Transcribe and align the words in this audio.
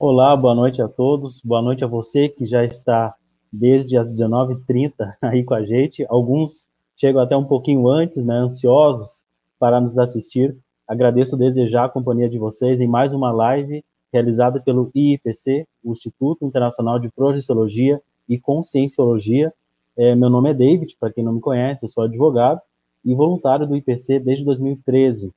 Olá, 0.00 0.36
boa 0.36 0.54
noite 0.54 0.80
a 0.80 0.86
todos. 0.86 1.42
Boa 1.42 1.60
noite 1.60 1.82
a 1.82 1.88
você 1.88 2.28
que 2.28 2.46
já 2.46 2.64
está 2.64 3.16
desde 3.52 3.98
as 3.98 4.08
19h30 4.08 4.92
aí 5.20 5.42
com 5.42 5.54
a 5.54 5.64
gente. 5.64 6.06
Alguns 6.08 6.68
chegam 6.96 7.20
até 7.20 7.36
um 7.36 7.44
pouquinho 7.44 7.88
antes, 7.88 8.24
né, 8.24 8.36
ansiosos 8.36 9.24
para 9.58 9.80
nos 9.80 9.98
assistir. 9.98 10.56
Agradeço 10.86 11.36
desde 11.36 11.68
já 11.68 11.84
a 11.84 11.88
companhia 11.88 12.28
de 12.28 12.38
vocês 12.38 12.80
em 12.80 12.86
mais 12.86 13.12
uma 13.12 13.32
live 13.32 13.84
realizada 14.12 14.60
pelo 14.60 14.88
IIPC, 14.94 15.66
o 15.82 15.90
Instituto 15.90 16.46
Internacional 16.46 17.00
de 17.00 17.10
Projeciologia 17.10 18.00
e 18.28 18.38
Conscienciologia. 18.38 19.52
É, 19.96 20.14
meu 20.14 20.30
nome 20.30 20.50
é 20.50 20.54
David, 20.54 20.96
para 21.00 21.12
quem 21.12 21.24
não 21.24 21.32
me 21.32 21.40
conhece, 21.40 21.84
eu 21.84 21.88
sou 21.88 22.04
advogado 22.04 22.60
e 23.04 23.16
voluntário 23.16 23.66
do 23.66 23.74
IPC 23.74 24.20
desde 24.20 24.44
2013. 24.44 25.32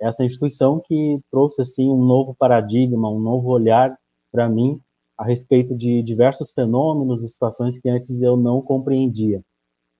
Essa 0.00 0.24
instituição 0.24 0.80
que 0.80 1.20
trouxe 1.30 1.60
assim 1.60 1.86
um 1.90 2.02
novo 2.02 2.34
paradigma, 2.34 3.10
um 3.10 3.20
novo 3.20 3.50
olhar 3.50 3.94
para 4.30 4.48
mim 4.48 4.80
a 5.16 5.24
respeito 5.24 5.74
de 5.74 6.02
diversos 6.02 6.52
fenômenos 6.52 7.22
e 7.22 7.28
situações 7.28 7.78
que 7.78 7.88
antes 7.88 8.20
eu 8.20 8.36
não 8.36 8.60
compreendia. 8.60 9.42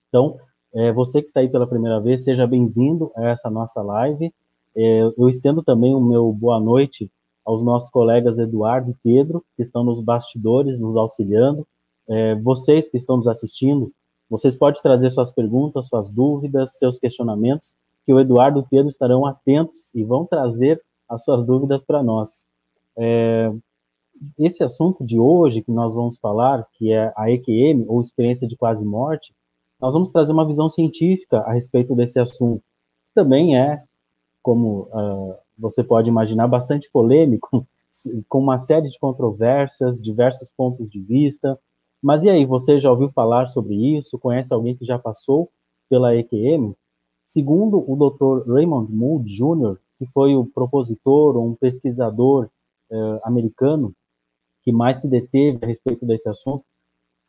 Então, 0.09 0.37
é, 0.75 0.93
você 0.93 1.23
que 1.23 1.29
está 1.29 1.41
aí 1.41 1.49
pela 1.49 1.67
primeira 1.67 2.01
vez, 2.01 2.25
seja 2.25 2.47
bem-vindo 2.47 3.11
a 3.17 3.29
essa 3.29 3.49
nossa 3.49 3.81
live. 3.83 4.33
É, 4.77 5.01
eu 5.17 5.29
estendo 5.29 5.63
também 5.63 5.95
o 5.95 6.01
meu 6.01 6.31
boa 6.33 6.61
noite 6.61 7.11
aos 7.45 7.65
nossos 7.65 7.89
colegas 7.89 8.39
Eduardo 8.39 8.91
e 8.91 8.97
Pedro, 9.03 9.43
que 9.57 9.63
estão 9.63 9.83
nos 9.83 10.01
bastidores, 10.03 10.79
nos 10.79 10.97
auxiliando. 10.97 11.67
É, 12.09 12.35
vocês 12.35 12.89
que 12.89 12.97
estão 12.97 13.17
nos 13.17 13.27
assistindo, 13.27 13.91
vocês 14.29 14.55
podem 14.57 14.83
trazer 14.83 15.11
suas 15.11 15.31
perguntas, 15.31 15.87
suas 15.87 16.11
dúvidas, 16.11 16.77
seus 16.79 16.99
questionamentos, 16.99 17.73
que 18.05 18.13
o 18.13 18.21
Eduardo 18.21 18.59
e 18.59 18.63
o 18.63 18.67
Pedro 18.69 18.89
estarão 18.89 19.25
atentos 19.25 19.95
e 19.95 20.05
vão 20.05 20.27
trazer 20.27 20.81
as 21.09 21.25
suas 21.25 21.47
dúvidas 21.47 21.85
para 21.85 22.03
nós. 22.03 22.45
É, 22.99 23.51
esse 24.39 24.63
assunto 24.63 25.05
de 25.05 25.19
hoje 25.19 25.63
que 25.63 25.71
nós 25.71 25.95
vamos 25.95 26.19
falar, 26.19 26.67
que 26.75 26.93
é 26.93 27.13
a 27.17 27.31
EQM, 27.31 27.85
ou 27.89 28.01
experiência 28.01 28.47
de 28.47 28.57
quase 28.57 28.85
morte, 28.85 29.35
nós 29.81 29.95
vamos 29.95 30.11
trazer 30.11 30.33
uma 30.33 30.47
visão 30.47 30.69
científica 30.69 31.41
a 31.41 31.53
respeito 31.53 31.95
desse 31.95 32.19
assunto. 32.19 32.63
Também 33.15 33.59
é, 33.59 33.83
como 34.43 34.89
uh, 34.93 35.35
você 35.59 35.83
pode 35.83 36.09
imaginar, 36.09 36.49
bastante 36.49 36.91
polêmico, 36.91 37.67
com 38.29 38.39
uma 38.39 38.59
série 38.59 38.91
de 38.91 38.99
controvérsias, 38.99 40.01
diversos 40.01 40.51
pontos 40.51 40.89
de 40.89 41.01
vista. 41.01 41.59
Mas 42.03 42.25
e 42.25 42.31
aí, 42.31 42.45
você 42.45 42.79
já 42.79 42.91
ouviu 42.91 43.09
falar 43.11 43.49
sobre 43.49 43.75
isso? 43.97 44.19
Conhece 44.19 44.53
alguém 44.53 44.77
que 44.77 44.85
já 44.85 44.99
passou 44.99 45.51
pela 45.89 46.15
EQM? 46.15 46.75
Segundo 47.27 47.85
o 47.87 47.97
Dr. 47.97 48.49
Raymond 48.49 48.93
Moody 48.93 49.35
Jr., 49.35 49.79
que 49.99 50.07
foi 50.07 50.37
o 50.37 50.45
propositor 50.45 51.37
um 51.37 51.55
pesquisador 51.55 52.49
uh, 52.91 53.21
americano 53.25 53.95
que 54.67 54.73
mais 54.73 55.01
se 55.01 55.09
deteve 55.09 55.61
a 55.63 55.67
respeito 55.69 56.05
desse 56.05 56.29
assunto. 56.29 56.65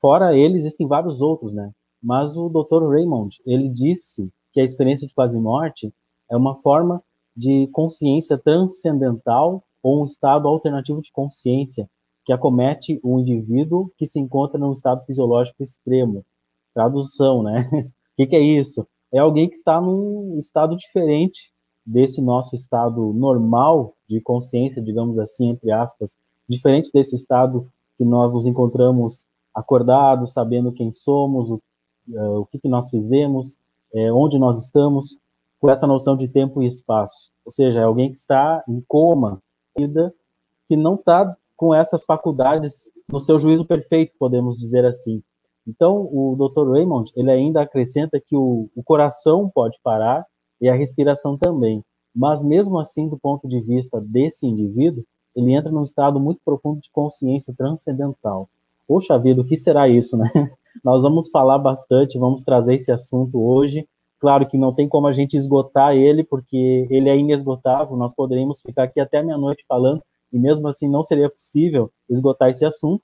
Fora 0.01 0.35
ele, 0.35 0.55
existem 0.55 0.87
vários 0.87 1.21
outros, 1.21 1.53
né? 1.53 1.71
Mas 2.01 2.35
o 2.35 2.49
Dr. 2.49 2.89
Raymond, 2.89 3.37
ele 3.45 3.69
disse 3.69 4.27
que 4.51 4.59
a 4.59 4.63
experiência 4.63 5.07
de 5.07 5.13
quase 5.13 5.39
morte 5.39 5.93
é 6.31 6.35
uma 6.35 6.55
forma 6.55 6.99
de 7.35 7.67
consciência 7.71 8.39
transcendental 8.39 9.63
ou 9.83 10.01
um 10.01 10.05
estado 10.05 10.47
alternativo 10.47 10.99
de 10.99 11.11
consciência 11.11 11.87
que 12.25 12.33
acomete 12.33 12.99
o 13.03 13.19
indivíduo 13.19 13.91
que 13.95 14.07
se 14.07 14.19
encontra 14.19 14.59
num 14.59 14.73
estado 14.73 15.05
fisiológico 15.05 15.61
extremo. 15.61 16.25
Tradução, 16.73 17.43
né? 17.43 17.69
O 17.71 17.91
que, 18.17 18.25
que 18.25 18.35
é 18.35 18.41
isso? 18.41 18.87
É 19.13 19.19
alguém 19.19 19.47
que 19.47 19.55
está 19.55 19.79
num 19.79 20.39
estado 20.39 20.75
diferente 20.75 21.53
desse 21.85 22.19
nosso 22.19 22.55
estado 22.55 23.13
normal 23.13 23.93
de 24.09 24.19
consciência, 24.21 24.81
digamos 24.81 25.19
assim, 25.19 25.49
entre 25.49 25.71
aspas, 25.71 26.17
diferente 26.47 26.91
desse 26.93 27.15
estado 27.15 27.67
que 27.97 28.05
nós 28.05 28.31
nos 28.31 28.45
encontramos 28.45 29.25
acordados, 29.53 30.33
sabendo 30.33 30.71
quem 30.71 30.91
somos, 30.91 31.49
o, 31.49 31.61
uh, 32.09 32.39
o 32.39 32.45
que, 32.45 32.59
que, 32.59 32.69
nós 32.69 32.89
fizemos, 32.89 33.57
é, 33.93 34.11
onde 34.11 34.37
nós 34.37 34.63
estamos, 34.63 35.17
com 35.59 35.69
essa 35.69 35.87
noção 35.87 36.15
de 36.15 36.27
tempo 36.27 36.61
e 36.61 36.67
espaço. 36.67 37.31
Ou 37.43 37.51
seja, 37.51 37.79
é 37.79 37.83
alguém 37.83 38.11
que 38.11 38.19
está 38.19 38.63
em 38.67 38.81
coma, 38.87 39.41
que 39.75 40.75
não 40.75 40.95
está 40.95 41.35
com 41.55 41.73
essas 41.73 42.03
faculdades 42.03 42.89
no 43.09 43.19
seu 43.19 43.39
juízo 43.39 43.65
perfeito, 43.65 44.13
podemos 44.19 44.55
dizer 44.57 44.85
assim. 44.85 45.23
Então, 45.67 46.07
o 46.11 46.35
Dr. 46.35 46.69
Raymond, 46.71 47.11
ele 47.15 47.31
ainda 47.31 47.61
acrescenta 47.61 48.21
que 48.23 48.35
o, 48.35 48.69
o 48.75 48.83
coração 48.83 49.49
pode 49.49 49.79
parar 49.83 50.25
e 50.61 50.69
a 50.69 50.75
respiração 50.75 51.37
também. 51.37 51.83
Mas 52.15 52.43
mesmo 52.43 52.79
assim, 52.79 53.09
do 53.09 53.17
ponto 53.17 53.47
de 53.47 53.59
vista 53.61 53.99
desse 53.99 54.45
indivíduo, 54.45 55.03
ele 55.37 55.53
entra 55.53 55.71
num 55.71 55.83
estado 55.83 56.19
muito 56.19 56.41
profundo 56.43 56.81
de 56.81 56.89
consciência 56.89 57.53
transcendental. 57.55 58.49
Poxa 58.87 59.19
vida, 59.19 59.39
o 59.39 59.45
que 59.45 59.55
será 59.55 59.87
isso, 59.87 60.17
né? 60.17 60.31
Nós 60.83 61.03
vamos 61.03 61.29
falar 61.29 61.59
bastante, 61.59 62.17
vamos 62.17 62.41
trazer 62.41 62.73
esse 62.73 62.91
assunto 62.91 63.39
hoje. 63.39 63.87
Claro 64.19 64.47
que 64.47 64.57
não 64.57 64.73
tem 64.73 64.89
como 64.89 65.05
a 65.05 65.13
gente 65.13 65.37
esgotar 65.37 65.95
ele, 65.95 66.23
porque 66.23 66.87
ele 66.89 67.07
é 67.07 67.15
inesgotável, 67.15 67.95
nós 67.95 68.15
poderíamos 68.15 68.61
ficar 68.61 68.83
aqui 68.83 68.99
até 68.99 69.21
meia-noite 69.21 69.63
falando, 69.67 70.01
e 70.33 70.39
mesmo 70.39 70.67
assim 70.67 70.89
não 70.89 71.03
seria 71.03 71.29
possível 71.29 71.91
esgotar 72.09 72.49
esse 72.49 72.65
assunto. 72.65 73.03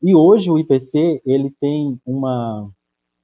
E 0.00 0.14
hoje 0.14 0.52
o 0.52 0.58
IPC, 0.58 1.20
ele 1.26 1.52
tem 1.60 1.98
uma, 2.06 2.70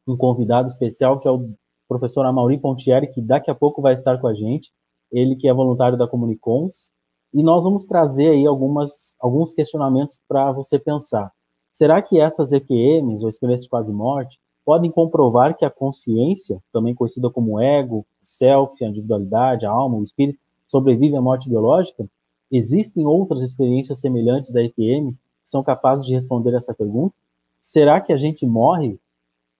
um 0.05 0.17
convidado 0.17 0.67
especial, 0.69 1.21
que 1.21 1.29
é 1.29 1.31
o 1.31 1.51
professor 1.89 2.27
Amaury 2.27 2.59
Pontieri, 2.59 3.07
que 3.07 3.23
daqui 3.23 3.53
a 3.53 3.55
pouco 3.55 3.81
vai 3.81 3.95
estar 3.95 4.19
com 4.19 4.27
a 4.27 4.35
gente, 4.35 4.73
ele 5.13 5.37
que 5.37 5.47
é 5.47 5.55
voluntário 5.55 5.97
da 5.97 6.09
Comunicons, 6.09 6.91
e 7.33 7.43
nós 7.43 7.65
vamos 7.65 7.85
trazer 7.85 8.31
aí 8.31 8.47
algumas, 8.47 9.17
alguns 9.21 9.55
questionamentos 9.55 10.21
para 10.27 10.51
você 10.53 10.79
pensar. 10.79 11.31
Será 11.73 12.03
que 12.03 12.21
essas 12.21 12.53
EQMs, 12.53 13.23
ou 13.23 13.29
experiências 13.29 13.65
de 13.65 13.71
quase 13.71 13.93
morte, 13.93 14.39
podem 14.65 14.91
comprovar 14.91 15.57
que 15.57 15.65
a 15.65 15.71
consciência, 15.71 16.63
também 16.73 16.95
conhecida 16.95 17.31
como 17.31 17.61
ego, 17.61 18.05
self, 18.25 18.85
a 18.85 18.89
individualidade, 18.89 19.65
a 19.65 19.71
alma, 19.71 19.97
o 19.97 20.03
espírito, 20.03 20.39
sobrevive 20.67 21.17
à 21.17 21.21
morte 21.21 21.49
biológica? 21.49 22.07
Existem 22.51 23.07
outras 23.07 23.43
experiências 23.43 24.01
semelhantes 24.01 24.57
à 24.57 24.63
EQM 24.63 25.13
que 25.13 25.19
são 25.45 25.63
capazes 25.63 26.05
de 26.05 26.15
responder 26.15 26.55
essa 26.55 26.75
pergunta? 26.75 27.15
Será 27.63 28.01
que 28.01 28.13
a 28.13 28.17
gente 28.17 28.47
morre 28.47 28.99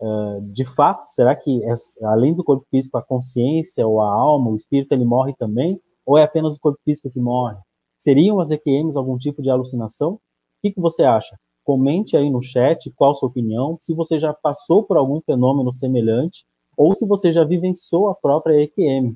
uh, 0.01 0.41
de 0.53 0.65
fato? 0.65 1.09
Será 1.11 1.35
que, 1.37 1.63
além 2.03 2.35
do 2.35 2.45
corpo 2.45 2.67
físico, 2.71 2.97
a 2.99 3.03
consciência, 3.03 3.87
ou 3.87 4.01
a 4.01 4.13
alma, 4.13 4.51
o 4.51 4.57
espírito, 4.57 4.93
ele 4.93 5.05
morre 5.05 5.35
também? 5.35 5.81
Ou 6.09 6.17
é 6.17 6.23
apenas 6.23 6.57
o 6.57 6.61
corpo 6.61 6.81
físico 6.83 7.11
que 7.11 7.21
morre? 7.21 7.55
Seriam 7.99 8.41
as 8.41 8.51
EQMs 8.51 8.97
algum 8.97 9.19
tipo 9.19 9.43
de 9.43 9.51
alucinação? 9.51 10.13
O 10.13 10.21
que, 10.63 10.73
que 10.73 10.81
você 10.81 11.05
acha? 11.05 11.39
Comente 11.63 12.17
aí 12.17 12.31
no 12.31 12.41
chat 12.41 12.91
qual 12.97 13.11
a 13.11 13.15
sua 13.15 13.29
opinião, 13.29 13.77
se 13.79 13.95
você 13.95 14.19
já 14.19 14.33
passou 14.33 14.83
por 14.83 14.97
algum 14.97 15.21
fenômeno 15.21 15.71
semelhante 15.71 16.47
ou 16.75 16.95
se 16.95 17.07
você 17.07 17.31
já 17.31 17.45
vivenciou 17.45 18.09
a 18.09 18.15
própria 18.15 18.59
EQM. 18.63 19.15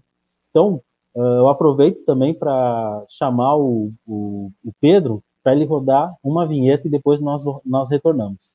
Então, 0.51 0.83
eu 1.15 1.49
aproveito 1.49 2.05
também 2.05 2.35
para 2.35 3.07
chamar 3.09 3.57
o, 3.57 3.91
o, 4.07 4.51
o 4.63 4.73
Pedro 4.79 5.25
para 5.43 5.55
ele 5.55 5.65
rodar 5.65 6.15
uma 6.23 6.47
vinheta 6.47 6.87
e 6.87 6.91
depois 6.91 7.23
nós, 7.23 7.43
nós 7.65 7.89
retornamos. 7.89 8.55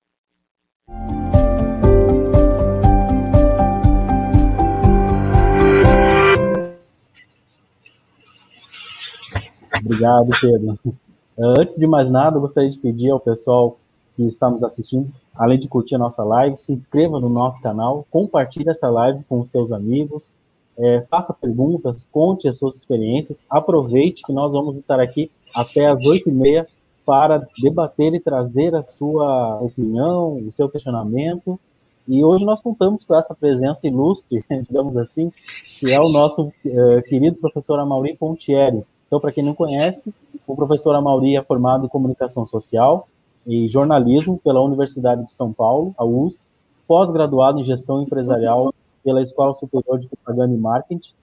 Obrigado, 9.84 10.30
Pedro. 10.40 10.80
Eh, 10.86 11.54
antes 11.60 11.78
de 11.78 11.88
mais 11.88 12.10
nada, 12.10 12.40
gostaria 12.40 12.70
de 12.70 12.80
pedir 12.80 13.12
ao 13.12 13.20
pessoal 13.20 13.78
que 14.16 14.24
está 14.24 14.50
nos 14.50 14.64
assistindo, 14.64 15.12
além 15.36 15.60
de 15.60 15.70
curtir 15.70 15.96
a 15.96 16.00
nossa 16.00 16.24
live, 16.24 16.58
se 16.58 16.74
inscreva 16.74 17.20
no 17.20 17.30
nosso 17.30 17.62
canal, 17.62 18.06
compartilhe 18.10 18.70
essa 18.70 18.90
live 18.90 19.24
com 19.30 19.40
os 19.40 19.52
seus 19.52 19.72
amigos, 19.72 20.36
é, 20.78 21.02
faça 21.10 21.34
perguntas, 21.34 22.08
conte 22.12 22.48
as 22.48 22.58
suas 22.58 22.76
experiências, 22.76 23.44
aproveite 23.50 24.24
que 24.24 24.34
nós 24.34 24.54
vamos 24.54 24.78
estar 24.78 25.00
aqui 25.00 25.30
até 25.54 25.88
as 25.88 26.04
oito 26.06 26.30
e 26.30 26.32
meia 26.32 26.68
para 27.06 27.48
debater 27.62 28.14
e 28.14 28.20
trazer 28.20 28.76
a 28.76 28.84
sua 28.84 29.60
opinião, 29.62 30.36
o 30.36 30.52
seu 30.52 30.68
questionamento. 30.68 31.60
E 32.08 32.24
hoje 32.24 32.44
nós 32.44 32.60
contamos 32.60 33.06
com 33.06 33.16
essa 33.16 33.34
presença 33.34 33.88
ilustre, 33.88 34.44
digamos 34.68 34.98
assim, 34.98 35.32
que 35.80 35.92
é 35.92 36.00
o 36.00 36.10
nosso 36.10 36.44
uh, 36.44 37.02
querido 37.08 37.38
professor 37.38 37.80
Amaury 37.80 38.16
Pontieri, 38.16 38.84
então, 39.08 39.20
para 39.20 39.32
quem 39.32 39.44
não 39.44 39.56
conhece, 39.56 40.14
o 40.46 40.56
professor 40.56 40.94
Amauri 40.94 41.38
é 41.38 41.42
formado 41.42 41.86
em 41.86 41.90
comunicação 41.90 42.46
social 42.46 43.08
e 43.46 43.68
jornalismo 43.70 44.40
pela 44.44 44.62
Universidade 44.62 45.26
de 45.26 45.34
São 45.34 45.54
Paulo, 45.54 45.96
a 45.98 46.04
USP, 46.04 46.42
pós-graduado 46.86 47.60
em 47.60 47.64
gestão 47.64 48.02
empresarial 48.02 48.74
pela 49.04 49.22
Escola 49.22 49.54
Superior 49.54 50.00
de 50.00 50.10
Propaganda 50.10 50.54
e 50.54 50.58
Marketing, 50.58 51.14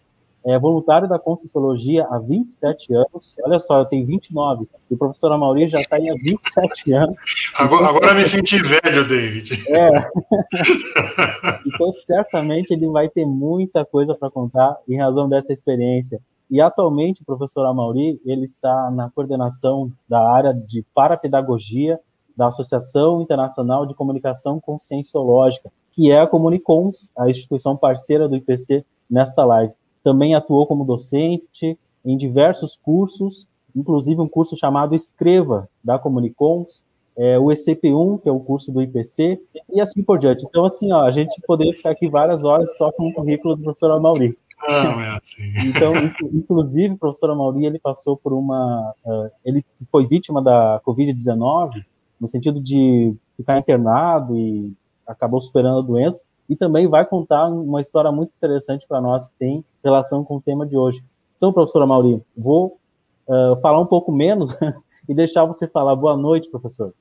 é 0.46 0.58
voluntário 0.58 1.08
da 1.08 1.19
Conscienciologia 1.19 2.06
há 2.10 2.19
27 2.19 2.94
anos. 2.94 3.34
Olha 3.42 3.58
só, 3.58 3.78
eu 3.78 3.86
tenho 3.86 4.04
29 4.06 4.66
e 4.90 4.94
o 4.94 4.96
professor 4.96 5.32
Amauri 5.32 5.69
já 5.69 5.81
está 5.81 5.96
aí 5.96 6.10
há 6.10 6.14
27 6.14 6.92
anos. 6.92 7.19
Agora, 7.54 7.84
então, 7.84 7.96
agora 7.96 8.14
me 8.14 8.28
senti 8.28 8.58
velho, 8.62 9.08
David. 9.08 9.64
É. 9.69 9.88
então, 11.66 11.90
certamente 11.92 12.72
ele 12.72 12.86
vai 12.88 13.08
ter 13.08 13.25
muita 13.25 13.86
coisa 13.86 14.14
para 14.14 14.31
contar 14.31 14.76
em 14.86 14.98
razão 14.98 15.28
dessa 15.28 15.50
experiência. 15.50 16.20
E 16.55 16.61
atualmente 16.61 17.21
o 17.21 17.25
professor 17.25 17.67
Amauri, 17.67 18.21
ele 18.25 18.45
está 18.45 18.89
na 18.89 19.11
coordenação 19.11 19.91
da 20.09 20.21
área 20.21 20.55
de 20.55 20.85
parapedagogia 20.95 21.99
da 22.37 22.47
Associação 22.47 23.21
Internacional 23.21 23.85
de 23.85 23.93
Comunicação 23.93 24.61
Conscienciológica, 24.61 25.73
que 25.91 26.12
é 26.12 26.21
a 26.21 26.29
Comunicons, 26.29 27.11
a 27.19 27.29
instituição 27.29 27.77
parceira 27.77 28.29
do 28.29 28.37
IPC 28.37 28.85
nesta 29.11 29.45
live. 29.45 29.73
Também 30.05 30.37
atuou 30.37 30.65
como 30.65 30.85
docente 30.85 31.77
em 32.05 32.17
diversos 32.17 32.77
cursos, 32.77 33.49
inclusive 33.75 34.21
um 34.21 34.29
curso 34.29 34.56
chamado 34.56 34.95
Escreva, 34.95 35.69
da 35.83 35.99
Comunicons, 35.99 36.85
é, 37.17 37.37
o 37.37 37.47
ECP1, 37.47 38.23
que 38.23 38.29
é 38.29 38.33
o 38.33 38.39
curso 38.39 38.71
do 38.71 38.81
IPC, 38.81 39.41
e 39.73 39.81
assim 39.81 40.05
por 40.05 40.21
diante. 40.21 40.47
Então, 40.49 40.65
assim, 40.65 40.93
ó, 40.93 41.03
a 41.03 41.11
gente 41.11 41.35
poderia 41.49 41.75
ficar 41.75 41.91
aqui 41.91 42.09
várias 42.09 42.45
horas 42.45 42.77
só 42.77 42.93
com 42.93 43.09
o 43.09 43.12
currículo 43.12 43.56
do 43.56 43.62
professor 43.65 43.91
Amauri. 43.91 44.39
Não, 44.62 45.01
é 45.01 45.17
assim. 45.17 45.53
Então, 45.69 45.93
inclusive, 46.33 46.95
o 46.95 46.99
professor 46.99 47.31
Amauri, 47.31 47.65
ele 47.67 47.79
passou 47.79 48.17
por 48.17 48.33
uma... 48.33 48.95
Uh, 49.05 49.31
ele 49.45 49.65
foi 49.91 50.06
vítima 50.06 50.43
da 50.43 50.81
Covid-19, 50.87 51.85
no 52.21 52.29
sentido 52.29 52.61
de 52.61 53.15
ficar 53.37 53.59
internado 53.59 54.37
e 54.37 54.73
acabou 55.06 55.41
superando 55.41 55.79
a 55.79 55.83
doença, 55.83 56.25
e 56.49 56.56
também 56.56 56.87
vai 56.87 57.05
contar 57.05 57.47
uma 57.47 57.81
história 57.81 58.12
muito 58.12 58.33
interessante 58.37 58.87
para 58.87 59.01
nós 59.01 59.27
que 59.27 59.35
tem 59.39 59.65
relação 59.83 60.25
com 60.25 60.37
o 60.37 60.41
tema 60.41 60.67
de 60.67 60.77
hoje. 60.77 61.03
Então, 61.37 61.53
professora 61.53 61.87
Mauri, 61.87 62.23
vou 62.37 62.79
uh, 63.27 63.61
falar 63.61 63.81
um 63.81 63.87
pouco 63.87 64.12
menos 64.12 64.56
e 65.09 65.15
deixar 65.15 65.45
você 65.45 65.67
falar. 65.67 65.97
Boa 65.97 66.17
noite, 66.17 66.51
professor. 66.51 66.95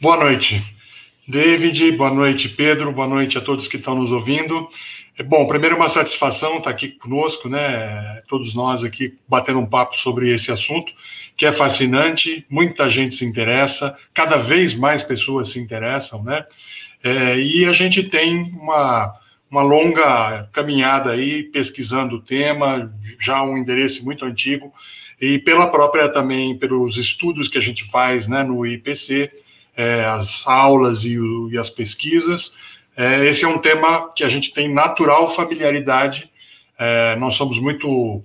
Boa 0.00 0.16
noite, 0.16 0.62
David. 1.26 1.92
Boa 1.92 2.12
noite, 2.12 2.50
Pedro. 2.50 2.92
Boa 2.92 3.06
noite 3.08 3.38
a 3.38 3.40
todos 3.40 3.66
que 3.66 3.78
estão 3.78 3.94
nos 3.94 4.12
ouvindo. 4.12 4.68
É 5.16 5.22
bom, 5.22 5.46
primeiro 5.46 5.76
uma 5.76 5.88
satisfação 5.88 6.58
estar 6.58 6.68
aqui 6.68 6.88
conosco, 6.88 7.48
né? 7.48 8.20
Todos 8.28 8.54
nós 8.54 8.84
aqui 8.84 9.14
batendo 9.26 9.60
um 9.60 9.66
papo 9.66 9.96
sobre 9.98 10.34
esse 10.34 10.50
assunto, 10.52 10.92
que 11.34 11.46
é 11.46 11.52
fascinante, 11.52 12.44
muita 12.50 12.90
gente 12.90 13.14
se 13.14 13.24
interessa, 13.24 13.96
cada 14.12 14.36
vez 14.36 14.74
mais 14.74 15.02
pessoas 15.02 15.48
se 15.48 15.58
interessam, 15.58 16.22
né? 16.22 16.44
É, 17.02 17.38
e 17.38 17.64
a 17.64 17.72
gente 17.72 18.02
tem 18.02 18.52
uma, 18.60 19.14
uma 19.50 19.62
longa 19.62 20.48
caminhada 20.52 21.12
aí 21.12 21.44
pesquisando 21.44 22.16
o 22.16 22.20
tema, 22.20 22.92
já 23.18 23.42
um 23.42 23.56
endereço 23.56 24.04
muito 24.04 24.24
antigo, 24.26 24.74
e 25.20 25.38
pela 25.38 25.68
própria 25.68 26.08
também, 26.08 26.58
pelos 26.58 26.98
estudos 26.98 27.48
que 27.48 27.56
a 27.56 27.62
gente 27.62 27.84
faz 27.84 28.26
né, 28.26 28.42
no 28.42 28.66
IPC, 28.66 29.30
é, 29.76 30.04
as 30.04 30.46
aulas 30.46 31.04
e, 31.04 31.18
o, 31.18 31.50
e 31.50 31.58
as 31.58 31.68
pesquisas, 31.70 32.52
é, 32.96 33.26
esse 33.26 33.44
é 33.44 33.48
um 33.48 33.58
tema 33.58 34.12
que 34.14 34.22
a 34.22 34.28
gente 34.28 34.52
tem 34.52 34.72
natural 34.72 35.28
familiaridade. 35.30 36.30
É, 36.78 37.16
nós 37.16 37.34
somos 37.34 37.58
muito 37.58 38.22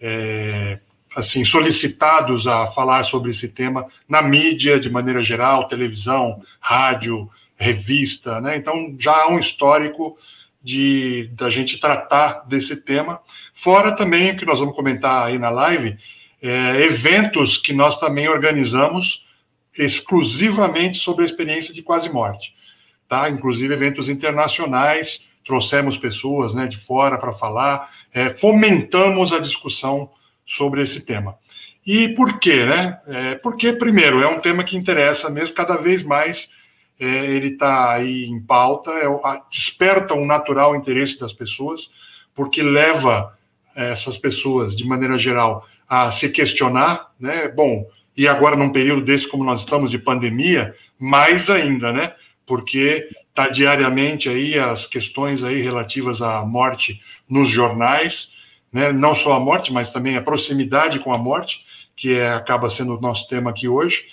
é, 0.00 0.78
assim 1.14 1.44
solicitados 1.44 2.46
a 2.46 2.68
falar 2.68 3.04
sobre 3.04 3.30
esse 3.30 3.48
tema 3.48 3.86
na 4.08 4.22
mídia 4.22 4.78
de 4.78 4.88
maneira 4.88 5.22
geral, 5.22 5.66
televisão, 5.66 6.40
rádio, 6.60 7.28
revista, 7.56 8.40
né? 8.40 8.56
Então 8.56 8.94
já 8.98 9.24
há 9.24 9.28
um 9.28 9.38
histórico 9.38 10.16
de 10.62 11.28
da 11.32 11.50
gente 11.50 11.78
tratar 11.78 12.44
desse 12.46 12.76
tema. 12.76 13.20
Fora 13.52 13.92
também 13.92 14.30
o 14.30 14.36
que 14.36 14.46
nós 14.46 14.60
vamos 14.60 14.76
comentar 14.76 15.26
aí 15.26 15.38
na 15.38 15.50
live, 15.50 15.96
é, 16.40 16.82
eventos 16.82 17.56
que 17.56 17.72
nós 17.72 17.98
também 17.98 18.28
organizamos 18.28 19.26
exclusivamente 19.76 20.98
sobre 20.98 21.22
a 21.22 21.26
experiência 21.26 21.72
de 21.72 21.82
quase 21.82 22.10
morte 22.10 22.54
tá? 23.12 23.28
Inclusive 23.28 23.74
eventos 23.74 24.08
internacionais, 24.08 25.28
trouxemos 25.44 25.98
pessoas, 25.98 26.54
né, 26.54 26.66
de 26.66 26.78
fora 26.78 27.18
para 27.18 27.34
falar, 27.34 27.90
é, 28.10 28.30
fomentamos 28.30 29.34
a 29.34 29.38
discussão 29.38 30.08
sobre 30.46 30.80
esse 30.80 30.98
tema. 30.98 31.36
E 31.84 32.08
por 32.08 32.38
quê, 32.38 32.64
né? 32.64 32.98
É, 33.06 33.34
porque, 33.34 33.70
primeiro, 33.70 34.22
é 34.22 34.26
um 34.26 34.40
tema 34.40 34.64
que 34.64 34.78
interessa 34.78 35.28
mesmo, 35.28 35.54
cada 35.54 35.76
vez 35.76 36.02
mais 36.02 36.48
é, 36.98 37.06
ele 37.06 37.48
está 37.48 37.92
aí 37.92 38.24
em 38.24 38.40
pauta, 38.40 38.90
é, 38.92 39.06
desperta 39.50 40.14
um 40.14 40.24
natural 40.24 40.74
interesse 40.74 41.20
das 41.20 41.34
pessoas, 41.34 41.90
porque 42.34 42.62
leva 42.62 43.36
é, 43.76 43.90
essas 43.90 44.16
pessoas, 44.16 44.74
de 44.74 44.86
maneira 44.86 45.18
geral, 45.18 45.66
a 45.86 46.10
se 46.10 46.30
questionar, 46.30 47.10
né? 47.20 47.46
Bom, 47.48 47.84
e 48.16 48.28
agora 48.28 48.56
num 48.56 48.70
período 48.70 49.02
desse 49.02 49.26
como 49.26 49.44
nós 49.44 49.60
estamos 49.60 49.90
de 49.90 49.98
pandemia, 49.98 50.74
mais 50.98 51.48
ainda, 51.48 51.92
né? 51.92 52.14
porque 52.46 53.08
está 53.28 53.48
diariamente 53.48 54.28
aí 54.28 54.58
as 54.58 54.86
questões 54.86 55.42
aí 55.42 55.62
relativas 55.62 56.20
à 56.20 56.44
morte 56.44 57.00
nos 57.28 57.48
jornais, 57.48 58.30
né? 58.72 58.92
não 58.92 59.14
só 59.14 59.32
a 59.32 59.40
morte, 59.40 59.72
mas 59.72 59.90
também 59.90 60.16
a 60.16 60.22
proximidade 60.22 60.98
com 60.98 61.12
a 61.12 61.18
morte, 61.18 61.64
que 61.96 62.14
é, 62.14 62.32
acaba 62.32 62.68
sendo 62.68 62.96
o 62.96 63.00
nosso 63.00 63.26
tema 63.28 63.50
aqui 63.50 63.68
hoje. 63.68 64.04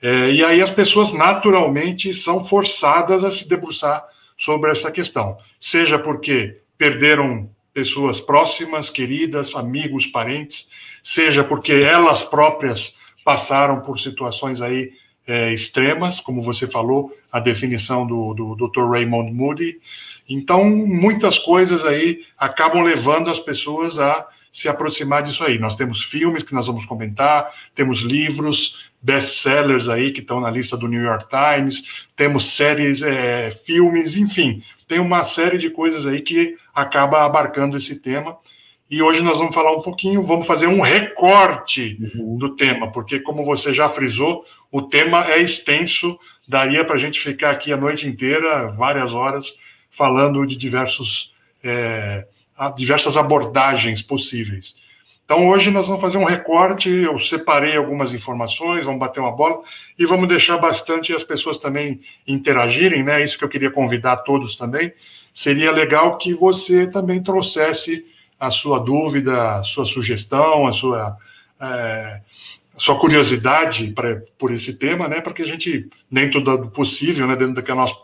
É, 0.00 0.30
e 0.30 0.44
aí 0.44 0.60
as 0.60 0.70
pessoas 0.70 1.12
naturalmente 1.12 2.12
são 2.12 2.42
forçadas 2.42 3.22
a 3.22 3.30
se 3.30 3.48
debruçar 3.48 4.04
sobre 4.36 4.70
essa 4.70 4.90
questão, 4.90 5.38
seja 5.60 5.98
porque 5.98 6.58
perderam 6.76 7.48
pessoas 7.72 8.20
próximas, 8.20 8.90
queridas, 8.90 9.54
amigos, 9.54 10.06
parentes, 10.06 10.68
seja 11.02 11.44
porque 11.44 11.72
elas 11.72 12.22
próprias 12.22 12.96
passaram 13.24 13.80
por 13.80 13.98
situações 14.00 14.60
aí 14.60 14.92
é, 15.26 15.52
extremas, 15.52 16.18
como 16.20 16.42
você 16.42 16.66
falou, 16.66 17.12
a 17.30 17.38
definição 17.38 18.06
do, 18.06 18.34
do 18.34 18.54
Dr. 18.56 18.88
Raymond 18.90 19.32
Moody. 19.32 19.78
Então, 20.28 20.64
muitas 20.64 21.38
coisas 21.38 21.84
aí 21.84 22.24
acabam 22.38 22.82
levando 22.82 23.30
as 23.30 23.38
pessoas 23.38 23.98
a 23.98 24.26
se 24.52 24.68
aproximar 24.68 25.22
disso 25.22 25.42
aí. 25.42 25.58
Nós 25.58 25.74
temos 25.74 26.04
filmes 26.04 26.42
que 26.42 26.54
nós 26.54 26.66
vamos 26.66 26.84
comentar, 26.84 27.50
temos 27.74 28.00
livros, 28.00 28.90
best-sellers 29.00 29.88
aí 29.88 30.12
que 30.12 30.20
estão 30.20 30.40
na 30.40 30.50
lista 30.50 30.76
do 30.76 30.86
New 30.86 31.02
York 31.02 31.26
Times, 31.28 31.82
temos 32.14 32.54
séries, 32.54 33.02
é, 33.02 33.50
filmes, 33.50 34.16
enfim, 34.16 34.62
tem 34.86 35.00
uma 35.00 35.24
série 35.24 35.56
de 35.56 35.70
coisas 35.70 36.06
aí 36.06 36.20
que 36.20 36.56
acaba 36.74 37.24
abarcando 37.24 37.76
esse 37.76 37.96
tema. 37.96 38.36
E 38.92 39.00
hoje 39.00 39.22
nós 39.22 39.38
vamos 39.38 39.54
falar 39.54 39.72
um 39.72 39.80
pouquinho, 39.80 40.22
vamos 40.22 40.46
fazer 40.46 40.66
um 40.66 40.82
recorte 40.82 41.96
uhum. 42.14 42.36
do 42.36 42.54
tema, 42.54 42.92
porque, 42.92 43.18
como 43.20 43.42
você 43.42 43.72
já 43.72 43.88
frisou, 43.88 44.44
o 44.70 44.82
tema 44.82 45.32
é 45.32 45.38
extenso, 45.38 46.20
daria 46.46 46.84
para 46.84 46.96
a 46.96 46.98
gente 46.98 47.18
ficar 47.18 47.52
aqui 47.52 47.72
a 47.72 47.76
noite 47.78 48.06
inteira, 48.06 48.66
várias 48.72 49.14
horas, 49.14 49.56
falando 49.90 50.46
de 50.46 50.56
diversos, 50.56 51.32
é, 51.64 52.26
diversas 52.76 53.16
abordagens 53.16 54.02
possíveis. 54.02 54.76
Então, 55.24 55.48
hoje 55.48 55.70
nós 55.70 55.86
vamos 55.86 56.02
fazer 56.02 56.18
um 56.18 56.26
recorte. 56.26 56.90
Eu 56.90 57.18
separei 57.18 57.74
algumas 57.74 58.12
informações, 58.12 58.84
vamos 58.84 59.00
bater 59.00 59.20
uma 59.20 59.32
bola 59.32 59.62
e 59.98 60.04
vamos 60.04 60.28
deixar 60.28 60.58
bastante 60.58 61.14
as 61.14 61.24
pessoas 61.24 61.56
também 61.56 61.98
interagirem, 62.28 63.02
né? 63.02 63.24
Isso 63.24 63.38
que 63.38 63.44
eu 63.44 63.48
queria 63.48 63.70
convidar 63.70 64.16
todos 64.18 64.54
também. 64.54 64.92
Seria 65.32 65.72
legal 65.72 66.18
que 66.18 66.34
você 66.34 66.86
também 66.86 67.22
trouxesse 67.22 68.11
a 68.42 68.50
sua 68.50 68.80
dúvida, 68.80 69.58
a 69.58 69.62
sua 69.62 69.84
sugestão, 69.84 70.66
a 70.66 70.72
sua, 70.72 71.16
é, 71.60 72.20
a 72.74 72.78
sua 72.78 72.98
curiosidade 72.98 73.92
pra, 73.92 74.20
por 74.36 74.52
esse 74.52 74.74
tema, 74.74 75.06
né, 75.06 75.20
para 75.20 75.32
que 75.32 75.42
a 75.42 75.46
gente, 75.46 75.88
dentro 76.10 76.40
do 76.40 76.66
possível, 76.66 77.28
né, 77.28 77.36
dentro 77.36 77.54
do 77.54 77.62
que 77.62 77.72
nós 77.72 77.94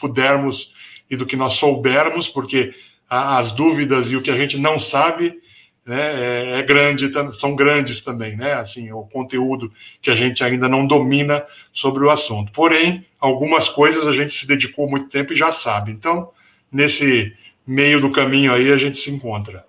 pudermos 0.00 0.72
e 1.10 1.16
do 1.16 1.26
que 1.26 1.36
nós 1.36 1.54
soubermos, 1.54 2.26
porque 2.26 2.74
as 3.06 3.52
dúvidas 3.52 4.10
e 4.10 4.16
o 4.16 4.22
que 4.22 4.30
a 4.30 4.36
gente 4.36 4.56
não 4.56 4.80
sabe 4.80 5.38
né, 5.84 6.00
é, 6.00 6.60
é, 6.60 6.62
grande, 6.62 7.10
são 7.38 7.54
grandes 7.54 8.00
também, 8.00 8.34
né? 8.34 8.54
Assim, 8.54 8.90
o 8.92 9.02
conteúdo 9.02 9.70
que 10.00 10.10
a 10.10 10.14
gente 10.14 10.42
ainda 10.42 10.68
não 10.70 10.86
domina 10.86 11.44
sobre 11.70 12.02
o 12.02 12.10
assunto. 12.10 12.50
Porém, 12.52 13.04
algumas 13.20 13.68
coisas 13.68 14.06
a 14.06 14.12
gente 14.12 14.32
se 14.32 14.46
dedicou 14.46 14.88
muito 14.88 15.10
tempo 15.10 15.34
e 15.34 15.36
já 15.36 15.52
sabe. 15.52 15.92
Então, 15.92 16.30
nesse 16.70 17.36
meio 17.66 18.00
do 18.00 18.10
caminho 18.10 18.54
aí 18.54 18.72
a 18.72 18.76
gente 18.76 18.98
se 18.98 19.10
encontra. 19.10 19.66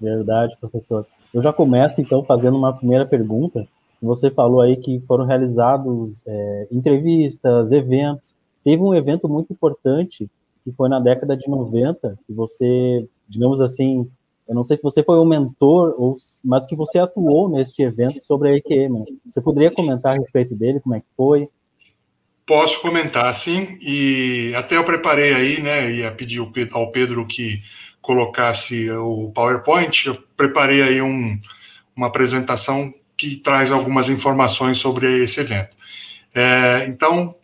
Verdade, 0.00 0.56
professor. 0.58 1.06
Eu 1.32 1.42
já 1.42 1.52
começo, 1.52 2.00
então, 2.00 2.22
fazendo 2.24 2.56
uma 2.56 2.72
primeira 2.72 3.06
pergunta. 3.06 3.66
Você 4.00 4.30
falou 4.30 4.60
aí 4.60 4.76
que 4.76 5.00
foram 5.06 5.24
realizados 5.24 6.22
é, 6.26 6.68
entrevistas, 6.70 7.72
eventos. 7.72 8.34
Teve 8.62 8.82
um 8.82 8.94
evento 8.94 9.28
muito 9.28 9.52
importante, 9.52 10.28
que 10.62 10.72
foi 10.72 10.88
na 10.88 11.00
década 11.00 11.36
de 11.36 11.48
90, 11.48 12.18
que 12.26 12.32
você, 12.32 13.06
digamos 13.28 13.60
assim, 13.60 14.08
eu 14.46 14.54
não 14.54 14.62
sei 14.62 14.76
se 14.76 14.82
você 14.82 15.02
foi 15.02 15.18
o 15.18 15.24
mentor, 15.24 15.94
ou, 15.96 16.16
mas 16.44 16.66
que 16.66 16.76
você 16.76 16.98
atuou 16.98 17.48
neste 17.48 17.82
evento 17.82 18.20
sobre 18.20 18.50
a 18.50 18.56
EQM. 18.56 19.04
Você 19.30 19.40
poderia 19.40 19.70
comentar 19.70 20.12
a 20.12 20.18
respeito 20.18 20.54
dele, 20.54 20.80
como 20.80 20.94
é 20.94 21.00
que 21.00 21.06
foi? 21.16 21.48
Posso 22.46 22.78
comentar, 22.82 23.32
sim, 23.34 23.78
e 23.80 24.52
até 24.54 24.76
eu 24.76 24.84
preparei 24.84 25.32
aí, 25.32 25.62
né, 25.62 25.90
ia 25.90 26.12
pedir 26.12 26.46
ao 26.72 26.92
Pedro 26.92 27.26
que 27.26 27.62
colocasse 28.04 28.90
o 28.90 29.32
PowerPoint, 29.34 30.06
eu 30.06 30.22
preparei 30.36 30.82
aí 30.82 31.00
um, 31.00 31.40
uma 31.96 32.08
apresentação 32.08 32.92
que 33.16 33.36
traz 33.36 33.72
algumas 33.72 34.10
informações 34.10 34.78
sobre 34.78 35.24
esse 35.24 35.40
evento. 35.40 35.74
É, 36.34 36.84
então, 36.86 37.34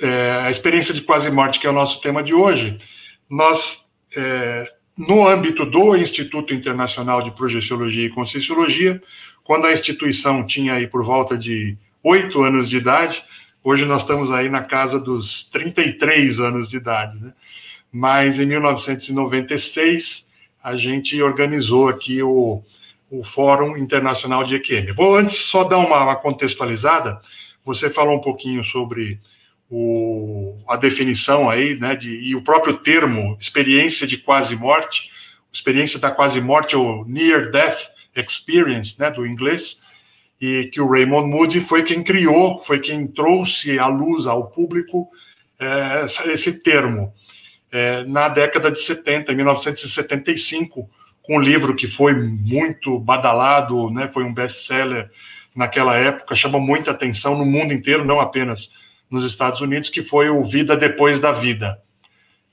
é, 0.00 0.40
a 0.44 0.50
experiência 0.50 0.94
de 0.94 1.02
quase 1.02 1.30
morte, 1.30 1.60
que 1.60 1.66
é 1.66 1.70
o 1.70 1.74
nosso 1.74 2.00
tema 2.00 2.22
de 2.22 2.32
hoje, 2.32 2.78
nós 3.28 3.84
é, 4.16 4.72
no 4.96 5.28
âmbito 5.28 5.66
do 5.66 5.94
Instituto 5.94 6.54
Internacional 6.54 7.20
de 7.20 7.30
Projeciologia 7.32 8.06
e 8.06 8.10
Conscienciologia, 8.10 9.02
quando 9.44 9.66
a 9.66 9.72
instituição 9.72 10.46
tinha 10.46 10.74
aí 10.74 10.86
por 10.86 11.04
volta 11.04 11.36
de 11.36 11.76
oito 12.02 12.42
anos 12.42 12.70
de 12.70 12.78
idade, 12.78 13.22
hoje 13.62 13.84
nós 13.84 14.00
estamos 14.00 14.32
aí 14.32 14.48
na 14.48 14.62
casa 14.62 14.98
dos 14.98 15.44
33 15.44 16.40
anos 16.40 16.68
de 16.68 16.78
idade, 16.78 17.22
né? 17.22 17.32
Mas 17.92 18.38
em 18.38 18.46
1996 18.46 20.26
a 20.62 20.76
gente 20.76 21.20
organizou 21.22 21.88
aqui 21.88 22.22
o, 22.22 22.62
o 23.10 23.22
Fórum 23.22 23.76
Internacional 23.76 24.44
de 24.44 24.56
EQM. 24.56 24.92
Vou 24.92 25.16
antes 25.16 25.36
só 25.36 25.64
dar 25.64 25.78
uma, 25.78 26.02
uma 26.02 26.16
contextualizada. 26.16 27.20
Você 27.64 27.88
falou 27.88 28.16
um 28.16 28.20
pouquinho 28.20 28.64
sobre 28.64 29.20
o, 29.70 30.56
a 30.68 30.76
definição 30.76 31.48
aí, 31.48 31.78
né, 31.78 31.96
de, 31.96 32.10
e 32.20 32.34
o 32.34 32.42
próprio 32.42 32.78
termo 32.78 33.36
experiência 33.40 34.06
de 34.06 34.16
quase 34.16 34.56
morte, 34.56 35.10
experiência 35.52 35.98
da 35.98 36.10
quase 36.10 36.40
morte 36.40 36.76
ou 36.76 37.04
near 37.04 37.50
death 37.50 37.90
experience, 38.14 38.94
né, 38.98 39.10
do 39.10 39.26
inglês, 39.26 39.78
e 40.40 40.64
que 40.72 40.80
o 40.80 40.88
Raymond 40.88 41.28
Moody 41.28 41.60
foi 41.60 41.82
quem 41.82 42.02
criou, 42.02 42.60
foi 42.62 42.78
quem 42.78 43.06
trouxe 43.06 43.78
à 43.78 43.86
luz 43.86 44.26
ao 44.26 44.48
público 44.48 45.08
é, 45.58 46.04
esse 46.32 46.52
termo 46.52 47.12
é, 47.70 48.04
na 48.04 48.28
década 48.28 48.70
de 48.70 48.80
70, 48.80 49.32
em 49.32 49.36
1975, 49.36 50.88
com 51.22 51.36
um 51.36 51.40
livro 51.40 51.74
que 51.74 51.88
foi 51.88 52.14
muito 52.14 52.98
badalado, 52.98 53.90
né, 53.90 54.08
foi 54.08 54.24
um 54.24 54.32
best-seller 54.32 55.10
naquela 55.54 55.96
época, 55.96 56.34
chamou 56.34 56.60
muita 56.60 56.90
atenção 56.90 57.36
no 57.36 57.44
mundo 57.44 57.72
inteiro, 57.72 58.04
não 58.04 58.20
apenas 58.20 58.70
nos 59.10 59.24
Estados 59.24 59.60
Unidos, 59.60 59.88
que 59.88 60.02
foi 60.02 60.28
o 60.28 60.42
Vida 60.42 60.76
Depois 60.76 61.18
da 61.18 61.32
Vida, 61.32 61.80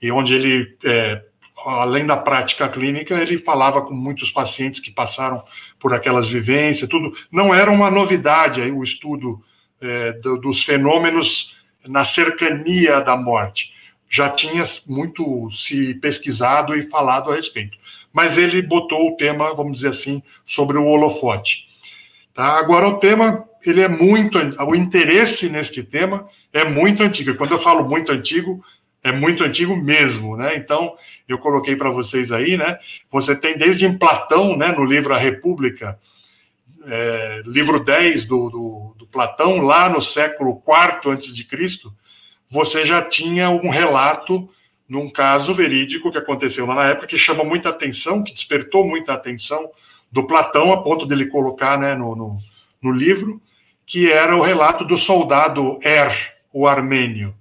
e 0.01 0.11
onde 0.11 0.33
ele, 0.33 0.77
é, 0.83 1.21
além 1.65 2.05
da 2.05 2.17
prática 2.17 2.67
clínica, 2.69 3.15
ele 3.15 3.37
falava 3.37 3.81
com 3.81 3.93
muitos 3.93 4.31
pacientes 4.31 4.79
que 4.79 4.91
passaram 4.91 5.43
por 5.79 5.93
aquelas 5.93 6.27
vivências, 6.27 6.89
tudo. 6.89 7.13
Não 7.31 7.53
era 7.53 7.71
uma 7.71 7.89
novidade 7.89 8.61
aí, 8.61 8.71
o 8.71 8.83
estudo 8.83 9.43
é, 9.81 10.13
do, 10.13 10.37
dos 10.37 10.63
fenômenos 10.63 11.55
na 11.85 12.03
cercania 12.05 13.01
da 13.01 13.17
morte. 13.17 13.72
Já 14.13 14.29
tinha 14.29 14.63
muito 14.85 15.49
se 15.49 15.95
pesquisado 15.95 16.75
e 16.75 16.87
falado 16.87 17.31
a 17.31 17.35
respeito. 17.35 17.75
Mas 18.11 18.37
ele 18.37 18.61
botou 18.61 19.07
o 19.07 19.17
tema, 19.17 19.55
vamos 19.55 19.77
dizer 19.77 19.87
assim, 19.87 20.21
sobre 20.45 20.77
o 20.77 20.85
holofote. 20.85 21.65
Tá? 22.31 22.59
Agora, 22.59 22.87
o 22.87 22.99
tema, 22.99 23.43
ele 23.65 23.81
é 23.81 23.87
muito. 23.87 24.37
O 24.67 24.75
interesse 24.75 25.49
neste 25.49 25.81
tema 25.81 26.29
é 26.53 26.63
muito 26.63 27.01
antigo. 27.01 27.33
Quando 27.33 27.53
eu 27.53 27.59
falo 27.59 27.89
muito 27.89 28.11
antigo, 28.11 28.63
é 29.03 29.11
muito 29.11 29.43
antigo 29.43 29.75
mesmo, 29.75 30.37
né? 30.37 30.55
Então, 30.57 30.95
eu 31.27 31.39
coloquei 31.39 31.75
para 31.75 31.89
vocês 31.89 32.31
aí, 32.31 32.55
né? 32.55 32.77
Você 33.11 33.35
tem 33.35 33.57
desde 33.57 33.87
em 33.87 33.97
Platão, 33.97 34.55
né, 34.55 34.71
no 34.71 34.85
livro 34.85 35.13
A 35.13 35.17
República, 35.17 35.99
é, 36.85 37.41
livro 37.45 37.83
10 37.83 38.25
do, 38.25 38.49
do, 38.49 38.95
do, 38.99 39.07
Platão, 39.07 39.57
lá 39.57 39.89
no 39.89 40.01
século 40.01 40.61
IV 40.67 41.11
antes 41.11 41.33
de 41.33 41.43
Cristo, 41.43 41.93
você 42.53 42.85
já 42.85 43.01
tinha 43.01 43.49
um 43.49 43.67
relato 43.67 44.47
num 44.87 45.09
caso 45.09 45.55
verídico 45.55 46.11
que 46.11 46.19
aconteceu 46.19 46.67
lá 46.67 46.75
na 46.75 46.85
época 46.85 47.07
que 47.07 47.17
chama 47.17 47.43
muita 47.43 47.69
atenção, 47.69 48.23
que 48.23 48.31
despertou 48.31 48.87
muita 48.87 49.11
atenção 49.11 49.71
do 50.11 50.27
Platão, 50.27 50.71
a 50.71 50.83
ponto 50.83 51.07
dele 51.07 51.25
colocar 51.25 51.79
né, 51.79 51.95
no, 51.95 52.15
no, 52.15 52.37
no 52.79 52.91
livro, 52.91 53.41
que 53.87 54.11
era 54.11 54.37
o 54.37 54.43
relato 54.43 54.85
do 54.85 54.99
soldado 54.99 55.79
Er, 55.81 56.13
o 56.53 56.67
armênio. 56.67 57.33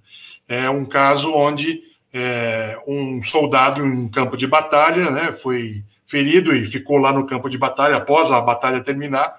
É 0.48 0.70
um 0.70 0.86
caso 0.86 1.30
onde 1.30 1.82
é, 2.10 2.78
um 2.86 3.22
soldado 3.22 3.84
em 3.84 3.90
um 3.90 4.08
campo 4.08 4.34
de 4.34 4.46
batalha 4.46 5.10
né, 5.10 5.32
foi 5.32 5.84
ferido 6.06 6.56
e 6.56 6.64
ficou 6.64 6.96
lá 6.96 7.12
no 7.12 7.26
campo 7.26 7.50
de 7.50 7.58
batalha 7.58 7.96
após 7.96 8.30
a 8.30 8.40
batalha 8.40 8.80
terminar. 8.80 9.34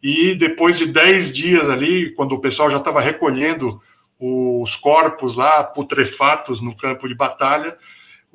E 0.00 0.36
depois 0.36 0.78
de 0.78 0.86
dez 0.86 1.32
dias 1.32 1.68
ali, 1.68 2.12
quando 2.12 2.36
o 2.36 2.40
pessoal 2.40 2.70
já 2.70 2.78
estava 2.78 3.00
recolhendo 3.00 3.82
os 4.18 4.74
corpos 4.76 5.36
lá 5.36 5.62
putrefatos 5.62 6.60
no 6.60 6.76
campo 6.76 7.06
de 7.08 7.14
batalha, 7.14 7.76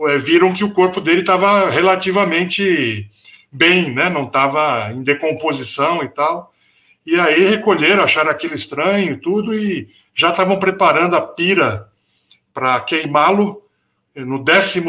é, 0.01 0.17
viram 0.17 0.53
que 0.53 0.63
o 0.63 0.71
corpo 0.71 1.01
dele 1.01 1.21
estava 1.21 1.69
relativamente 1.69 3.09
bem, 3.51 3.93
né? 3.93 4.09
não 4.09 4.25
estava 4.25 4.91
em 4.91 5.03
decomposição 5.03 6.03
e 6.03 6.09
tal. 6.09 6.53
E 7.05 7.19
aí 7.19 7.45
recolheram, 7.45 8.03
acharam 8.03 8.31
aquilo 8.31 8.55
estranho 8.55 9.19
tudo, 9.19 9.53
e 9.53 9.89
já 10.15 10.29
estavam 10.29 10.57
preparando 10.57 11.15
a 11.15 11.21
pira 11.21 11.89
para 12.53 12.79
queimá-lo. 12.79 13.61
No 14.15 14.39
12 14.39 14.79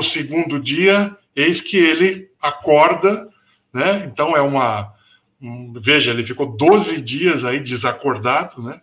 dia, 0.60 1.16
eis 1.34 1.60
que 1.60 1.76
ele 1.76 2.28
acorda, 2.40 3.28
né? 3.72 4.04
Então 4.06 4.36
é 4.36 4.40
uma. 4.40 4.92
Um, 5.40 5.72
veja, 5.76 6.12
ele 6.12 6.24
ficou 6.24 6.46
12 6.56 7.00
dias 7.00 7.44
aí 7.44 7.58
desacordado, 7.58 8.62
né? 8.62 8.80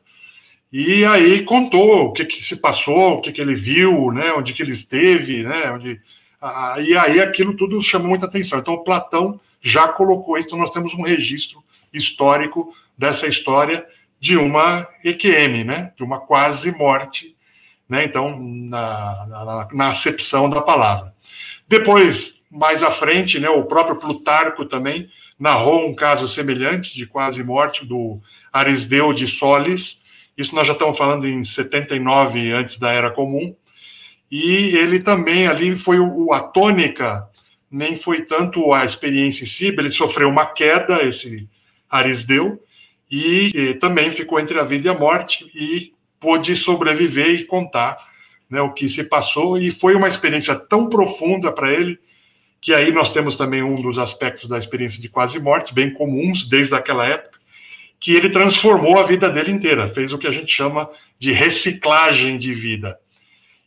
E 0.71 1.03
aí 1.05 1.43
contou 1.43 2.05
o 2.05 2.13
que, 2.13 2.23
que 2.23 2.41
se 2.43 2.55
passou, 2.55 3.15
o 3.15 3.21
que, 3.21 3.31
que 3.31 3.41
ele 3.41 3.55
viu, 3.55 4.11
né? 4.11 4.31
Onde 4.33 4.53
que 4.53 4.61
ele 4.61 4.71
esteve, 4.71 5.43
né? 5.43 5.71
Onde, 5.71 5.99
ah, 6.41 6.77
e 6.79 6.95
aí 6.95 7.19
aquilo 7.19 7.55
tudo 7.55 7.81
chamou 7.81 8.09
muita 8.09 8.25
atenção. 8.25 8.59
Então 8.59 8.83
Platão 8.83 9.39
já 9.61 9.87
colocou 9.87 10.37
isso, 10.37 10.47
então 10.47 10.59
nós 10.59 10.71
temos 10.71 10.93
um 10.93 11.03
registro 11.03 11.61
histórico 11.93 12.73
dessa 12.97 13.27
história 13.27 13.85
de 14.19 14.37
uma 14.37 14.87
EQM, 15.03 15.63
né? 15.65 15.91
De 15.97 16.03
uma 16.03 16.19
quase 16.19 16.71
morte, 16.71 17.35
né? 17.89 18.05
Então, 18.05 18.39
na, 18.39 19.27
na, 19.27 19.67
na 19.73 19.87
acepção 19.89 20.49
da 20.49 20.61
palavra. 20.61 21.13
Depois, 21.67 22.35
mais 22.51 22.83
à 22.83 22.91
frente, 22.91 23.39
né, 23.39 23.49
o 23.49 23.63
próprio 23.63 23.95
Plutarco 23.95 24.65
também 24.65 25.09
narrou 25.39 25.87
um 25.87 25.95
caso 25.95 26.27
semelhante 26.27 26.93
de 26.93 27.05
quase 27.05 27.41
morte 27.43 27.85
do 27.85 28.19
Arisdeu 28.51 29.13
de 29.13 29.25
Solis. 29.25 30.00
Isso 30.37 30.55
nós 30.55 30.65
já 30.65 30.73
estamos 30.73 30.97
falando 30.97 31.27
em 31.27 31.43
79 31.43 32.51
antes 32.51 32.77
da 32.77 32.91
Era 32.91 33.11
Comum. 33.11 33.55
E 34.31 34.75
ele 34.77 34.99
também 34.99 35.47
ali 35.47 35.75
foi 35.75 35.99
o, 35.99 36.31
a 36.33 36.39
tônica, 36.39 37.27
nem 37.69 37.95
foi 37.95 38.21
tanto 38.21 38.73
a 38.73 38.85
experiência 38.85 39.43
em 39.43 39.47
si, 39.47 39.67
ele 39.67 39.89
sofreu 39.89 40.29
uma 40.29 40.45
queda, 40.45 41.03
esse 41.03 41.49
Arisdeu, 41.89 42.61
e, 43.09 43.51
e 43.53 43.73
também 43.75 44.11
ficou 44.11 44.39
entre 44.39 44.57
a 44.57 44.63
vida 44.63 44.87
e 44.87 44.89
a 44.89 44.97
morte 44.97 45.51
e 45.53 45.93
pôde 46.17 46.55
sobreviver 46.55 47.31
e 47.31 47.43
contar 47.43 47.97
né, 48.49 48.61
o 48.61 48.71
que 48.71 48.87
se 48.87 49.03
passou. 49.03 49.57
E 49.57 49.69
foi 49.69 49.95
uma 49.95 50.07
experiência 50.07 50.55
tão 50.55 50.87
profunda 50.87 51.51
para 51.51 51.73
ele 51.73 51.99
que 52.61 52.73
aí 52.73 52.91
nós 52.91 53.09
temos 53.09 53.35
também 53.35 53.63
um 53.63 53.81
dos 53.81 53.97
aspectos 53.97 54.47
da 54.47 54.57
experiência 54.57 55.01
de 55.01 55.09
quase 55.09 55.39
morte, 55.39 55.73
bem 55.73 55.91
comuns 55.91 56.47
desde 56.47 56.75
aquela 56.75 57.05
época, 57.07 57.39
que 58.01 58.13
ele 58.13 58.29
transformou 58.29 58.99
a 58.99 59.03
vida 59.03 59.29
dele 59.29 59.51
inteira, 59.51 59.87
fez 59.87 60.11
o 60.11 60.17
que 60.17 60.25
a 60.25 60.31
gente 60.31 60.51
chama 60.51 60.89
de 61.19 61.31
reciclagem 61.31 62.35
de 62.35 62.51
vida. 62.51 62.97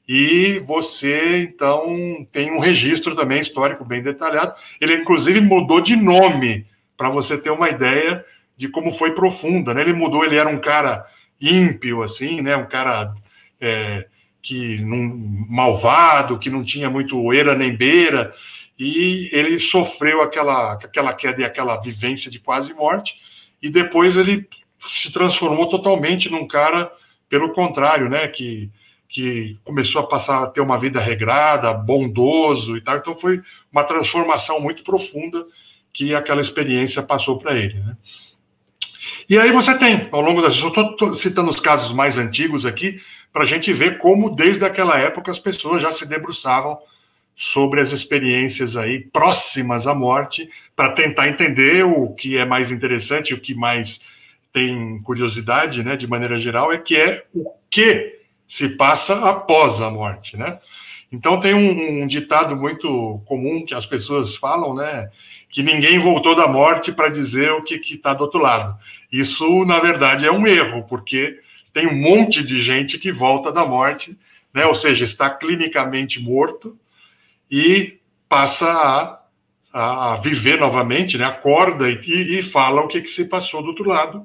E 0.09 0.59
você, 0.67 1.43
então, 1.43 2.27
tem 2.33 2.51
um 2.51 2.59
registro 2.59 3.15
também 3.15 3.41
histórico 3.41 3.85
bem 3.85 4.03
detalhado. 4.03 4.53
Ele, 4.81 4.97
inclusive, 4.97 5.41
mudou 5.41 5.81
de 5.81 5.95
nome, 5.95 6.67
para 6.97 7.09
você 7.09 7.39
ter 7.39 7.51
uma 7.51 7.71
ideia 7.71 8.25
de 8.57 8.69
como 8.69 8.91
foi 8.91 9.13
profunda, 9.13 9.73
né? 9.73 9.83
Ele 9.83 9.93
mudou, 9.93 10.25
ele 10.25 10.37
era 10.37 10.49
um 10.49 10.61
cara 10.61 11.07
ímpio, 11.41 12.03
assim, 12.03 12.43
né? 12.43 12.57
Um 12.57 12.67
cara 12.67 13.15
é, 13.61 14.07
que 14.43 14.79
malvado, 15.49 16.41
que 16.41 16.51
não 16.51 16.65
tinha 16.65 16.91
muito 16.91 17.33
eira 17.33 17.55
nem 17.55 17.75
beira, 17.75 18.35
e 18.77 19.31
ele 19.33 19.61
sofreu 19.61 20.23
aquela, 20.23 20.73
aquela 20.73 21.15
queda 21.15 21.41
e 21.41 21.45
aquela 21.45 21.81
vivência 21.81 22.31
de 22.31 22.41
quase 22.41 22.75
morte, 22.75 23.15
e 23.65 23.71
depois 23.71 24.17
ele 24.17 24.47
se 24.79 25.11
transformou 25.11 25.69
totalmente 25.69 26.31
num 26.31 26.47
cara, 26.47 26.93
pelo 27.29 27.53
contrário, 27.53 28.11
né? 28.11 28.29
Que 28.29 28.71
que 29.07 29.57
começou 29.63 30.01
a 30.01 30.07
passar 30.09 30.43
a 30.43 30.47
ter 30.49 30.61
uma 30.61 30.77
vida 30.77 30.99
regrada, 31.01 31.73
bondoso 31.73 32.77
e 32.77 32.81
tal. 32.81 32.97
Então 32.97 33.17
foi 33.17 33.41
uma 33.71 33.85
transformação 33.85 34.59
muito 34.59 34.83
profunda 34.83 35.47
que 35.93 36.13
aquela 36.13 36.41
experiência 36.41 37.01
passou 37.01 37.39
para 37.39 37.55
ele. 37.55 37.75
Né? 37.75 37.97
E 39.29 39.39
aí 39.39 39.53
você 39.53 39.79
tem, 39.79 40.09
ao 40.11 40.21
longo 40.21 40.43
das. 40.43 40.61
Eu 40.61 40.69
estou 40.69 41.15
citando 41.15 41.49
os 41.49 41.61
casos 41.61 41.93
mais 41.93 42.19
antigos 42.19 42.67
aqui, 42.67 43.01
para 43.33 43.45
a 43.45 43.47
gente 43.47 43.73
ver 43.73 43.99
como, 43.99 44.35
desde 44.35 44.65
aquela 44.65 44.99
época, 44.99 45.31
as 45.31 45.39
pessoas 45.39 45.81
já 45.81 45.93
se 45.93 46.05
debruçavam 46.05 46.77
sobre 47.37 47.81
as 47.81 47.93
experiências 47.93 48.77
aí 48.77 49.01
próximas 49.01 49.87
à 49.87 49.95
morte, 49.95 50.49
para 50.77 50.93
tentar 50.93 51.29
entender 51.29 51.85
o 51.85 52.15
que 52.15 52.37
é 52.39 52.45
mais 52.45 52.71
interessante, 52.71 53.35
o 53.35 53.41
que 53.41 53.55
mais 53.55 54.01
tem 54.53 55.01
curiosidade, 55.03 55.83
né, 55.83 55.97
de 55.97 56.07
maneira 56.07 56.39
geral, 56.39 56.73
é 56.73 56.79
que 56.79 56.97
é 56.97 57.25
o 57.35 57.51
que 57.69 58.21
se 58.47 58.69
passa 58.69 59.29
após 59.29 59.81
a 59.81 59.91
morte, 59.91 60.37
né? 60.37 60.59
Então 61.11 61.39
tem 61.39 61.55
um, 61.55 62.03
um 62.03 62.07
ditado 62.07 62.57
muito 62.57 63.23
comum 63.27 63.65
que 63.65 63.75
as 63.75 63.87
pessoas 63.87 64.37
falam, 64.37 64.75
né? 64.75 65.09
que 65.55 65.63
ninguém 65.63 66.01
voltou 66.01 66.35
da 66.35 66.49
morte 66.49 66.91
para 66.91 67.09
dizer 67.09 67.53
o 67.53 67.63
que 67.63 67.77
está 67.77 68.13
do 68.13 68.23
outro 68.23 68.41
lado. 68.41 68.77
Isso, 69.13 69.65
na 69.65 69.79
verdade, 69.79 70.27
é 70.27 70.33
um 70.33 70.45
erro, 70.45 70.83
porque 70.89 71.39
tem 71.73 71.87
um 71.87 71.95
monte 71.95 72.43
de 72.43 72.61
gente 72.61 72.99
que 72.99 73.13
volta 73.13 73.53
da 73.53 73.65
morte, 73.65 74.19
né? 74.53 74.67
ou 74.67 74.75
seja, 74.75 75.05
está 75.05 75.31
clinicamente 75.31 76.21
morto 76.21 76.77
e 77.51 77.99
passa 78.29 78.71
a 78.71 79.25
a, 79.75 80.17
viver 80.23 80.61
novamente, 80.61 81.19
né? 81.19 81.25
acorda 81.25 81.91
e, 81.91 82.39
e 82.39 82.43
fala 82.43 82.81
o 82.81 82.87
que, 82.87 83.03
que 83.03 83.11
se 83.11 83.25
passou 83.25 83.61
do 83.61 83.69
outro 83.69 83.89
lado, 83.89 84.25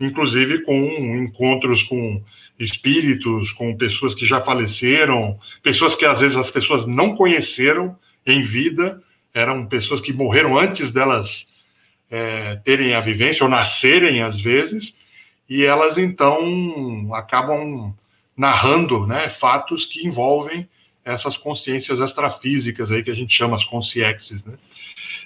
inclusive 0.00 0.62
com 0.62 0.74
encontros 1.22 1.82
com 1.82 2.22
espíritos, 2.58 3.52
com 3.52 3.76
pessoas 3.76 4.14
que 4.14 4.24
já 4.24 4.40
faleceram, 4.40 5.38
pessoas 5.62 5.94
que 5.94 6.06
às 6.06 6.20
vezes 6.20 6.36
as 6.36 6.50
pessoas 6.50 6.86
não 6.86 7.14
conheceram 7.14 7.96
em 8.26 8.42
vida, 8.42 9.00
eram 9.34 9.66
pessoas 9.66 10.00
que 10.00 10.12
morreram 10.12 10.58
antes 10.58 10.90
delas 10.90 11.46
é, 12.10 12.56
terem 12.64 12.94
a 12.94 13.00
vivência 13.00 13.44
ou 13.44 13.50
nascerem 13.50 14.22
às 14.22 14.40
vezes, 14.40 14.94
e 15.48 15.64
elas 15.64 15.98
então 15.98 17.10
acabam 17.14 17.94
narrando 18.34 19.06
né, 19.06 19.28
fatos 19.28 19.84
que 19.84 20.06
envolvem 20.06 20.68
essas 21.04 21.36
consciências 21.36 22.00
extrafísicas 22.00 22.90
aí 22.90 23.02
que 23.02 23.10
a 23.10 23.14
gente 23.14 23.32
chama 23.32 23.54
as 23.56 23.64
consciexes. 23.64 24.44
Né? 24.44 24.54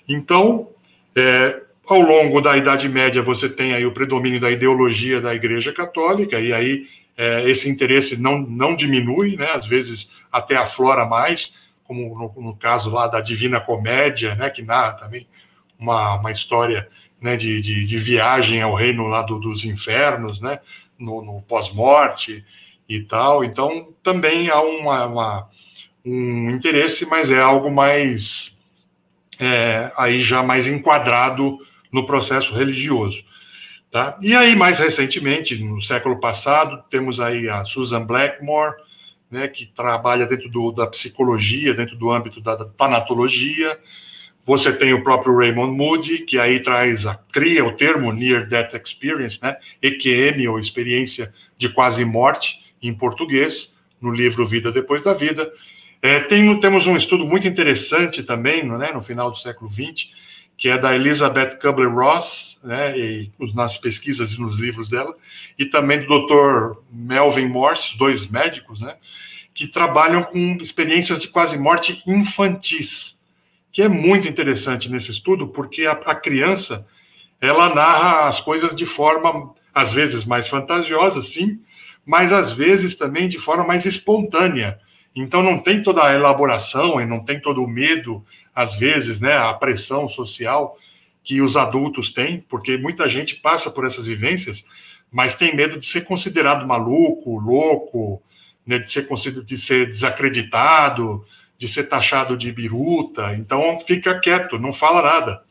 Então, 0.09 0.69
é, 1.17 1.61
ao 1.87 2.01
longo 2.01 2.41
da 2.41 2.57
Idade 2.57 2.89
Média, 2.89 3.23
você 3.23 3.49
tem 3.49 3.75
aí 3.75 3.85
o 3.85 3.93
predomínio 3.93 4.41
da 4.41 4.51
ideologia 4.51 5.21
da 5.21 5.35
Igreja 5.35 5.73
Católica, 5.73 6.39
e 6.39 6.53
aí 6.53 6.87
é, 7.17 7.49
esse 7.51 7.69
interesse 7.69 8.17
não, 8.17 8.39
não 8.39 8.75
diminui, 8.75 9.37
né? 9.37 9.51
às 9.53 9.67
vezes 9.67 10.09
até 10.31 10.57
aflora 10.57 11.05
mais, 11.05 11.55
como 11.85 12.17
no, 12.17 12.43
no 12.43 12.57
caso 12.57 12.91
lá 12.91 13.07
da 13.07 13.21
Divina 13.21 13.61
Comédia, 13.61 14.35
né? 14.35 14.51
que 14.51 14.63
narra 14.63 14.93
também 14.93 15.27
uma, 15.79 16.15
uma 16.15 16.31
história 16.31 16.89
né? 17.21 17.37
de, 17.37 17.61
de, 17.61 17.85
de 17.85 17.99
viagem 17.99 18.63
ao 18.63 18.75
reino 18.75 19.09
lá 19.09 19.23
do, 19.23 19.39
dos 19.39 19.65
infernos, 19.65 20.41
né? 20.41 20.61
no, 20.99 21.23
no 21.23 21.43
pós-morte 21.43 22.45
e 22.97 23.05
tal. 23.05 23.45
Então, 23.45 23.89
também 24.03 24.51
há 24.51 24.61
uma, 24.61 25.07
uma 25.07 25.49
um 26.05 26.51
interesse, 26.51 27.07
mas 27.07 27.31
é 27.31 27.41
algo 27.41 27.71
mais 27.71 28.57
é, 29.39 29.93
aí 29.97 30.23
já 30.23 30.43
mais 30.43 30.67
enquadrado 30.67 31.59
no 31.93 32.07
processo 32.07 32.55
religioso. 32.55 33.25
Tá? 33.91 34.17
E 34.23 34.35
aí, 34.35 34.57
mais 34.57 34.79
recentemente, 34.79 35.63
no 35.63 35.81
século 35.83 36.19
passado, 36.19 36.83
temos 36.89 37.21
aí 37.21 37.49
a 37.49 37.65
Susan 37.65 38.05
Blackmore, 38.05 38.75
né, 39.31 39.49
que 39.49 39.67
trabalha 39.67 40.27
dentro 40.27 40.49
do, 40.49 40.73
da 40.73 40.87
psicologia, 40.87 41.75
dentro 41.75 41.97
do 41.97 42.11
âmbito 42.11 42.41
da, 42.41 42.55
da 42.55 42.65
tanatologia. 42.65 43.79
Você 44.47 44.73
tem 44.73 44.95
o 44.95 45.05
próprio 45.05 45.37
Raymond 45.37 45.77
Moody, 45.77 46.21
que 46.21 46.39
aí 46.39 46.61
traz, 46.61 47.07
a, 47.07 47.15
cria 47.15 47.65
o 47.65 47.73
termo 47.73 48.13
Near 48.13 48.49
Death 48.49 48.75
Experience, 48.75 49.39
né, 49.43 49.57
EQM, 49.83 50.49
ou 50.49 50.59
experiência 50.59 51.33
de 51.59 51.69
quase 51.69 52.05
morte, 52.05 52.62
em 52.83 52.93
português, 52.93 53.73
no 54.01 54.11
livro 54.11 54.45
Vida 54.45 54.73
Depois 54.73 55.03
da 55.03 55.15
Vida. 55.15 55.53
É, 56.01 56.19
tem, 56.19 56.59
temos 56.59 56.87
um 56.87 56.97
estudo 56.97 57.25
muito 57.25 57.47
interessante 57.47 58.23
também, 58.23 58.67
né, 58.67 58.91
no 58.93 59.01
final 59.01 59.31
do 59.31 59.39
século 59.39 59.71
XX, 59.71 60.09
que 60.57 60.69
é 60.69 60.77
da 60.77 60.95
Elizabeth 60.95 61.59
Kubler-Ross, 61.61 62.59
né, 62.63 62.99
e, 62.99 63.31
nas 63.55 63.79
pesquisas 63.79 64.33
e 64.33 64.41
nos 64.41 64.59
livros 64.59 64.89
dela, 64.89 65.15
e 65.59 65.67
também 65.67 66.05
do 66.05 66.27
Dr. 66.27 66.79
Melvin 66.93 67.47
Morse, 67.47 67.97
dois 67.97 68.27
médicos, 68.27 68.81
né, 68.81 68.97
que 69.55 69.67
trabalham 69.67 70.25
com 70.25 70.57
experiências 70.61 71.21
de 71.21 71.29
quase 71.29 71.57
morte 71.57 72.03
infantis, 72.07 73.19
que 73.71 73.83
é 73.83 73.89
muito 73.89 74.27
interessante 74.27 74.91
nesse 74.91 75.11
estudo, 75.11 75.49
porque 75.49 75.87
a, 75.87 75.93
a 75.93 76.15
criança 76.15 76.87
ela 77.41 77.75
narra 77.75 78.29
as 78.29 78.41
coisas 78.41 78.75
de 78.75 78.87
forma 78.87 79.55
às 79.75 79.93
vezes 79.93 80.25
mais 80.25 80.47
fantasiosa, 80.47 81.23
sim, 81.23 81.59
mas 82.05 82.33
às 82.33 82.53
vezes 82.53 82.95
também 82.95 83.29
de 83.29 83.39
forma 83.39 83.65
mais 83.65 83.85
espontânea. 83.85 84.79
Então 85.15 85.43
não 85.43 85.59
tem 85.59 85.83
toda 85.83 86.05
a 86.05 86.15
elaboração 86.15 87.01
e 87.01 87.07
não 87.07 87.21
tem 87.21 87.41
todo 87.41 87.63
o 87.63 87.69
medo, 87.69 88.25
às 88.55 88.75
vezes, 88.75 89.21
né, 89.21 89.37
a 89.37 89.53
pressão 89.55 90.09
social 90.09 90.77
que 91.23 91.41
os 91.41 91.57
adultos 91.57 92.11
têm, 92.11 92.41
porque 92.49 92.77
muita 92.77 93.09
gente 93.09 93.37
passa 93.37 93.71
por 93.71 93.85
essas 93.87 94.07
vivências, 94.07 94.65
mas 95.11 95.35
tem 95.35 95.55
medo 95.55 95.79
de 95.79 95.87
ser 95.87 96.05
considerado 96.05 96.67
maluco, 96.67 97.39
louco, 97.39 98.23
né, 98.67 98.79
de 98.79 98.91
ser 98.91 99.07
de 99.45 99.57
ser 99.57 99.87
desacreditado, 99.87 101.25
de 101.59 101.69
ser 101.69 101.85
taxado 101.85 102.37
de 102.37 102.51
biruta. 102.51 103.35
Então 103.35 103.79
fica 103.87 104.19
quieto, 104.19 104.59
não 104.59 104.73
fala 104.73 105.03
nada. 105.03 105.43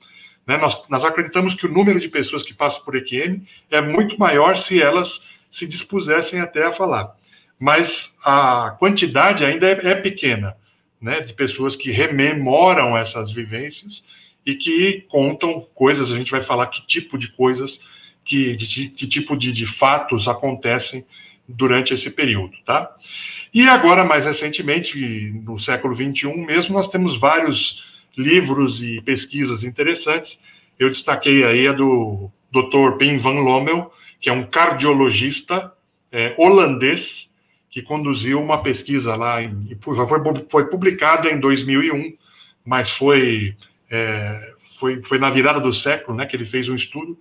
Né? 0.46 0.58
Nós, 0.58 0.78
nós 0.90 1.06
acreditamos 1.06 1.54
que 1.54 1.66
o 1.66 1.72
número 1.72 2.00
de 2.00 2.10
pessoas 2.10 2.44
que 2.44 2.54
passam 2.54 2.84
por 2.84 2.96
EQM 2.96 3.44
é 3.70 3.80
muito 3.80 4.20
maior 4.20 4.58
se 4.58 4.82
elas 4.82 5.22
se 5.52 5.68
dispusessem 5.68 6.40
até 6.40 6.66
a 6.66 6.72
falar 6.72 7.16
mas 7.62 8.12
a 8.26 8.76
quantidade 8.80 9.46
ainda 9.46 9.68
é, 9.68 9.92
é 9.92 9.94
pequena, 9.94 10.58
né, 11.00 11.20
de 11.20 11.32
pessoas 11.32 11.76
que 11.76 11.92
rememoram 11.92 12.98
essas 12.98 13.32
vivências 13.32 14.04
e 14.44 14.56
que 14.56 15.06
contam 15.08 15.68
coisas. 15.76 16.12
A 16.12 16.18
gente 16.18 16.32
vai 16.32 16.42
falar 16.42 16.66
que 16.66 16.84
tipo 16.88 17.20
de 17.20 17.28
coisas, 17.28 17.80
que, 18.26 18.56
de, 18.56 18.90
que 18.90 19.06
tipo 19.06 19.38
de, 19.38 19.54
de 19.54 19.68
fatos 19.68 20.28
acontecem 20.28 21.06
durante 21.48 21.94
esse 21.94 22.10
período, 22.10 22.58
tá? 22.66 22.96
E 23.54 23.68
agora, 23.68 24.04
mais 24.04 24.26
recentemente, 24.26 24.98
no 25.46 25.60
século 25.60 25.94
XXI 25.96 26.36
mesmo, 26.38 26.74
nós 26.74 26.88
temos 26.88 27.16
vários 27.16 27.86
livros 28.18 28.82
e 28.82 29.02
pesquisas 29.02 29.64
interessantes. 29.64 30.40
Eu 30.80 30.90
destaquei 30.90 31.44
aí 31.44 31.68
a 31.68 31.74
do 31.74 32.32
Dr. 32.52 32.98
Pim 32.98 33.18
van 33.18 33.40
Lommel, 33.42 33.92
que 34.22 34.30
é 34.30 34.34
um 34.34 34.46
cardiologista 34.46 35.74
é, 36.12 36.36
holandês, 36.38 37.30
que 37.70 37.82
conduziu 37.82 38.40
uma 38.40 38.62
pesquisa 38.62 39.16
lá, 39.16 39.42
em, 39.42 39.76
foi, 39.82 39.96
foi 40.48 40.66
publicado 40.68 41.28
em 41.28 41.40
2001, 41.40 42.16
mas 42.64 42.92
foi, 42.92 43.56
é, 43.90 44.54
foi, 44.80 45.02
foi 45.02 45.18
na 45.18 45.30
virada 45.32 45.60
do 45.60 45.74
século 45.74 46.16
né, 46.16 46.26
que 46.28 46.36
ele 46.36 46.46
fez 46.46 46.70
um 46.70 46.76
estudo. 46.76 47.18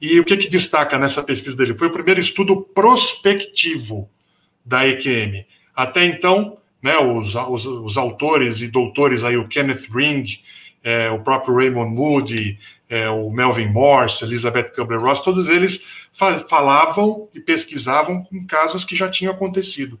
E 0.00 0.18
o 0.18 0.24
que, 0.24 0.36
que 0.36 0.48
destaca 0.48 0.96
nessa 0.96 1.22
pesquisa 1.22 1.56
dele? 1.56 1.76
Foi 1.76 1.88
o 1.88 1.92
primeiro 1.92 2.20
estudo 2.20 2.62
prospectivo 2.62 4.08
da 4.64 4.86
EQM. 4.86 5.44
Até 5.74 6.04
então, 6.04 6.58
né, 6.80 6.96
os, 6.96 7.34
os, 7.34 7.66
os 7.66 7.98
autores 7.98 8.62
e 8.62 8.68
doutores, 8.68 9.24
aí, 9.24 9.36
o 9.36 9.48
Kenneth 9.48 9.88
Ring, 9.92 10.24
é, 10.82 11.10
o 11.10 11.18
próprio 11.20 11.56
Raymond 11.56 11.92
Moody, 11.92 12.58
é, 12.88 13.08
o 13.08 13.30
Melvin 13.30 13.68
Morse, 13.68 14.24
Elizabeth 14.24 14.72
Kubler-Ross, 14.74 15.20
todos 15.20 15.48
eles 15.48 15.84
falavam 16.48 17.28
e 17.34 17.40
pesquisavam 17.40 18.24
com 18.24 18.46
casos 18.46 18.84
que 18.84 18.96
já 18.96 19.08
tinham 19.08 19.32
acontecido. 19.32 20.00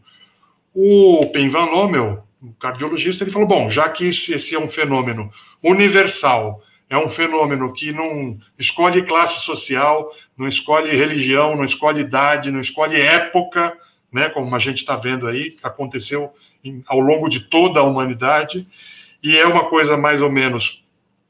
O 0.74 1.26
Pen 1.32 1.48
Van 1.48 1.66
Lommel, 1.66 2.24
o 2.42 2.52
cardiologista, 2.54 3.24
ele 3.24 3.30
falou, 3.30 3.48
bom, 3.48 3.68
já 3.68 3.88
que 3.88 4.06
isso, 4.06 4.32
esse 4.32 4.54
é 4.54 4.58
um 4.58 4.68
fenômeno 4.68 5.30
universal, 5.62 6.62
é 6.88 6.96
um 6.96 7.10
fenômeno 7.10 7.72
que 7.72 7.92
não 7.92 8.38
escolhe 8.58 9.02
classe 9.02 9.44
social, 9.44 10.10
não 10.36 10.48
escolhe 10.48 10.96
religião, 10.96 11.54
não 11.54 11.64
escolhe 11.64 12.00
idade, 12.00 12.50
não 12.50 12.60
escolhe 12.60 13.00
época, 13.00 13.76
né, 14.10 14.30
como 14.30 14.54
a 14.54 14.58
gente 14.58 14.78
está 14.78 14.96
vendo 14.96 15.26
aí, 15.26 15.56
aconteceu 15.62 16.32
em, 16.64 16.82
ao 16.86 16.98
longo 16.98 17.28
de 17.28 17.40
toda 17.40 17.80
a 17.80 17.82
humanidade, 17.82 18.66
e 19.22 19.36
é 19.36 19.46
uma 19.46 19.68
coisa 19.68 19.96
mais 19.96 20.22
ou 20.22 20.30
menos 20.30 20.82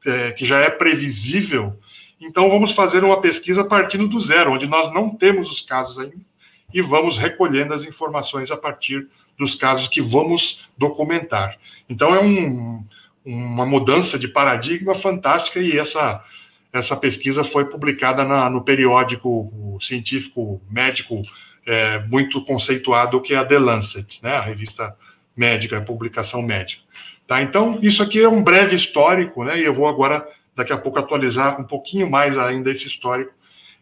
é, 0.04 0.32
que 0.32 0.44
já 0.44 0.61
é 0.61 0.70
previsível, 0.70 1.78
então 2.20 2.50
vamos 2.50 2.72
fazer 2.72 3.04
uma 3.04 3.20
pesquisa 3.20 3.64
partindo 3.64 4.08
do 4.08 4.20
zero, 4.20 4.52
onde 4.52 4.66
nós 4.66 4.92
não 4.92 5.11
temos 5.11 5.50
os 5.50 5.61
casos 5.61 5.98
ainda, 5.98 6.26
e 6.72 6.82
vamos 6.82 7.16
recolhendo 7.16 7.72
as 7.72 7.84
informações 7.84 8.50
a 8.50 8.56
partir 8.56 9.06
dos 9.38 9.54
casos 9.54 9.88
que 9.88 10.02
vamos 10.02 10.68
documentar. 10.76 11.56
Então 11.88 12.14
é 12.14 12.20
um, 12.20 12.84
uma 13.24 13.64
mudança 13.64 14.18
de 14.18 14.28
paradigma 14.28 14.94
fantástica 14.94 15.61
e 15.61 15.78
essa 15.78 16.24
essa 16.70 16.94
pesquisa 16.94 17.42
foi 17.42 17.64
publicada 17.64 18.24
na, 18.24 18.50
no 18.50 18.62
periódico 18.62 19.78
científico 19.80 20.61
médico 20.70 21.22
é, 21.66 21.98
muito 22.00 22.44
conceituado 22.44 23.20
que 23.22 23.32
é 23.32 23.38
a 23.38 23.44
The 23.44 23.58
Lancet, 23.58 24.22
né, 24.22 24.37
a 24.37 24.42
revista 24.42 24.94
médica, 25.37 25.78
a 25.78 25.82
publicação 25.82 26.42
médica. 26.42 26.82
Tá? 27.28 27.42
Então, 27.42 27.78
isso 27.82 28.02
aqui 28.02 28.22
é 28.22 28.28
um 28.28 28.42
breve 28.42 28.74
histórico, 28.74 29.44
né? 29.44 29.60
E 29.60 29.64
eu 29.64 29.72
vou 29.74 29.86
agora, 29.86 30.26
daqui 30.56 30.72
a 30.72 30.78
pouco, 30.78 30.98
atualizar 30.98 31.60
um 31.60 31.64
pouquinho 31.64 32.10
mais 32.10 32.38
ainda 32.38 32.70
esse 32.70 32.86
histórico 32.86 33.32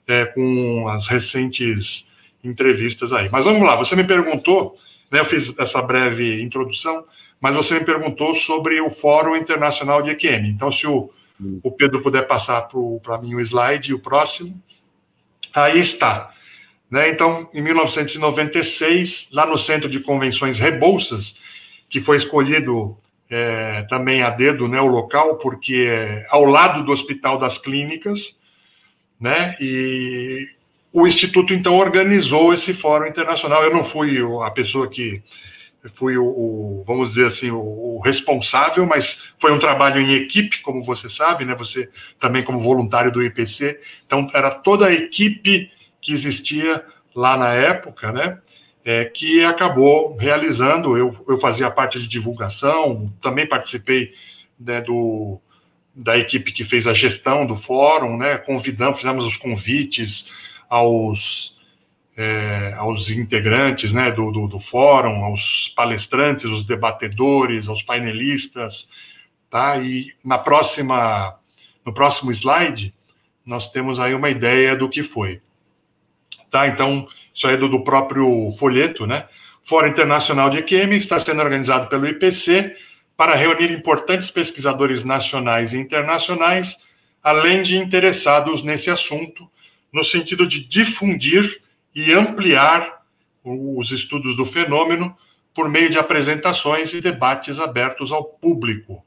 é, 0.04 0.24
com 0.24 0.88
as 0.88 1.06
recentes 1.06 2.04
entrevistas 2.42 3.12
aí. 3.12 3.28
Mas 3.30 3.44
vamos 3.44 3.62
lá, 3.62 3.76
você 3.76 3.94
me 3.94 4.02
perguntou, 4.02 4.76
né, 5.12 5.20
eu 5.20 5.24
fiz 5.24 5.56
essa 5.59 5.80
breve 5.80 6.42
introdução, 6.42 7.04
mas 7.40 7.54
você 7.54 7.78
me 7.78 7.85
perguntou 7.85 8.35
sobre 8.35 8.80
o 8.80 8.90
Fórum 8.90 9.37
Internacional 9.37 10.02
de 10.02 10.11
EQM. 10.11 10.48
Então, 10.48 10.72
se 10.72 10.88
o, 10.88 11.09
o 11.64 11.76
Pedro 11.76 12.02
puder 12.02 12.26
passar 12.26 12.68
para 13.00 13.18
mim 13.18 13.37
o 13.37 13.40
slide, 13.40 13.94
o 13.94 14.00
próximo. 14.00 14.61
Aí 15.54 15.78
está. 15.78 16.32
Né? 16.90 17.11
Então, 17.11 17.48
em 17.54 17.62
1996, 17.62 19.28
lá 19.30 19.46
no 19.46 19.56
Centro 19.56 19.88
de 19.88 20.00
Convenções 20.00 20.59
Rebouças, 20.59 21.37
que 21.88 22.00
foi 22.00 22.16
escolhido 22.16 22.98
é, 23.30 23.82
também 23.88 24.22
a 24.22 24.30
dedo 24.30 24.68
né, 24.68 24.80
o 24.80 24.86
local, 24.86 25.36
porque 25.36 25.86
é 25.88 26.26
ao 26.28 26.44
lado 26.44 26.84
do 26.84 26.92
Hospital 26.92 27.38
das 27.38 27.58
Clínicas, 27.58 28.38
né, 29.20 29.56
e 29.60 30.48
o 30.92 31.06
Instituto, 31.06 31.52
então, 31.52 31.76
organizou 31.76 32.54
esse 32.54 32.72
fórum 32.72 33.06
internacional. 33.06 33.62
Eu 33.62 33.70
não 33.70 33.84
fui 33.84 34.16
a 34.42 34.50
pessoa 34.50 34.88
que 34.88 35.22
fui 35.92 36.16
o, 36.16 36.24
o, 36.24 36.84
vamos 36.86 37.10
dizer 37.10 37.26
assim, 37.26 37.50
o, 37.50 37.58
o, 37.58 38.00
responsável, 38.00 38.86
mas 38.86 39.22
foi 39.38 39.52
um 39.52 39.58
trabalho 39.58 40.00
em 40.00 40.14
equipe, 40.14 40.62
como 40.62 40.82
você 40.82 41.10
sabe, 41.10 41.44
né? 41.44 41.54
Você 41.54 41.90
também 42.18 42.42
como 42.42 42.60
voluntário 42.60 43.12
do 43.12 43.22
IPC, 43.22 43.78
então 44.06 44.30
era 44.32 44.50
toda 44.50 44.86
a 44.86 44.92
equipe 44.92 45.70
que 46.00 46.12
existia 46.12 46.82
lá 47.14 47.36
na 47.36 47.52
época, 47.52 48.10
né? 48.10 48.38
É, 48.88 49.05
que 49.05 49.44
acabou 49.44 50.16
realizando. 50.16 50.96
Eu, 50.96 51.12
eu 51.29 51.38
fazia 51.38 51.68
parte 51.68 51.99
de 51.99 52.07
divulgação, 52.07 53.12
também 53.20 53.44
participei 53.44 54.12
né, 54.59 54.81
do, 54.81 55.40
da 55.92 56.16
equipe 56.16 56.53
que 56.53 56.62
fez 56.62 56.87
a 56.87 56.94
gestão 56.94 57.44
do 57.44 57.57
fórum, 57.57 58.16
né? 58.16 58.38
Convidamos, 58.38 58.99
fizemos 58.99 59.25
os 59.25 59.37
convites 59.37 60.27
aos 60.68 61.57
é, 62.16 62.72
aos 62.77 63.11
integrantes 63.11 63.92
né, 63.92 64.11
do, 64.11 64.31
do, 64.31 64.49
do, 64.49 64.59
fórum, 64.59 65.25
aos 65.25 65.68
palestrantes, 65.77 66.46
os 66.46 66.62
debatedores, 66.62 67.68
aos 67.68 67.83
painelistas, 67.83 68.88
tá? 69.51 69.77
E 69.77 70.14
na 70.25 70.38
próxima, 70.38 71.38
no 71.85 71.92
próximo 71.92 72.31
slide, 72.31 72.94
nós 73.44 73.68
temos 73.68 74.01
aí 74.01 74.14
uma 74.14 74.31
ideia 74.31 74.75
do 74.75 74.88
que 74.88 75.03
foi, 75.03 75.42
tá? 76.51 76.66
Então, 76.66 77.07
aí 77.44 77.55
é 77.55 77.57
do, 77.57 77.68
do 77.68 77.83
próprio 77.83 78.51
folheto, 78.59 79.07
né? 79.07 79.27
Fórum 79.62 79.88
Internacional 79.88 80.49
de 80.49 80.59
EQM 80.59 80.94
está 80.94 81.18
sendo 81.18 81.42
organizado 81.42 81.88
pelo 81.88 82.07
IPC 82.07 82.77
para 83.16 83.35
reunir 83.35 83.72
importantes 83.72 84.31
pesquisadores 84.31 85.03
nacionais 85.03 85.72
e 85.72 85.77
internacionais, 85.77 86.77
além 87.22 87.62
de 87.62 87.77
interessados 87.77 88.62
nesse 88.62 88.90
assunto, 88.90 89.51
no 89.92 90.05
sentido 90.05 90.46
de 90.46 90.64
difundir 90.64 91.61
e 91.92 92.12
ampliar 92.12 93.03
os 93.42 93.90
estudos 93.90 94.37
do 94.37 94.46
fenômeno 94.46 95.16
por 95.53 95.68
meio 95.68 95.90
de 95.90 95.99
apresentações 95.99 96.92
e 96.92 97.01
debates 97.01 97.59
abertos 97.59 98.12
ao 98.12 98.22
público. 98.22 99.05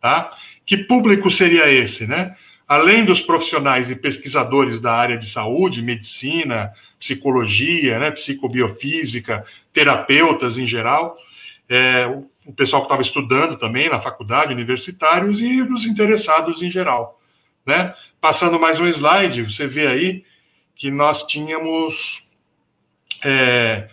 Tá? 0.00 0.30
Que 0.64 0.78
público 0.78 1.30
seria 1.30 1.70
esse, 1.70 2.06
né? 2.06 2.34
Além 2.70 3.04
dos 3.04 3.20
profissionais 3.20 3.90
e 3.90 3.96
pesquisadores 3.96 4.78
da 4.78 4.94
área 4.94 5.18
de 5.18 5.26
saúde, 5.26 5.82
medicina, 5.82 6.72
psicologia, 7.00 7.98
né, 7.98 8.12
psicobiofísica, 8.12 9.44
terapeutas 9.72 10.56
em 10.56 10.64
geral, 10.64 11.18
é, 11.68 12.06
o 12.46 12.52
pessoal 12.52 12.82
que 12.82 12.86
estava 12.86 13.02
estudando 13.02 13.58
também 13.58 13.90
na 13.90 14.00
faculdade, 14.00 14.52
universitários 14.52 15.40
e 15.40 15.60
os 15.62 15.84
interessados 15.84 16.62
em 16.62 16.70
geral. 16.70 17.20
Né? 17.66 17.92
Passando 18.20 18.60
mais 18.60 18.78
um 18.78 18.86
slide, 18.86 19.42
você 19.42 19.66
vê 19.66 19.88
aí 19.88 20.24
que 20.76 20.92
nós 20.92 21.24
tínhamos 21.24 22.22
é, 23.24 23.88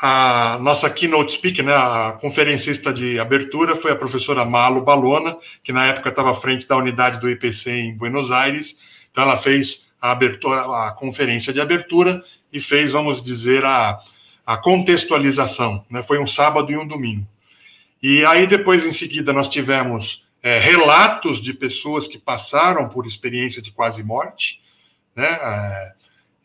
a 0.00 0.58
nossa 0.60 0.90
keynote 0.90 1.32
speaker, 1.32 1.64
né, 1.64 1.72
a 1.74 2.16
conferencista 2.20 2.92
de 2.92 3.18
abertura, 3.18 3.74
foi 3.74 3.92
a 3.92 3.96
professora 3.96 4.44
Malo 4.44 4.82
Balona, 4.82 5.36
que 5.64 5.72
na 5.72 5.86
época 5.86 6.10
estava 6.10 6.30
à 6.30 6.34
frente 6.34 6.66
da 6.66 6.76
unidade 6.76 7.18
do 7.18 7.30
IPC 7.30 7.70
em 7.70 7.96
Buenos 7.96 8.30
Aires. 8.30 8.76
Então, 9.10 9.24
ela 9.24 9.38
fez 9.38 9.86
a, 10.00 10.10
abertura, 10.10 10.88
a 10.88 10.92
conferência 10.92 11.52
de 11.52 11.60
abertura 11.60 12.22
e 12.52 12.60
fez, 12.60 12.92
vamos 12.92 13.22
dizer, 13.22 13.64
a, 13.64 13.98
a 14.44 14.56
contextualização. 14.58 15.84
Né? 15.88 16.02
Foi 16.02 16.18
um 16.18 16.26
sábado 16.26 16.70
e 16.70 16.76
um 16.76 16.86
domingo. 16.86 17.26
E 18.02 18.22
aí, 18.26 18.46
depois, 18.46 18.84
em 18.84 18.92
seguida, 18.92 19.32
nós 19.32 19.48
tivemos 19.48 20.26
é, 20.42 20.58
relatos 20.58 21.40
de 21.40 21.54
pessoas 21.54 22.06
que 22.06 22.18
passaram 22.18 22.88
por 22.88 23.06
experiência 23.06 23.62
de 23.62 23.72
quase 23.72 24.02
morte, 24.02 24.60
né? 25.14 25.26
É, 25.26 25.92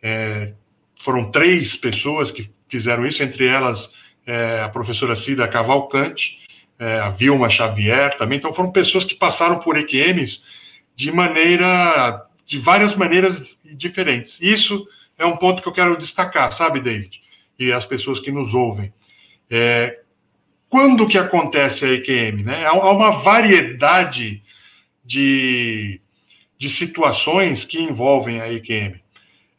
é, 0.02 0.54
foram 1.00 1.30
três 1.30 1.76
pessoas 1.76 2.32
que 2.32 2.50
fizeram 2.72 3.06
isso, 3.06 3.22
entre 3.22 3.46
elas 3.46 3.92
é, 4.26 4.62
a 4.62 4.70
professora 4.70 5.16
Cida 5.16 5.48
Cavalcante, 5.48 6.40
é, 6.80 7.00
a 7.00 7.10
Vilma 7.10 7.50
Xavier 7.50 8.18
também. 8.18 8.38
Então, 8.38 8.54
foram 8.54 8.72
pessoas 8.72 9.04
que 9.04 9.14
passaram 9.14 9.60
por 9.60 9.78
EQMs 9.78 10.42
de 10.96 11.12
maneira, 11.12 12.26
de 12.46 12.58
várias 12.58 12.96
maneiras 12.96 13.58
diferentes. 13.64 14.40
Isso 14.42 14.88
é 15.18 15.26
um 15.26 15.36
ponto 15.36 15.62
que 15.62 15.68
eu 15.68 15.74
quero 15.74 15.98
destacar, 15.98 16.52
sabe, 16.52 16.80
David? 16.80 17.22
E 17.60 17.72
as 17.72 17.86
pessoas 17.86 18.20
que 18.20 18.32
nos 18.32 18.54
ouvem. 18.54 18.92
É, 19.50 20.00
quando 20.70 21.08
que 21.08 21.18
acontece 21.18 21.86
a 21.86 21.90
EQM? 21.90 22.44
Né? 22.44 22.66
Há 22.66 22.74
uma 22.74 23.12
variedade 23.12 24.42
de, 25.04 26.00
de 26.58 26.70
situações 26.70 27.66
que 27.66 27.80
envolvem 27.80 28.40
a 28.40 28.52
EQM. 28.52 29.02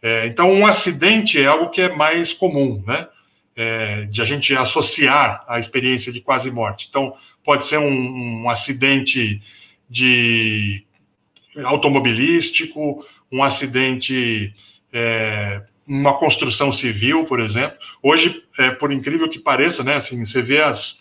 É, 0.02 0.26
então, 0.26 0.52
um 0.52 0.66
acidente 0.66 1.40
é 1.40 1.46
algo 1.46 1.70
que 1.70 1.80
é 1.80 1.94
mais 1.94 2.32
comum, 2.32 2.82
né? 2.84 3.08
É, 3.54 4.04
de 4.06 4.20
a 4.20 4.24
gente 4.24 4.54
associar 4.56 5.44
a 5.46 5.58
experiência 5.58 6.10
de 6.10 6.20
quase 6.20 6.50
morte. 6.50 6.86
Então, 6.90 7.14
pode 7.44 7.66
ser 7.66 7.78
um, 7.78 8.42
um 8.42 8.50
acidente 8.50 9.40
de 9.88 10.84
automobilístico, 11.62 13.06
um 13.30 13.42
acidente, 13.44 14.54
é, 14.92 15.62
uma 15.86 16.14
construção 16.18 16.72
civil, 16.72 17.24
por 17.24 17.40
exemplo. 17.40 17.76
Hoje, 18.02 18.42
é, 18.58 18.70
por 18.70 18.90
incrível 18.90 19.28
que 19.28 19.38
pareça, 19.38 19.84
né, 19.84 19.96
assim, 19.96 20.24
você 20.24 20.40
vê 20.40 20.62
as, 20.62 20.98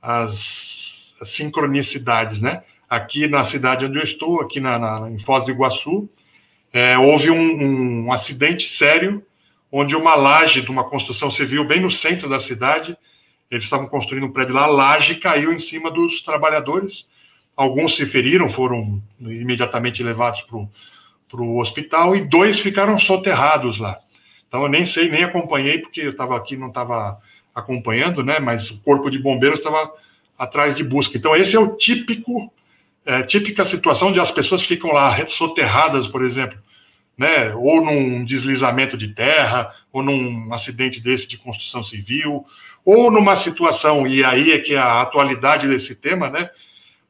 as, 0.00 1.16
as 1.20 1.30
sincronicidades, 1.30 2.40
né? 2.40 2.62
Aqui 2.88 3.26
na 3.26 3.44
cidade 3.44 3.84
onde 3.84 3.98
eu 3.98 4.04
estou, 4.04 4.40
aqui 4.40 4.60
na, 4.60 4.78
na 4.78 5.10
em 5.10 5.18
Foz 5.18 5.44
do 5.44 5.50
Iguaçu, 5.50 6.08
é, 6.72 6.98
houve 6.98 7.30
um, 7.30 8.04
um, 8.04 8.12
acidente 8.12 8.68
sério, 8.68 9.24
onde 9.70 9.96
uma 9.96 10.14
laje 10.14 10.62
de 10.62 10.70
uma 10.70 10.84
construção 10.84 11.30
civil 11.30 11.64
bem 11.64 11.80
no 11.80 11.90
centro 11.90 12.28
da 12.28 12.38
cidade, 12.38 12.96
eles 13.50 13.64
estavam 13.64 13.86
construindo 13.86 14.26
um 14.26 14.32
prédio 14.32 14.54
lá, 14.54 14.64
a 14.64 14.66
laje 14.66 15.14
caiu 15.14 15.52
em 15.52 15.58
cima 15.58 15.90
dos 15.90 16.20
trabalhadores. 16.20 17.08
Alguns 17.56 17.96
se 17.96 18.06
feriram, 18.06 18.48
foram 18.48 19.02
imediatamente 19.20 20.02
levados 20.02 20.42
para 20.42 21.40
o 21.40 21.58
hospital, 21.58 22.14
e 22.14 22.20
dois 22.20 22.58
ficaram 22.58 22.98
soterrados 22.98 23.78
lá. 23.78 23.98
Então 24.46 24.62
eu 24.62 24.68
nem 24.68 24.84
sei, 24.84 25.10
nem 25.10 25.24
acompanhei, 25.24 25.78
porque 25.78 26.00
eu 26.00 26.10
estava 26.10 26.36
aqui, 26.36 26.56
não 26.56 26.68
estava 26.68 27.18
acompanhando, 27.54 28.22
né? 28.22 28.38
Mas 28.38 28.70
o 28.70 28.80
corpo 28.80 29.10
de 29.10 29.18
bombeiros 29.18 29.58
estava 29.58 29.92
atrás 30.38 30.74
de 30.74 30.84
busca. 30.84 31.16
Então 31.16 31.34
esse 31.34 31.56
é 31.56 31.58
o 31.60 31.76
típico 31.76 32.52
é, 33.08 33.22
típica 33.22 33.64
situação 33.64 34.12
de 34.12 34.20
as 34.20 34.30
pessoas 34.30 34.62
ficam 34.62 34.92
lá 34.92 35.16
soterradas, 35.28 36.06
por 36.06 36.22
exemplo, 36.22 36.58
né, 37.16 37.54
ou 37.54 37.82
num 37.82 38.22
deslizamento 38.22 38.98
de 38.98 39.08
terra, 39.08 39.74
ou 39.90 40.02
num 40.02 40.52
acidente 40.52 41.00
desse 41.00 41.26
de 41.26 41.38
construção 41.38 41.82
civil, 41.82 42.44
ou 42.84 43.10
numa 43.10 43.34
situação, 43.34 44.06
e 44.06 44.22
aí 44.22 44.52
é 44.52 44.58
que 44.58 44.74
é 44.74 44.78
a 44.78 45.00
atualidade 45.00 45.66
desse 45.66 45.94
tema, 45.94 46.28
né, 46.28 46.50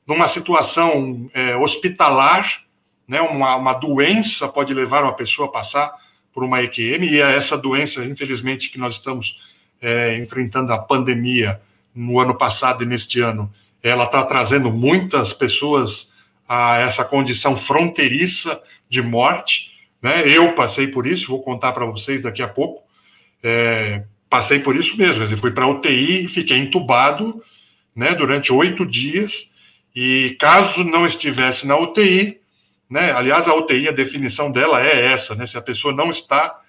numa 0.06 0.28
situação 0.28 1.28
é, 1.34 1.56
hospitalar, 1.56 2.62
né, 3.08 3.20
uma, 3.20 3.56
uma 3.56 3.72
doença 3.72 4.46
pode 4.46 4.72
levar 4.72 5.02
uma 5.02 5.14
pessoa 5.14 5.48
a 5.48 5.50
passar 5.50 5.92
por 6.32 6.44
uma 6.44 6.62
EQM, 6.62 7.06
e 7.06 7.20
é 7.20 7.34
essa 7.37 7.58
doença, 7.58 8.04
infelizmente, 8.04 8.70
que 8.70 8.78
nós 8.78 8.94
estamos 8.94 9.37
é, 9.82 10.16
enfrentando 10.16 10.72
a 10.72 10.78
pandemia 10.78 11.61
no 11.92 12.20
ano 12.20 12.37
passado 12.37 12.84
e 12.84 12.87
neste 12.87 13.20
ano, 13.20 13.52
ela 13.82 14.04
está 14.04 14.22
trazendo 14.24 14.70
muitas 14.70 15.32
pessoas 15.32 16.12
a 16.48 16.78
essa 16.78 17.04
condição 17.04 17.56
fronteiriça 17.56 18.60
de 18.88 19.02
morte. 19.02 19.70
Né? 20.02 20.26
Eu 20.26 20.54
passei 20.54 20.88
por 20.88 21.06
isso, 21.06 21.28
vou 21.28 21.42
contar 21.42 21.72
para 21.72 21.84
vocês 21.84 22.22
daqui 22.22 22.42
a 22.42 22.48
pouco. 22.48 22.82
É, 23.42 24.02
passei 24.28 24.58
por 24.58 24.76
isso 24.76 24.96
mesmo, 24.96 25.22
eu 25.22 25.38
fui 25.38 25.52
para 25.52 25.66
UTI 25.66 26.26
fiquei 26.28 26.56
entubado 26.58 27.42
né, 27.94 28.14
durante 28.14 28.52
oito 28.52 28.86
dias. 28.86 29.50
E 29.94 30.36
caso 30.38 30.84
não 30.84 31.06
estivesse 31.06 31.66
na 31.66 31.76
UTI, 31.76 32.38
né, 32.88 33.12
aliás, 33.12 33.48
a 33.48 33.54
UTI, 33.54 33.88
a 33.88 33.92
definição 33.92 34.50
dela 34.50 34.80
é 34.80 35.06
essa: 35.12 35.34
né, 35.34 35.44
se 35.46 35.58
a 35.58 35.62
pessoa 35.62 35.92
não 35.92 36.10
está 36.10 36.60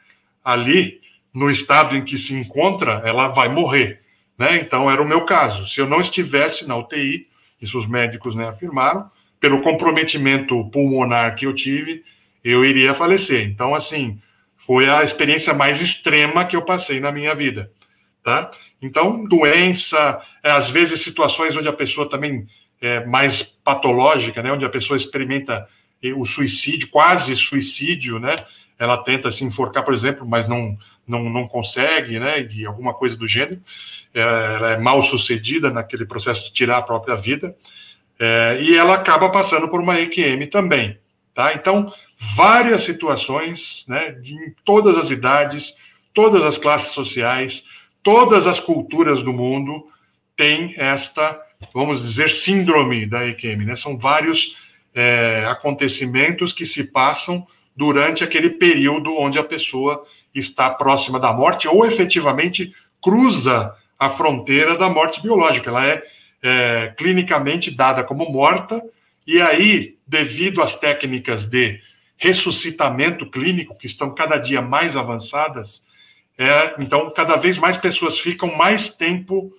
ali 0.43 0.99
no 1.33 1.49
estado 1.49 1.95
em 1.95 2.03
que 2.03 2.17
se 2.17 2.33
encontra, 2.33 3.01
ela 3.05 3.27
vai 3.27 3.47
morrer. 3.47 4.01
Né? 4.39 4.61
Então, 4.61 4.89
era 4.89 5.01
o 5.01 5.07
meu 5.07 5.25
caso. 5.25 5.67
Se 5.67 5.81
eu 5.81 5.87
não 5.87 5.99
estivesse 5.99 6.65
na 6.65 6.77
UTI, 6.77 7.27
isso 7.61 7.77
os 7.77 7.85
médicos 7.85 8.35
né, 8.35 8.47
afirmaram, 8.47 9.11
pelo 9.37 9.61
comprometimento 9.61 10.69
pulmonar 10.71 11.35
que 11.35 11.45
eu 11.45 11.53
tive, 11.53 12.03
eu 12.41 12.63
iria 12.63 12.93
falecer. 12.93 13.45
Então, 13.45 13.75
assim, 13.75 14.17
foi 14.55 14.89
a 14.89 15.03
experiência 15.03 15.53
mais 15.53 15.81
extrema 15.81 16.45
que 16.45 16.55
eu 16.55 16.61
passei 16.61 17.01
na 17.01 17.11
minha 17.11 17.35
vida. 17.35 17.69
Tá? 18.23 18.49
Então, 18.81 19.25
doença, 19.25 20.21
é, 20.41 20.51
às 20.51 20.69
vezes 20.69 21.01
situações 21.01 21.57
onde 21.57 21.67
a 21.67 21.73
pessoa 21.73 22.09
também 22.09 22.47
é 22.81 23.05
mais 23.05 23.43
patológica, 23.43 24.41
né, 24.41 24.53
onde 24.53 24.63
a 24.63 24.69
pessoa 24.69 24.95
experimenta 24.95 25.67
o 26.15 26.25
suicídio, 26.25 26.87
quase 26.87 27.35
suicídio, 27.35 28.19
né? 28.19 28.37
Ela 28.79 28.97
tenta 29.03 29.29
se 29.29 29.43
enforcar, 29.43 29.83
por 29.83 29.93
exemplo, 29.93 30.25
mas 30.25 30.47
não, 30.47 30.77
não, 31.05 31.29
não 31.29 31.47
consegue, 31.47 32.17
né? 32.17 32.47
E 32.49 32.65
alguma 32.65 32.93
coisa 32.93 33.17
do 33.17 33.27
gênero 33.27 33.61
ela 34.13 34.71
é 34.71 34.77
mal 34.77 35.01
sucedida 35.03 35.69
naquele 35.69 36.05
processo 36.05 36.45
de 36.45 36.53
tirar 36.53 36.77
a 36.77 36.81
própria 36.81 37.15
vida, 37.15 37.55
é, 38.19 38.59
e 38.61 38.75
ela 38.75 38.95
acaba 38.95 39.29
passando 39.29 39.67
por 39.69 39.79
uma 39.79 39.99
EQM 39.99 40.47
também. 40.47 40.97
Tá? 41.33 41.53
Então, 41.53 41.93
várias 42.35 42.81
situações, 42.81 43.85
né, 43.87 44.17
em 44.23 44.53
todas 44.65 44.97
as 44.97 45.09
idades, 45.09 45.73
todas 46.13 46.43
as 46.43 46.57
classes 46.57 46.91
sociais, 46.91 47.63
todas 48.03 48.45
as 48.45 48.59
culturas 48.59 49.23
do 49.23 49.31
mundo, 49.31 49.87
tem 50.35 50.73
esta, 50.77 51.39
vamos 51.73 52.01
dizer, 52.01 52.29
síndrome 52.31 53.05
da 53.05 53.25
EQM. 53.25 53.65
Né? 53.65 53.75
São 53.75 53.97
vários 53.97 54.57
é, 54.93 55.45
acontecimentos 55.47 56.51
que 56.51 56.65
se 56.65 56.83
passam 56.83 57.47
durante 57.75 58.23
aquele 58.23 58.49
período 58.49 59.15
onde 59.17 59.39
a 59.39 59.43
pessoa 59.43 60.03
está 60.33 60.69
próxima 60.69 61.19
da 61.19 61.31
morte 61.31 61.67
ou 61.67 61.85
efetivamente 61.85 62.73
cruza 63.01 63.73
a 63.97 64.09
fronteira 64.09 64.77
da 64.77 64.89
morte 64.89 65.21
biológica. 65.21 65.69
Ela 65.69 65.85
é, 65.85 66.03
é 66.41 66.93
clinicamente 66.97 67.71
dada 67.71 68.03
como 68.03 68.29
morta, 68.31 68.81
e 69.25 69.41
aí, 69.41 69.97
devido 70.07 70.61
às 70.61 70.75
técnicas 70.75 71.45
de 71.45 71.79
ressuscitamento 72.17 73.29
clínico, 73.29 73.77
que 73.77 73.85
estão 73.85 74.13
cada 74.13 74.37
dia 74.37 74.61
mais 74.61 74.97
avançadas, 74.97 75.83
é, 76.37 76.75
então 76.79 77.11
cada 77.11 77.35
vez 77.35 77.57
mais 77.57 77.77
pessoas 77.77 78.17
ficam 78.17 78.55
mais 78.55 78.89
tempo, 78.89 79.53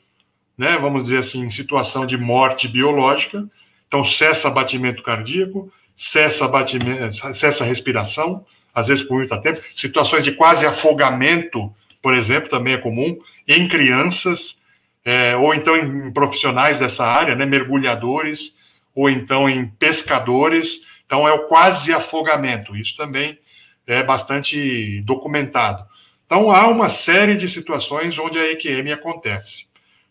né, 0.57 0.77
vamos 0.77 1.05
dizer 1.05 1.19
assim, 1.19 1.43
em 1.43 1.51
situação 1.51 2.05
de 2.05 2.17
morte 2.17 2.67
biológica, 2.67 3.49
então 3.87 4.03
cessa 4.03 4.51
batimento 4.51 5.03
cardíaco, 5.03 5.73
cessa 6.03 6.49
batimento, 6.49 7.35
cessa 7.35 7.63
respiração, 7.63 8.43
às 8.75 8.89
vezes 8.89 9.05
por 9.05 9.19
muito 9.19 9.39
tempo, 9.43 9.61
situações 9.75 10.25
de 10.25 10.33
quase 10.33 10.65
afogamento, 10.65 11.71
por 12.01 12.17
exemplo, 12.17 12.49
também 12.49 12.73
é 12.73 12.79
comum, 12.79 13.19
em 13.47 13.69
crianças, 13.69 14.57
é, 15.05 15.37
ou 15.37 15.55
então 15.55 15.77
em 15.77 16.11
profissionais 16.11 16.79
dessa 16.79 17.05
área, 17.05 17.37
né, 17.37 17.45
mergulhadores, 17.45 18.57
ou 18.95 19.11
então 19.11 19.47
em 19.47 19.67
pescadores, 19.67 20.81
então 21.05 21.29
é 21.29 21.35
o 21.35 21.47
quase 21.47 21.93
afogamento, 21.93 22.75
isso 22.75 22.97
também 22.97 23.39
é 23.87 24.03
bastante 24.03 25.03
documentado. 25.03 25.85
Então 26.25 26.51
há 26.51 26.67
uma 26.67 26.89
série 26.89 27.37
de 27.37 27.47
situações 27.47 28.19
onde 28.19 28.39
a 28.39 28.51
EQM 28.53 28.91
acontece, 28.91 29.67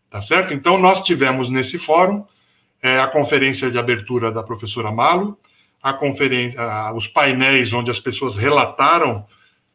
tá 0.08 0.22
certo? 0.22 0.54
Então 0.54 0.78
nós 0.78 1.02
tivemos 1.02 1.50
nesse 1.50 1.80
fórum 1.80 2.24
é, 2.80 3.00
a 3.00 3.08
conferência 3.08 3.72
de 3.72 3.80
abertura 3.80 4.32
da 4.32 4.44
professora 4.44 4.92
Malo, 4.92 5.36
a 5.82 5.94
conferência, 5.94 6.62
a, 6.62 6.94
os 6.94 7.08
painéis 7.08 7.74
onde 7.74 7.90
as 7.90 8.00
pessoas 8.00 8.36
relataram 8.36 9.26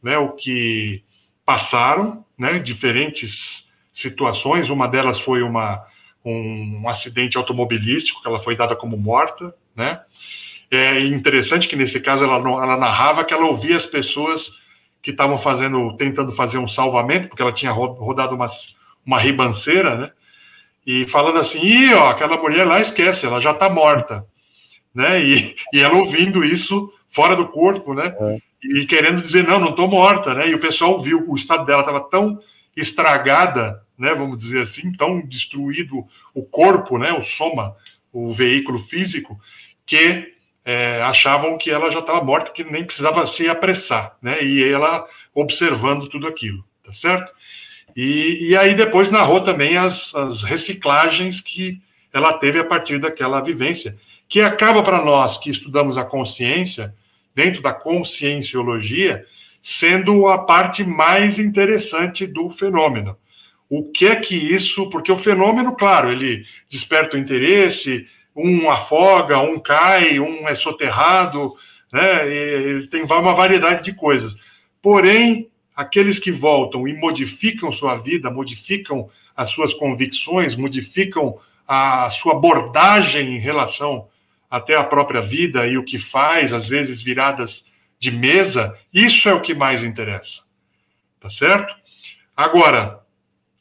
né, 0.02 0.18
o 0.18 0.32
que 0.32 1.02
passaram, 1.44 2.24
né, 2.38 2.58
diferentes 2.58 3.66
situações. 3.92 4.70
Uma 4.70 4.86
delas 4.86 5.18
foi 5.18 5.42
uma, 5.42 5.82
um, 6.24 6.82
um 6.82 6.88
acidente 6.88 7.36
automobilístico, 7.36 8.20
que 8.20 8.28
ela 8.28 8.38
foi 8.38 8.56
dada 8.56 8.76
como 8.76 8.96
morta, 8.96 9.54
né? 9.74 10.00
É 10.70 10.98
interessante 11.00 11.68
que 11.68 11.76
nesse 11.76 12.00
caso 12.00 12.24
ela, 12.24 12.36
ela 12.36 12.76
narrava 12.76 13.24
que 13.24 13.32
ela 13.32 13.46
ouvia 13.46 13.76
as 13.76 13.86
pessoas 13.86 14.50
que 15.00 15.10
estavam 15.10 15.38
fazendo, 15.38 15.94
tentando 15.96 16.32
fazer 16.32 16.58
um 16.58 16.66
salvamento, 16.66 17.28
porque 17.28 17.42
ela 17.42 17.52
tinha 17.52 17.70
rodado 17.70 18.34
uma, 18.34 18.46
uma 19.06 19.20
ribanceira, 19.20 19.96
né? 19.96 20.10
E 20.86 21.06
falando 21.06 21.38
assim, 21.38 21.60
Ih, 21.60 21.94
ó, 21.94 22.08
aquela 22.08 22.36
mulher 22.36 22.66
lá 22.66 22.80
esquece, 22.80 23.24
ela 23.24 23.40
já 23.40 23.52
está 23.52 23.70
morta 23.70 24.26
né? 24.94 25.22
E, 25.22 25.56
e 25.72 25.80
ela 25.80 25.96
ouvindo 25.96 26.44
isso 26.44 26.92
fora 27.08 27.34
do 27.34 27.48
corpo, 27.48 27.94
né? 27.94 28.14
É. 28.18 28.38
E 28.62 28.86
querendo 28.86 29.20
dizer, 29.20 29.44
não, 29.44 29.58
não 29.58 29.70
estou 29.70 29.88
morta, 29.88 30.32
né? 30.32 30.48
E 30.48 30.54
o 30.54 30.60
pessoal 30.60 30.98
viu 30.98 31.24
o 31.28 31.34
estado 31.34 31.66
dela 31.66 31.80
estava 31.80 32.00
tão 32.00 32.40
estragada, 32.76 33.82
né? 33.98 34.14
Vamos 34.14 34.38
dizer 34.38 34.60
assim, 34.60 34.92
tão 34.92 35.20
destruído 35.20 36.06
o 36.32 36.44
corpo, 36.44 36.98
né? 36.98 37.12
O 37.12 37.22
soma, 37.22 37.76
o 38.12 38.32
veículo 38.32 38.78
físico, 38.78 39.38
que 39.84 40.32
é, 40.64 41.02
achavam 41.02 41.58
que 41.58 41.70
ela 41.70 41.90
já 41.90 41.98
estava 41.98 42.24
morta, 42.24 42.52
que 42.52 42.64
nem 42.64 42.84
precisava 42.84 43.26
se 43.26 43.48
apressar, 43.48 44.16
né? 44.22 44.42
E 44.42 44.64
ela 44.64 45.06
observando 45.34 46.08
tudo 46.08 46.26
aquilo, 46.26 46.64
tá 46.84 46.92
certo? 46.92 47.32
E, 47.94 48.48
e 48.50 48.56
aí 48.56 48.74
depois 48.74 49.10
narrou 49.10 49.40
também 49.40 49.76
as, 49.76 50.14
as 50.14 50.42
reciclagens 50.42 51.40
que 51.40 51.80
ela 52.12 52.32
teve 52.32 52.58
a 52.58 52.64
partir 52.64 52.98
daquela 52.98 53.40
vivência 53.40 53.96
que 54.28 54.40
acaba 54.40 54.82
para 54.82 55.04
nós 55.04 55.38
que 55.38 55.50
estudamos 55.50 55.96
a 55.96 56.04
consciência, 56.04 56.94
dentro 57.34 57.62
da 57.62 57.72
conscienciologia, 57.72 59.24
sendo 59.60 60.28
a 60.28 60.38
parte 60.38 60.84
mais 60.84 61.38
interessante 61.38 62.26
do 62.26 62.50
fenômeno. 62.50 63.16
O 63.68 63.90
que 63.90 64.06
é 64.06 64.16
que 64.16 64.36
isso, 64.36 64.88
porque 64.90 65.10
o 65.10 65.16
fenômeno, 65.16 65.74
claro, 65.74 66.12
ele 66.12 66.44
desperta 66.68 67.16
o 67.16 67.18
interesse, 67.20 68.06
um 68.36 68.70
afoga, 68.70 69.38
um 69.38 69.58
cai, 69.58 70.20
um 70.20 70.48
é 70.48 70.54
soterrado, 70.54 71.54
né? 71.92 72.28
ele 72.28 72.86
tem 72.88 73.02
uma 73.02 73.34
variedade 73.34 73.82
de 73.82 73.94
coisas. 73.94 74.36
Porém, 74.82 75.48
aqueles 75.74 76.18
que 76.18 76.30
voltam 76.30 76.86
e 76.86 76.92
modificam 76.92 77.72
sua 77.72 77.96
vida, 77.96 78.30
modificam 78.30 79.08
as 79.34 79.48
suas 79.48 79.72
convicções, 79.72 80.54
modificam 80.54 81.38
a 81.66 82.10
sua 82.10 82.34
abordagem 82.34 83.36
em 83.36 83.38
relação 83.38 84.08
até 84.54 84.76
a 84.76 84.84
própria 84.84 85.20
vida 85.20 85.66
e 85.66 85.76
o 85.76 85.82
que 85.82 85.98
faz, 85.98 86.52
às 86.52 86.68
vezes 86.68 87.02
viradas 87.02 87.64
de 87.98 88.12
mesa, 88.12 88.78
isso 88.92 89.28
é 89.28 89.34
o 89.34 89.40
que 89.40 89.52
mais 89.52 89.82
interessa. 89.82 90.42
Tá 91.18 91.28
certo? 91.28 91.74
Agora, 92.36 93.00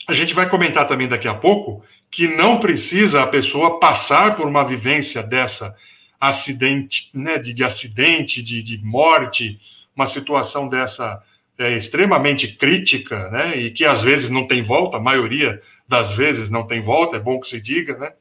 a 0.08 0.14
gente 0.14 0.36
vai 0.36 0.48
comentar 0.48 0.88
também 0.88 1.08
daqui 1.08 1.28
a 1.28 1.34
pouco 1.34 1.84
que 2.12 2.28
não 2.28 2.60
precisa 2.60 3.24
a 3.24 3.28
pessoa 3.28 3.80
passar 3.80 4.36
por 4.36 4.48
uma 4.48 4.64
vivência 4.64 5.24
dessa 5.24 5.76
acidente, 6.22 7.10
né, 7.12 7.40
de, 7.40 7.56
de 7.56 7.64
acidente, 7.64 8.44
de, 8.44 8.62
de 8.62 8.78
morte, 8.78 9.60
uma 9.96 10.06
situação 10.06 10.68
dessa 10.68 11.24
é, 11.58 11.76
extremamente 11.76 12.50
crítica, 12.50 13.32
né, 13.32 13.58
e 13.58 13.72
que 13.72 13.84
às 13.84 14.04
vezes 14.04 14.30
não 14.30 14.46
tem 14.46 14.62
volta, 14.62 14.98
a 14.98 15.02
maioria 15.02 15.60
das 15.88 16.12
vezes 16.12 16.52
não 16.52 16.68
tem 16.68 16.82
volta, 16.82 17.16
é 17.16 17.20
bom 17.20 17.40
que 17.40 17.48
se 17.48 17.60
diga, 17.60 17.98
né, 17.98 18.12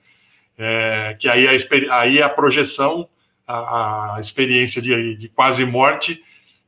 é, 0.58 1.16
que 1.18 1.28
aí 1.28 1.46
a, 1.46 1.98
aí 1.98 2.22
a 2.22 2.28
projeção, 2.28 3.08
a, 3.46 4.16
a 4.16 4.20
experiência 4.20 4.80
de, 4.80 5.16
de, 5.16 5.28
quase 5.28 5.64
morte, 5.64 6.22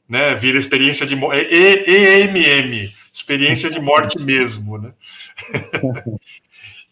né, 0.09 0.35
vira 0.35 0.59
experiência 0.59 1.07
de 1.07 1.15
EMM, 1.15 2.93
experiência 3.13 3.71
de 3.71 3.81
morte 3.81 4.19
mesmo, 4.19 4.79
né? 4.79 4.93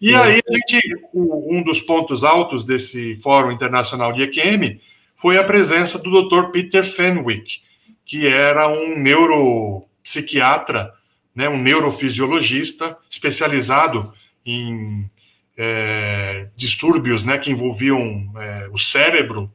e 0.00 0.14
aí 0.14 0.40
a 0.48 0.52
gente, 0.54 0.80
um 1.12 1.62
dos 1.62 1.80
pontos 1.80 2.24
altos 2.24 2.64
desse 2.64 3.16
Fórum 3.16 3.52
Internacional 3.52 4.12
de 4.12 4.22
EQM 4.22 4.80
foi 5.14 5.38
a 5.38 5.44
presença 5.44 5.98
do 5.98 6.22
Dr. 6.22 6.50
Peter 6.50 6.84
Fenwick, 6.84 7.60
que 8.04 8.26
era 8.26 8.68
um 8.68 8.98
neuropsiquiatra, 8.98 10.92
né, 11.34 11.48
um 11.48 11.58
neurofisiologista 11.58 12.96
especializado 13.10 14.12
em 14.44 15.08
é, 15.56 16.48
distúrbios 16.56 17.24
né, 17.24 17.38
que 17.38 17.50
envolviam 17.50 18.32
é, 18.36 18.68
o 18.72 18.78
cérebro, 18.78 19.52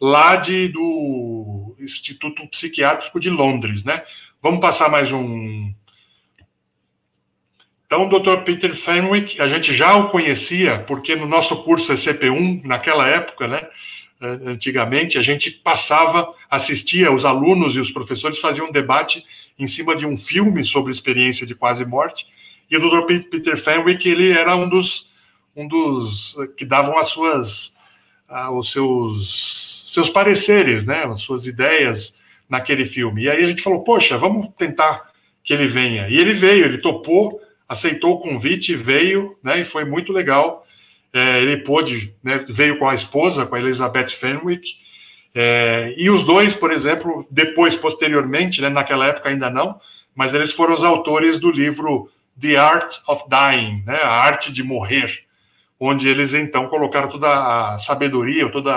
lá 0.00 0.36
de, 0.36 0.68
do 0.68 1.76
Instituto 1.78 2.46
Psiquiátrico 2.48 3.20
de 3.20 3.28
Londres. 3.28 3.84
Né? 3.84 4.02
Vamos 4.42 4.60
passar 4.60 4.88
mais 4.88 5.12
um. 5.12 5.72
Então, 7.86 8.06
o 8.06 8.20
Dr. 8.20 8.42
Peter 8.44 8.74
Fenwick, 8.76 9.40
a 9.40 9.48
gente 9.48 9.74
já 9.74 9.96
o 9.96 10.10
conhecia, 10.10 10.78
porque 10.86 11.16
no 11.16 11.26
nosso 11.26 11.64
curso 11.64 11.92
CP1, 11.92 12.62
naquela 12.64 13.08
época, 13.08 13.48
né, 13.48 13.66
antigamente, 14.20 15.18
a 15.18 15.22
gente 15.22 15.50
passava, 15.50 16.32
assistia, 16.48 17.10
os 17.10 17.24
alunos 17.24 17.74
e 17.74 17.80
os 17.80 17.90
professores 17.90 18.38
faziam 18.38 18.68
um 18.68 18.72
debate 18.72 19.24
em 19.58 19.66
cima 19.66 19.96
de 19.96 20.06
um 20.06 20.16
filme 20.16 20.64
sobre 20.64 20.92
experiência 20.92 21.44
de 21.44 21.54
quase 21.54 21.84
morte, 21.84 22.28
e 22.70 22.76
o 22.76 22.80
Dr. 22.80 23.24
Peter 23.28 23.56
Fenwick, 23.56 24.08
ele 24.08 24.30
era 24.30 24.54
um 24.54 24.68
dos 24.68 25.09
um 25.60 25.68
dos 25.68 26.36
que 26.56 26.64
davam 26.64 26.98
as 26.98 27.08
suas 27.08 27.72
os 28.52 28.70
seus 28.70 29.92
seus 29.92 30.08
pareceres, 30.08 30.86
né, 30.86 31.04
as 31.04 31.20
suas 31.20 31.46
ideias 31.46 32.14
naquele 32.48 32.86
filme. 32.86 33.24
E 33.24 33.30
aí 33.30 33.44
a 33.44 33.48
gente 33.48 33.62
falou, 33.62 33.82
poxa, 33.82 34.16
vamos 34.16 34.48
tentar 34.56 35.10
que 35.42 35.52
ele 35.52 35.66
venha. 35.66 36.08
E 36.08 36.16
ele 36.16 36.32
veio, 36.32 36.64
ele 36.64 36.78
topou, 36.78 37.40
aceitou 37.68 38.14
o 38.14 38.20
convite, 38.20 38.76
veio, 38.76 39.36
né, 39.42 39.60
e 39.60 39.64
foi 39.64 39.84
muito 39.84 40.12
legal. 40.12 40.64
É, 41.12 41.42
ele 41.42 41.58
pôde, 41.58 42.14
né, 42.22 42.38
veio 42.48 42.78
com 42.78 42.88
a 42.88 42.94
esposa, 42.94 43.46
com 43.46 43.56
a 43.56 43.60
Elizabeth 43.60 44.10
Fenwick, 44.10 44.74
é, 45.34 45.94
e 45.96 46.08
os 46.08 46.22
dois, 46.22 46.54
por 46.54 46.72
exemplo, 46.72 47.26
depois, 47.30 47.74
posteriormente, 47.76 48.60
né, 48.60 48.68
naquela 48.68 49.06
época 49.06 49.28
ainda 49.28 49.50
não, 49.50 49.80
mas 50.14 50.34
eles 50.34 50.52
foram 50.52 50.74
os 50.74 50.84
autores 50.84 51.38
do 51.38 51.50
livro 51.50 52.10
The 52.40 52.56
Art 52.56 52.96
of 53.08 53.24
Dying, 53.28 53.82
né, 53.84 54.00
a 54.02 54.10
arte 54.10 54.52
de 54.52 54.62
morrer, 54.62 55.24
onde 55.80 56.06
eles 56.06 56.34
então 56.34 56.68
colocaram 56.68 57.08
toda 57.08 57.28
a 57.72 57.78
sabedoria, 57.78 58.50
todas 58.50 58.76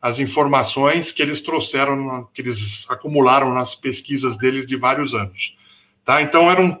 as 0.00 0.20
informações 0.20 1.10
que 1.10 1.22
eles 1.22 1.40
trouxeram, 1.40 2.28
que 2.34 2.42
eles 2.42 2.84
acumularam 2.90 3.54
nas 3.54 3.74
pesquisas 3.74 4.36
deles 4.36 4.66
de 4.66 4.76
vários 4.76 5.14
anos. 5.14 5.56
Tá? 6.04 6.20
Então, 6.20 6.50
era 6.50 6.60
um 6.60 6.78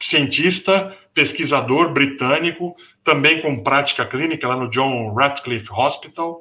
cientista, 0.00 0.96
pesquisador 1.12 1.92
britânico, 1.92 2.76
também 3.02 3.42
com 3.42 3.62
prática 3.62 4.06
clínica 4.06 4.46
lá 4.46 4.56
no 4.56 4.70
John 4.70 5.12
Radcliffe 5.12 5.72
Hospital, 5.72 6.40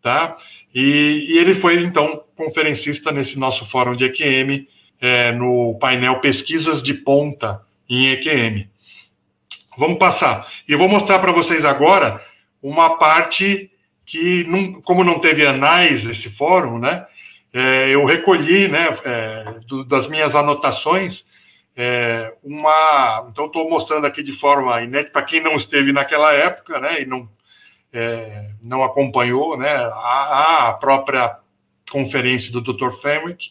tá? 0.00 0.36
E, 0.72 1.26
e 1.28 1.38
ele 1.38 1.54
foi, 1.54 1.82
então, 1.82 2.22
conferencista 2.36 3.10
nesse 3.10 3.36
nosso 3.38 3.66
fórum 3.66 3.96
de 3.96 4.04
EQM, 4.04 4.66
é, 5.00 5.32
no 5.32 5.76
painel 5.80 6.20
Pesquisas 6.20 6.82
de 6.82 6.94
Ponta 6.94 7.60
em 7.88 8.08
EQM. 8.08 8.68
Vamos 9.78 9.98
passar. 9.98 10.46
E 10.68 10.72
eu 10.72 10.78
vou 10.78 10.88
mostrar 10.88 11.20
para 11.20 11.32
vocês 11.32 11.64
agora 11.64 12.20
uma 12.60 12.98
parte 12.98 13.70
que, 14.04 14.44
não, 14.44 14.82
como 14.82 15.04
não 15.04 15.20
teve 15.20 15.46
anais 15.46 16.04
esse 16.04 16.28
fórum, 16.28 16.78
né? 16.78 17.06
É, 17.52 17.88
eu 17.88 18.04
recolhi, 18.04 18.68
né, 18.68 18.88
é, 19.04 19.54
do, 19.66 19.84
das 19.84 20.06
minhas 20.06 20.36
anotações, 20.36 21.24
é, 21.74 22.34
uma. 22.42 23.26
Então, 23.30 23.46
estou 23.46 23.70
mostrando 23.70 24.06
aqui 24.06 24.22
de 24.22 24.32
forma 24.32 24.82
inédita 24.82 25.12
para 25.12 25.22
quem 25.22 25.40
não 25.40 25.54
esteve 25.54 25.92
naquela 25.92 26.32
época, 26.32 26.78
né, 26.78 27.02
e 27.02 27.06
não, 27.06 27.28
é, 27.92 28.50
não 28.60 28.82
acompanhou, 28.82 29.56
né, 29.56 29.70
a, 29.70 30.68
a 30.68 30.72
própria 30.74 31.38
conferência 31.90 32.52
do 32.52 32.60
Dr. 32.60 32.90
Fenwick, 33.00 33.48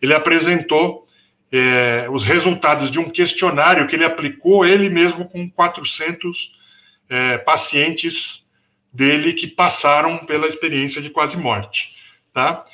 ele 0.00 0.14
apresentou 0.14 1.08
é, 1.52 2.06
os 2.10 2.24
resultados 2.24 2.90
de 2.90 2.98
um 2.98 3.10
questionário 3.10 3.86
que 3.86 3.96
ele 3.96 4.04
aplicou 4.04 4.64
ele 4.64 4.88
mesmo 4.88 5.28
com 5.28 5.50
400 5.50 6.52
é, 7.08 7.38
pacientes 7.38 8.46
dele 8.92 9.32
que 9.32 9.46
passaram 9.46 10.18
pela 10.26 10.46
experiência 10.46 11.02
de 11.02 11.10
quase 11.10 11.36
morte, 11.36 11.94
tá? 12.32 12.64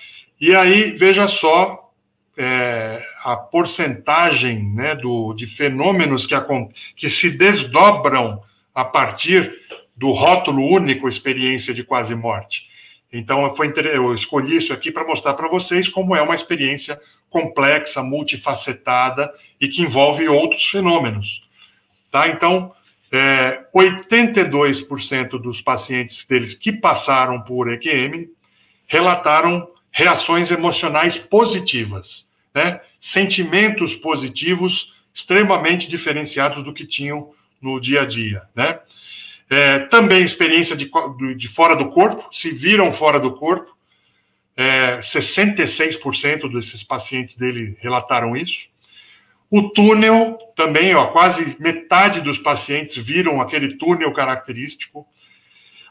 E 0.40 0.54
aí 0.54 0.92
veja 0.92 1.26
só 1.26 1.90
é, 2.36 3.02
a 3.24 3.36
porcentagem 3.36 4.62
né, 4.74 4.94
do, 4.94 5.32
de 5.32 5.46
fenômenos 5.46 6.26
que, 6.26 6.34
que 6.94 7.08
se 7.08 7.30
desdobram 7.30 8.42
a 8.74 8.84
partir 8.84 9.52
do 9.96 10.10
rótulo 10.10 10.62
único 10.62 11.08
experiência 11.08 11.72
de 11.72 11.82
quase 11.82 12.14
morte. 12.14 12.66
Então, 13.10 13.54
foi, 13.56 13.72
eu 13.76 14.14
escolhi 14.14 14.56
isso 14.56 14.72
aqui 14.72 14.90
para 14.90 15.06
mostrar 15.06 15.32
para 15.32 15.48
vocês 15.48 15.88
como 15.88 16.14
é 16.14 16.20
uma 16.20 16.34
experiência 16.34 17.00
complexa, 17.36 18.02
multifacetada 18.02 19.30
e 19.60 19.68
que 19.68 19.82
envolve 19.82 20.26
outros 20.26 20.64
fenômenos. 20.66 21.46
Tá? 22.10 22.28
Então, 22.28 22.72
é, 23.12 23.66
82% 23.74 25.38
dos 25.38 25.60
pacientes 25.60 26.24
deles 26.24 26.54
que 26.54 26.72
passaram 26.72 27.42
por 27.42 27.70
EQM 27.70 28.30
relataram 28.86 29.68
reações 29.92 30.50
emocionais 30.50 31.18
positivas, 31.18 32.26
né? 32.54 32.80
sentimentos 32.98 33.94
positivos 33.94 34.94
extremamente 35.12 35.88
diferenciados 35.88 36.62
do 36.62 36.72
que 36.72 36.86
tinham 36.86 37.32
no 37.60 37.78
dia 37.78 38.00
a 38.02 38.06
dia. 38.06 38.44
Né? 38.54 38.78
É, 39.50 39.80
também 39.80 40.22
experiência 40.22 40.74
de, 40.74 40.90
de 41.36 41.48
fora 41.48 41.76
do 41.76 41.90
corpo, 41.90 42.28
se 42.32 42.50
viram 42.50 42.90
fora 42.94 43.20
do 43.20 43.32
corpo, 43.32 43.75
é, 44.56 44.98
66% 44.98 46.50
desses 46.50 46.82
pacientes 46.82 47.36
dele 47.36 47.76
relataram 47.80 48.36
isso. 48.36 48.68
O 49.50 49.70
túnel 49.70 50.38
também, 50.56 50.94
ó, 50.94 51.08
quase 51.08 51.56
metade 51.60 52.20
dos 52.20 52.38
pacientes 52.38 52.96
viram 52.96 53.40
aquele 53.40 53.76
túnel 53.76 54.12
característico. 54.12 55.06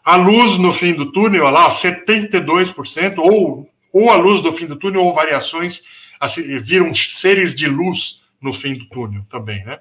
A 0.03 0.15
luz 0.15 0.57
no 0.57 0.73
fim 0.73 0.93
do 0.93 1.11
túnel, 1.11 1.49
lá, 1.49 1.69
72%, 1.69 3.17
ou, 3.19 3.69
ou 3.93 4.09
a 4.09 4.17
luz 4.17 4.41
do 4.41 4.51
fim 4.51 4.65
do 4.65 4.75
túnel, 4.75 5.03
ou 5.03 5.13
variações, 5.13 5.81
assim, 6.19 6.59
viram 6.59 6.93
seres 6.93 7.55
de 7.55 7.67
luz 7.67 8.21
no 8.41 8.51
fim 8.51 8.73
do 8.73 8.85
túnel 8.85 9.23
também, 9.29 9.63
né? 9.63 9.79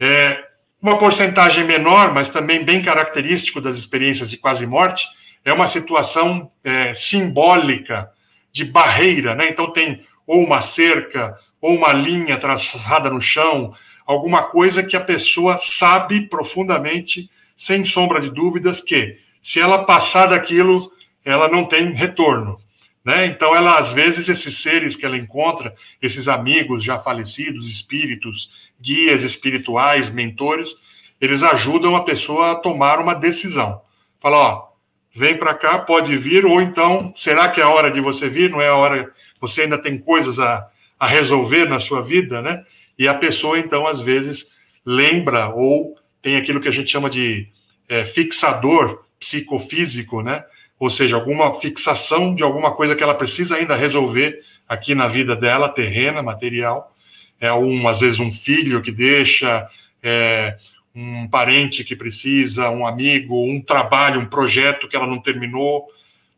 É, 0.00 0.44
uma 0.82 0.98
porcentagem 0.98 1.64
menor, 1.64 2.12
mas 2.12 2.28
também 2.28 2.64
bem 2.64 2.82
característico 2.82 3.60
das 3.60 3.78
experiências 3.78 4.28
de 4.28 4.36
quase 4.36 4.66
morte, 4.66 5.06
é 5.44 5.52
uma 5.52 5.66
situação 5.66 6.50
é, 6.62 6.94
simbólica 6.94 8.10
de 8.50 8.64
barreira, 8.64 9.34
né? 9.34 9.48
Então 9.48 9.70
tem 9.72 10.00
ou 10.26 10.42
uma 10.42 10.60
cerca, 10.60 11.38
ou 11.60 11.74
uma 11.76 11.92
linha 11.92 12.38
traçada 12.38 13.10
no 13.10 13.20
chão, 13.20 13.74
alguma 14.06 14.44
coisa 14.44 14.82
que 14.82 14.96
a 14.96 15.00
pessoa 15.00 15.58
sabe 15.58 16.28
profundamente, 16.28 17.30
sem 17.56 17.84
sombra 17.84 18.20
de 18.20 18.30
dúvidas, 18.30 18.80
que 18.80 19.18
se 19.42 19.60
ela 19.60 19.84
passar 19.84 20.26
daquilo, 20.26 20.90
ela 21.24 21.48
não 21.48 21.66
tem 21.66 21.92
retorno. 21.92 22.58
Né? 23.04 23.26
Então, 23.26 23.54
ela, 23.54 23.78
às 23.78 23.92
vezes, 23.92 24.28
esses 24.30 24.62
seres 24.62 24.96
que 24.96 25.04
ela 25.04 25.16
encontra, 25.16 25.74
esses 26.00 26.26
amigos 26.26 26.82
já 26.82 26.98
falecidos, 26.98 27.68
espíritos, 27.68 28.50
guias 28.80 29.22
espirituais, 29.22 30.08
mentores, 30.08 30.74
eles 31.20 31.42
ajudam 31.42 31.94
a 31.94 32.02
pessoa 32.02 32.52
a 32.52 32.56
tomar 32.56 32.98
uma 32.98 33.14
decisão. 33.14 33.82
Fala, 34.20 34.38
ó, 34.38 34.73
vem 35.14 35.36
para 35.36 35.54
cá, 35.54 35.78
pode 35.78 36.16
vir, 36.16 36.44
ou 36.44 36.60
então, 36.60 37.12
será 37.16 37.48
que 37.48 37.60
é 37.60 37.64
a 37.64 37.68
hora 37.68 37.90
de 37.90 38.00
você 38.00 38.28
vir? 38.28 38.50
Não 38.50 38.60
é 38.60 38.68
a 38.68 38.76
hora, 38.76 39.12
você 39.40 39.62
ainda 39.62 39.78
tem 39.78 39.96
coisas 39.96 40.38
a, 40.40 40.66
a 40.98 41.06
resolver 41.06 41.66
na 41.66 41.78
sua 41.78 42.02
vida, 42.02 42.42
né? 42.42 42.64
E 42.98 43.06
a 43.06 43.14
pessoa, 43.14 43.58
então, 43.58 43.86
às 43.86 44.00
vezes, 44.00 44.46
lembra 44.84 45.48
ou 45.48 45.96
tem 46.20 46.36
aquilo 46.36 46.60
que 46.60 46.68
a 46.68 46.72
gente 46.72 46.90
chama 46.90 47.10
de 47.10 47.48
é, 47.88 48.04
fixador 48.04 49.04
psicofísico, 49.18 50.22
né? 50.22 50.44
ou 50.78 50.90
seja, 50.90 51.16
alguma 51.16 51.58
fixação 51.60 52.34
de 52.34 52.42
alguma 52.42 52.72
coisa 52.72 52.94
que 52.94 53.02
ela 53.02 53.14
precisa 53.14 53.56
ainda 53.56 53.76
resolver 53.76 54.40
aqui 54.68 54.94
na 54.94 55.08
vida 55.08 55.36
dela, 55.36 55.68
terrena, 55.68 56.22
material. 56.22 56.94
É 57.40 57.52
um, 57.52 57.86
às 57.88 58.00
vezes, 58.00 58.18
um 58.18 58.30
filho 58.30 58.82
que 58.82 58.90
deixa, 58.90 59.68
é, 60.02 60.56
um 60.94 61.28
parente 61.28 61.82
que 61.82 61.96
precisa, 61.96 62.70
um 62.70 62.86
amigo, 62.86 63.44
um 63.44 63.60
trabalho, 63.60 64.20
um 64.20 64.26
projeto 64.26 64.88
que 64.88 64.94
ela 64.94 65.06
não 65.06 65.20
terminou, 65.20 65.86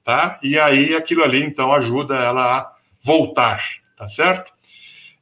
tá? 0.05 0.39
E 0.43 0.59
aí 0.59 0.95
aquilo 0.95 1.23
ali, 1.23 1.43
então, 1.43 1.73
ajuda 1.73 2.17
ela 2.17 2.59
a 2.59 2.73
voltar, 3.03 3.63
tá 3.97 4.09
certo? 4.09 4.53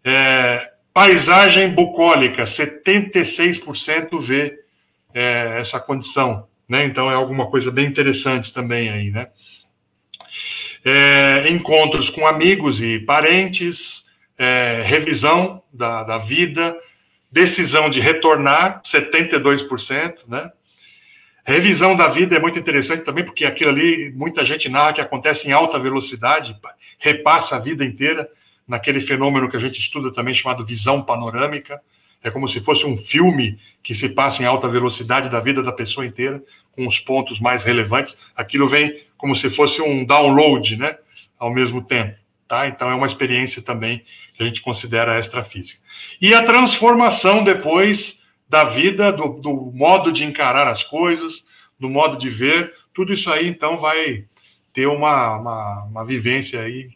É, 0.04 0.70
paisagem 0.92 1.70
bucólica, 1.70 2.44
76% 2.44 4.20
vê 4.20 4.60
é, 5.12 5.58
essa 5.60 5.80
condição 5.80 6.46
né? 6.68 6.84
Então 6.84 7.10
é 7.10 7.14
alguma 7.14 7.50
coisa 7.50 7.70
bem 7.70 7.86
interessante 7.86 8.52
também 8.52 8.90
aí, 8.90 9.10
né? 9.10 9.28
É, 10.84 11.48
encontros 11.48 12.10
com 12.10 12.26
amigos 12.26 12.80
e 12.82 12.98
parentes, 12.98 14.04
é, 14.36 14.82
revisão 14.84 15.62
da, 15.72 16.02
da 16.02 16.18
vida, 16.18 16.76
decisão 17.34 17.90
de 17.90 17.98
retornar, 17.98 18.80
72%, 18.84 20.18
né? 20.28 20.52
Revisão 21.44 21.96
da 21.96 22.06
vida 22.06 22.36
é 22.36 22.40
muito 22.40 22.60
interessante 22.60 23.02
também, 23.02 23.24
porque 23.24 23.44
aquilo 23.44 23.70
ali, 23.70 24.12
muita 24.14 24.44
gente 24.44 24.68
narra 24.68 24.92
que 24.92 25.00
acontece 25.00 25.48
em 25.48 25.52
alta 25.52 25.76
velocidade, 25.76 26.56
repassa 26.96 27.56
a 27.56 27.58
vida 27.58 27.84
inteira, 27.84 28.30
naquele 28.66 29.00
fenômeno 29.00 29.50
que 29.50 29.56
a 29.56 29.60
gente 29.60 29.80
estuda 29.80 30.12
também 30.12 30.32
chamado 30.32 30.64
visão 30.64 31.02
panorâmica, 31.02 31.82
é 32.22 32.30
como 32.30 32.46
se 32.46 32.60
fosse 32.60 32.86
um 32.86 32.96
filme 32.96 33.58
que 33.82 33.96
se 33.96 34.08
passa 34.08 34.40
em 34.40 34.46
alta 34.46 34.68
velocidade 34.68 35.28
da 35.28 35.40
vida 35.40 35.60
da 35.60 35.72
pessoa 35.72 36.06
inteira, 36.06 36.40
com 36.70 36.86
os 36.86 37.00
pontos 37.00 37.40
mais 37.40 37.64
relevantes. 37.64 38.16
Aquilo 38.36 38.68
vem 38.68 39.02
como 39.18 39.34
se 39.34 39.50
fosse 39.50 39.82
um 39.82 40.04
download, 40.04 40.76
né? 40.76 40.96
Ao 41.36 41.52
mesmo 41.52 41.82
tempo. 41.82 42.23
Tá? 42.46 42.68
Então 42.68 42.90
é 42.90 42.94
uma 42.94 43.06
experiência 43.06 43.62
também 43.62 44.04
que 44.34 44.42
a 44.42 44.46
gente 44.46 44.60
considera 44.60 45.18
extrafísica. 45.18 45.80
E 46.20 46.34
a 46.34 46.42
transformação 46.42 47.42
depois 47.42 48.20
da 48.48 48.64
vida, 48.64 49.10
do, 49.10 49.28
do 49.40 49.72
modo 49.74 50.12
de 50.12 50.24
encarar 50.24 50.68
as 50.68 50.84
coisas, 50.84 51.44
do 51.78 51.88
modo 51.88 52.16
de 52.16 52.28
ver, 52.28 52.74
tudo 52.92 53.12
isso 53.12 53.32
aí 53.32 53.48
então 53.48 53.78
vai 53.78 54.26
ter 54.72 54.86
uma, 54.86 55.36
uma, 55.36 55.84
uma 55.84 56.04
vivência 56.04 56.60
aí 56.60 56.90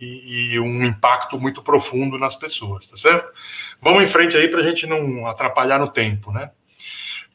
e, 0.00 0.52
e, 0.52 0.60
um 0.60 0.84
impacto 0.84 1.38
muito 1.38 1.62
profundo 1.62 2.18
nas 2.18 2.34
pessoas, 2.34 2.86
tá 2.86 2.96
certo? 2.96 3.30
Vamos 3.80 4.02
em 4.02 4.06
frente 4.06 4.36
aí 4.36 4.48
para 4.48 4.60
a 4.60 4.62
gente 4.62 4.86
não 4.86 5.26
atrapalhar 5.26 5.78
no 5.78 5.88
tempo, 5.88 6.32
né? 6.32 6.50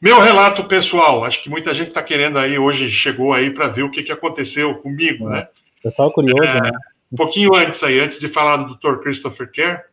Meu 0.00 0.20
relato 0.20 0.64
pessoal, 0.64 1.24
acho 1.24 1.42
que 1.42 1.48
muita 1.48 1.72
gente 1.72 1.88
está 1.88 2.02
querendo 2.02 2.38
aí, 2.38 2.58
hoje 2.58 2.90
chegou 2.90 3.32
aí 3.32 3.50
para 3.50 3.68
ver 3.68 3.82
o 3.82 3.90
que, 3.90 4.02
que 4.02 4.12
aconteceu 4.12 4.74
comigo, 4.76 5.28
é. 5.30 5.32
né? 5.32 5.48
Pessoal 5.82 6.10
curioso, 6.10 6.56
é, 6.56 6.60
né? 6.60 6.70
Um 7.16 7.24
pouquinho 7.24 7.54
antes 7.54 7.82
aí, 7.82 7.98
antes 7.98 8.20
de 8.20 8.28
falar 8.28 8.58
do 8.58 8.74
Dr. 8.74 9.00
Christopher 9.00 9.50
Kerr, 9.50 9.84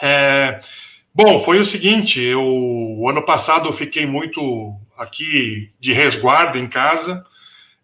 é, 0.00 0.60
bom, 1.14 1.38
foi 1.38 1.60
o 1.60 1.64
seguinte, 1.64 2.20
eu, 2.20 2.42
o 2.44 3.08
ano 3.08 3.22
passado 3.22 3.68
eu 3.68 3.72
fiquei 3.72 4.04
muito 4.04 4.76
aqui 4.98 5.70
de 5.78 5.92
resguardo 5.92 6.58
em 6.58 6.66
casa, 6.66 7.24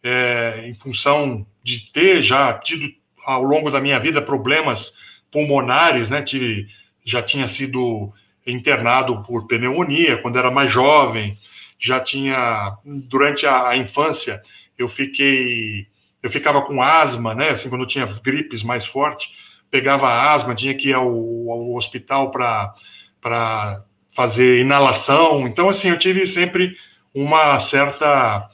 é, 0.02 0.64
em 0.66 0.74
função 0.74 1.46
de 1.62 1.88
ter 1.92 2.20
já 2.20 2.52
tido 2.52 2.92
ao 3.24 3.44
longo 3.44 3.70
da 3.70 3.80
minha 3.80 4.00
vida 4.00 4.20
problemas 4.20 4.92
pulmonares, 5.30 6.10
né? 6.10 6.20
Tive, 6.20 6.66
já 7.04 7.22
tinha 7.22 7.46
sido 7.46 8.12
internado 8.44 9.22
por 9.22 9.46
pneumonia 9.46 10.18
quando 10.18 10.36
era 10.36 10.50
mais 10.50 10.68
jovem, 10.68 11.38
já 11.78 12.00
tinha 12.00 12.76
durante 12.84 13.46
a, 13.46 13.68
a 13.68 13.76
infância 13.76 14.42
eu 14.76 14.88
fiquei 14.88 15.86
eu 16.22 16.30
ficava 16.30 16.62
com 16.62 16.82
asma, 16.82 17.34
né? 17.34 17.50
Assim 17.50 17.68
quando 17.68 17.86
tinha 17.86 18.06
gripes 18.06 18.62
mais 18.62 18.86
forte, 18.86 19.30
pegava 19.70 20.32
asma, 20.32 20.54
tinha 20.54 20.74
que 20.74 20.88
ir 20.88 20.94
ao, 20.94 21.06
ao 21.06 21.74
hospital 21.74 22.30
para 22.30 23.84
fazer 24.12 24.60
inalação. 24.60 25.46
Então 25.46 25.68
assim 25.68 25.90
eu 25.90 25.98
tive 25.98 26.26
sempre 26.26 26.76
uma 27.14 27.58
certa 27.60 28.48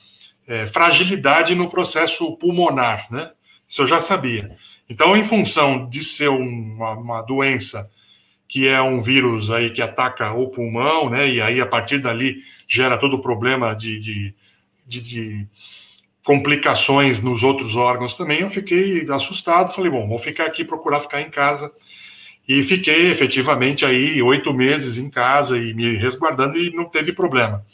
é, 0.47 0.67
fragilidade 0.67 1.55
no 1.55 1.69
processo 1.69 2.37
pulmonar, 2.37 3.07
né? 3.11 3.31
Isso 3.69 3.83
eu 3.83 3.87
já 3.87 4.01
sabia. 4.01 4.57
Então, 4.89 5.17
em 5.17 5.25
função 5.25 5.89
de 5.89 6.05
ser 6.05 6.29
uma, 6.29 6.93
uma 6.93 7.23
doença 7.23 7.91
que 8.47 8.69
é 8.69 8.81
um 8.81 9.01
vírus 9.01 9.51
aí 9.51 9.71
que 9.71 9.81
ataca 9.81 10.33
o 10.33 10.49
pulmão, 10.49 11.09
né? 11.09 11.29
E 11.29 11.41
aí 11.41 11.61
a 11.61 11.67
partir 11.67 11.99
dali 11.99 12.43
gera 12.69 12.99
todo 12.99 13.17
o 13.17 13.23
problema 13.23 13.75
de, 13.75 13.99
de, 13.99 14.35
de, 14.87 15.01
de 15.01 15.47
complicações 16.25 17.21
nos 17.21 17.43
outros 17.43 17.77
órgãos 17.77 18.15
também. 18.15 18.41
Eu 18.41 18.51
fiquei 18.51 19.07
assustado, 19.11 19.75
falei, 19.75 19.91
bom, 19.91 20.09
vou 20.09 20.19
ficar 20.19 20.47
aqui, 20.47 20.65
procurar 20.65 21.01
ficar 21.01 21.21
em 21.21 21.31
casa. 21.31 21.71
E 22.49 22.63
fiquei 22.63 23.11
efetivamente 23.11 23.85
aí 23.85 24.21
oito 24.23 24.53
meses 24.53 24.99
em 24.99 25.09
casa 25.09 25.57
e 25.57 25.73
me 25.73 25.97
resguardando 25.97 26.59
e 26.59 26.75
não 26.75 26.87
teve 26.87 27.13
problema. 27.13 27.65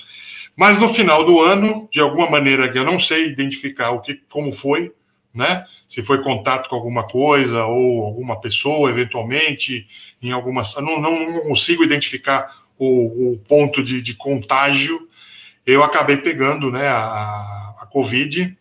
Mas 0.56 0.78
no 0.78 0.88
final 0.88 1.24
do 1.24 1.40
ano, 1.40 1.88
de 1.92 2.00
alguma 2.00 2.28
maneira 2.28 2.70
que 2.70 2.78
eu 2.78 2.84
não 2.84 2.98
sei 2.98 3.28
identificar 3.28 3.90
o 3.90 4.00
que, 4.00 4.20
como 4.28 4.52
foi, 4.52 4.92
né? 5.32 5.64
Se 5.88 6.02
foi 6.02 6.22
contato 6.22 6.68
com 6.68 6.74
alguma 6.74 7.04
coisa 7.04 7.64
ou 7.64 8.04
alguma 8.04 8.40
pessoa, 8.40 8.90
eventualmente, 8.90 9.86
em 10.20 10.32
algumas. 10.32 10.74
Não, 10.76 11.00
não 11.00 11.40
consigo 11.40 11.84
identificar 11.84 12.64
o, 12.78 13.32
o 13.32 13.38
ponto 13.38 13.82
de, 13.82 14.02
de, 14.02 14.14
contágio. 14.14 15.08
Eu 15.64 15.82
acabei 15.82 16.16
pegando 16.16 16.70
né, 16.70 16.88
a, 16.88 17.69
Covid. 17.90 18.56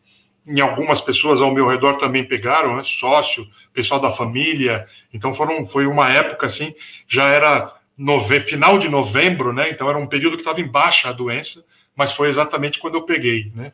Em 0.47 0.59
algumas 0.61 0.99
pessoas 0.99 1.41
ao 1.41 1.53
meu 1.53 1.67
redor 1.67 1.97
também 1.97 2.23
pegaram, 2.23 2.77
né, 2.77 2.83
sócio, 2.83 3.47
pessoal 3.73 3.99
da 3.99 4.11
família. 4.11 4.85
Então 5.13 5.33
foram, 5.33 5.65
foi 5.65 5.85
uma 5.85 6.09
época 6.11 6.47
assim, 6.47 6.73
já 7.07 7.27
era 7.29 7.73
nove, 7.97 8.39
final 8.41 8.77
de 8.77 8.89
novembro, 8.89 9.53
né? 9.53 9.69
Então 9.69 9.89
era 9.89 9.97
um 9.97 10.07
período 10.07 10.37
que 10.37 10.41
estava 10.41 10.61
em 10.61 10.67
baixa 10.67 11.09
a 11.09 11.13
doença, 11.13 11.63
mas 11.95 12.11
foi 12.11 12.29
exatamente 12.29 12.79
quando 12.79 12.95
eu 12.95 13.03
peguei, 13.03 13.51
né? 13.53 13.73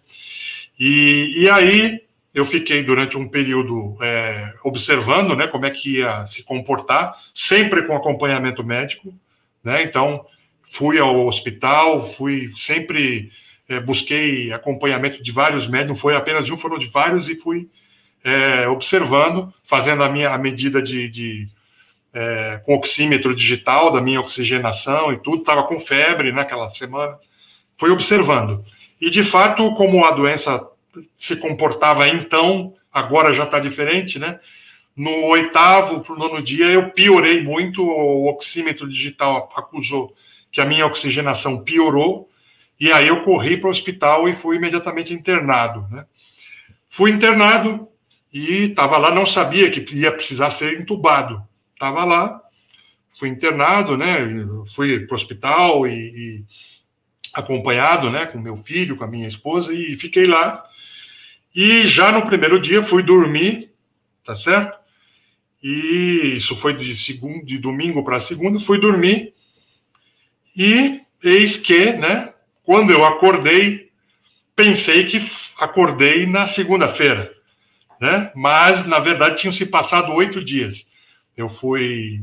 E, 0.77 1.43
e 1.43 1.49
aí 1.49 2.01
eu 2.35 2.43
fiquei 2.43 2.83
durante 2.83 3.17
um 3.17 3.29
período 3.29 3.97
é, 4.01 4.53
observando 4.61 5.35
né, 5.37 5.47
como 5.47 5.65
é 5.65 5.69
que 5.69 5.99
ia 5.99 6.25
se 6.25 6.43
comportar, 6.43 7.15
sempre 7.33 7.83
com 7.83 7.95
acompanhamento 7.95 8.61
médico. 8.61 9.13
Né? 9.63 9.83
Então, 9.83 10.25
fui 10.69 10.99
ao 10.99 11.25
hospital, 11.25 12.03
fui 12.03 12.51
sempre 12.57 13.31
é, 13.68 13.80
busquei 13.80 14.51
acompanhamento 14.51 15.22
de 15.22 15.32
vários 15.32 15.68
médicos, 15.68 15.89
não 15.89 15.95
foi 15.95 16.16
apenas 16.16 16.49
um, 16.49 16.57
foram 16.57 16.78
de 16.78 16.88
vários, 16.88 17.30
e 17.30 17.36
fui 17.36 17.68
é, 18.24 18.68
observando, 18.68 19.53
fazendo 19.63 20.03
a 20.03 20.09
minha 20.09 20.32
a 20.32 20.38
medida 20.38 20.82
de, 20.82 21.07
de 21.09 21.47
é, 22.13 22.61
com 22.66 22.74
oxímetro 22.74 23.36
digital 23.36 23.91
da 23.91 24.01
minha 24.01 24.22
oxigenação 24.22 25.11
e 25.11 25.20
tudo, 25.20 25.39
estava 25.39 25.63
com 25.63 25.80
febre 25.80 26.32
naquela 26.32 26.70
semana, 26.70 27.18
fui 27.78 27.89
observando. 27.91 28.63
E 28.99 29.09
de 29.09 29.24
fato, 29.24 29.74
como 29.76 30.05
a 30.05 30.11
doença 30.11 30.66
se 31.18 31.36
comportava 31.36 32.07
então, 32.07 32.74
agora 32.91 33.34
já 33.34 33.43
está 33.43 33.59
diferente, 33.59 34.18
né? 34.18 34.39
No 34.95 35.26
oitavo 35.26 35.99
para 35.99 36.13
o 36.13 36.18
nono 36.18 36.41
dia, 36.41 36.68
eu 36.68 36.89
piorei 36.91 37.43
muito, 37.43 37.84
o 37.84 38.30
oxímetro 38.30 38.88
digital 38.88 39.51
acusou 39.53 40.16
que 40.49 40.61
a 40.61 40.66
minha 40.66 40.86
oxigenação 40.86 41.61
piorou, 41.61 42.30
e 42.80 42.91
aí 42.91 43.07
eu 43.07 43.23
corri 43.23 43.57
para 43.57 43.67
o 43.67 43.71
hospital 43.71 44.28
e 44.28 44.36
fui 44.36 44.57
imediatamente 44.57 45.13
internado, 45.13 45.88
né? 45.89 46.05
Fui 46.88 47.11
internado 47.11 47.88
e 48.32 48.65
estava 48.65 48.97
lá, 48.97 49.13
não 49.13 49.26
sabia 49.26 49.69
que 49.69 49.95
ia 49.95 50.11
precisar 50.11 50.49
ser 50.49 50.80
entubado. 50.80 51.41
Estava 51.73 52.03
lá, 52.03 52.41
fui 53.17 53.30
internado, 53.30 53.97
né? 53.97 54.17
Fui 54.76 54.99
para 55.05 55.13
o 55.13 55.15
hospital 55.15 55.88
e, 55.88 55.93
e 55.93 56.43
acompanhado, 57.34 58.09
né? 58.09 58.26
Com 58.26 58.39
meu 58.39 58.55
filho, 58.55 58.95
com 58.95 59.03
a 59.03 59.07
minha 59.07 59.28
esposa, 59.28 59.73
e 59.73 59.97
fiquei 59.97 60.26
lá 60.26 60.63
e 61.55 61.88
já 61.88 62.11
no 62.11 62.26
primeiro 62.26 62.59
dia 62.59 62.84
fui 62.84 63.01
dormir, 63.01 63.71
tá 64.26 64.36
certo? 64.36 64.78
E 65.63 66.34
isso 66.36 66.53
foi 66.57 66.76
de 66.76 66.97
segundo, 66.97 67.45
de 67.45 67.57
domingo 67.57 68.03
para 68.03 68.19
segunda, 68.19 68.59
fui 68.59 68.78
dormir. 68.78 69.34
E 70.53 70.99
eis 71.23 71.55
que, 71.55 71.93
né, 71.93 72.34
quando 72.66 72.91
eu 72.91 73.05
acordei, 73.05 73.89
pensei 74.55 75.05
que 75.05 75.22
acordei 75.59 76.26
na 76.26 76.47
segunda-feira, 76.47 77.32
né? 77.99 78.32
Mas 78.36 78.86
na 78.86 78.99
verdade 78.99 79.41
tinham 79.41 79.53
se 79.53 79.66
passado 79.66 80.11
oito 80.13 80.43
dias. 80.43 80.86
Eu 81.38 81.47
fui 81.47 82.22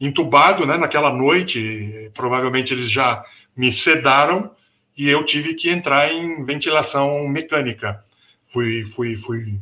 entubado, 0.00 0.66
né? 0.66 0.76
Naquela 0.76 1.12
noite, 1.12 2.10
provavelmente 2.14 2.72
eles 2.72 2.90
já 2.90 3.22
me 3.56 3.72
sedaram 3.72 4.50
e 4.96 5.08
eu 5.08 5.24
tive 5.24 5.54
que 5.54 5.70
entrar 5.70 6.12
em 6.12 6.44
ventilação 6.44 7.26
mecânica 7.28 8.04
fui, 8.48 8.84
fui, 8.86 9.16
fui, 9.16 9.54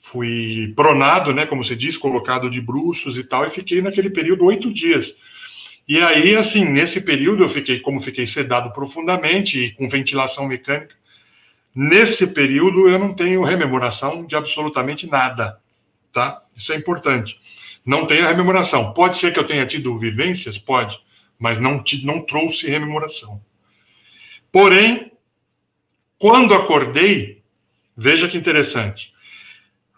fui 0.00 0.72
pronado, 0.74 1.32
né, 1.32 1.46
como 1.46 1.64
se 1.64 1.74
diz, 1.74 1.96
colocado 1.96 2.50
de 2.50 2.60
bruços 2.60 3.16
e 3.16 3.24
tal, 3.24 3.46
e 3.46 3.50
fiquei 3.50 3.80
naquele 3.80 4.10
período 4.10 4.44
oito 4.44 4.72
dias. 4.72 5.14
E 5.86 5.98
aí, 6.00 6.36
assim, 6.36 6.64
nesse 6.64 7.00
período 7.00 7.42
eu 7.42 7.48
fiquei, 7.48 7.80
como 7.80 8.00
fiquei 8.00 8.26
sedado 8.26 8.72
profundamente 8.72 9.58
e 9.58 9.72
com 9.72 9.88
ventilação 9.88 10.46
mecânica, 10.46 10.94
nesse 11.74 12.26
período 12.26 12.88
eu 12.88 12.98
não 12.98 13.14
tenho 13.14 13.44
rememoração 13.44 14.24
de 14.24 14.36
absolutamente 14.36 15.06
nada, 15.06 15.58
tá? 16.12 16.42
Isso 16.54 16.72
é 16.72 16.76
importante. 16.76 17.40
Não 17.84 18.06
tenho 18.06 18.26
rememoração. 18.26 18.92
Pode 18.92 19.16
ser 19.16 19.32
que 19.32 19.38
eu 19.38 19.46
tenha 19.46 19.66
tido 19.66 19.98
vivências, 19.98 20.56
pode, 20.56 20.98
mas 21.38 21.58
não, 21.58 21.82
não 22.04 22.20
trouxe 22.24 22.68
rememoração. 22.68 23.40
Porém, 24.52 25.10
quando 26.18 26.54
acordei, 26.54 27.42
Veja 27.96 28.28
que 28.28 28.38
interessante. 28.38 29.12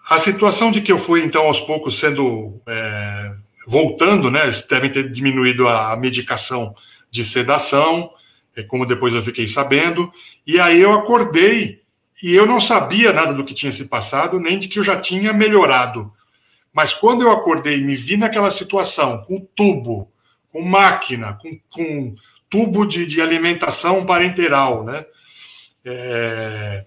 A 0.08 0.18
situação 0.18 0.70
de 0.70 0.80
que 0.80 0.92
eu 0.92 0.98
fui, 0.98 1.24
então, 1.24 1.46
aos 1.46 1.60
poucos 1.60 1.98
sendo. 1.98 2.60
É, 2.66 3.34
voltando, 3.66 4.30
né? 4.30 4.50
Devem 4.68 4.90
ter 4.90 5.10
diminuído 5.10 5.68
a 5.68 5.96
medicação 5.96 6.74
de 7.10 7.24
sedação, 7.24 8.10
é, 8.56 8.62
como 8.62 8.86
depois 8.86 9.14
eu 9.14 9.22
fiquei 9.22 9.46
sabendo. 9.46 10.12
E 10.46 10.60
aí 10.60 10.80
eu 10.80 10.92
acordei 10.92 11.82
e 12.22 12.34
eu 12.34 12.46
não 12.46 12.60
sabia 12.60 13.12
nada 13.12 13.32
do 13.32 13.44
que 13.44 13.54
tinha 13.54 13.72
se 13.72 13.84
passado, 13.84 14.38
nem 14.38 14.58
de 14.58 14.68
que 14.68 14.78
eu 14.78 14.82
já 14.82 15.00
tinha 15.00 15.32
melhorado. 15.32 16.12
Mas 16.72 16.92
quando 16.92 17.22
eu 17.22 17.30
acordei 17.30 17.80
me 17.80 17.94
vi 17.94 18.16
naquela 18.16 18.50
situação, 18.50 19.18
com 19.24 19.40
tubo, 19.54 20.10
com 20.52 20.62
máquina, 20.62 21.38
com, 21.40 21.58
com 21.70 22.14
tubo 22.50 22.84
de, 22.86 23.06
de 23.06 23.20
alimentação 23.20 24.04
parenteral, 24.04 24.84
né? 24.84 25.04
É, 25.84 26.84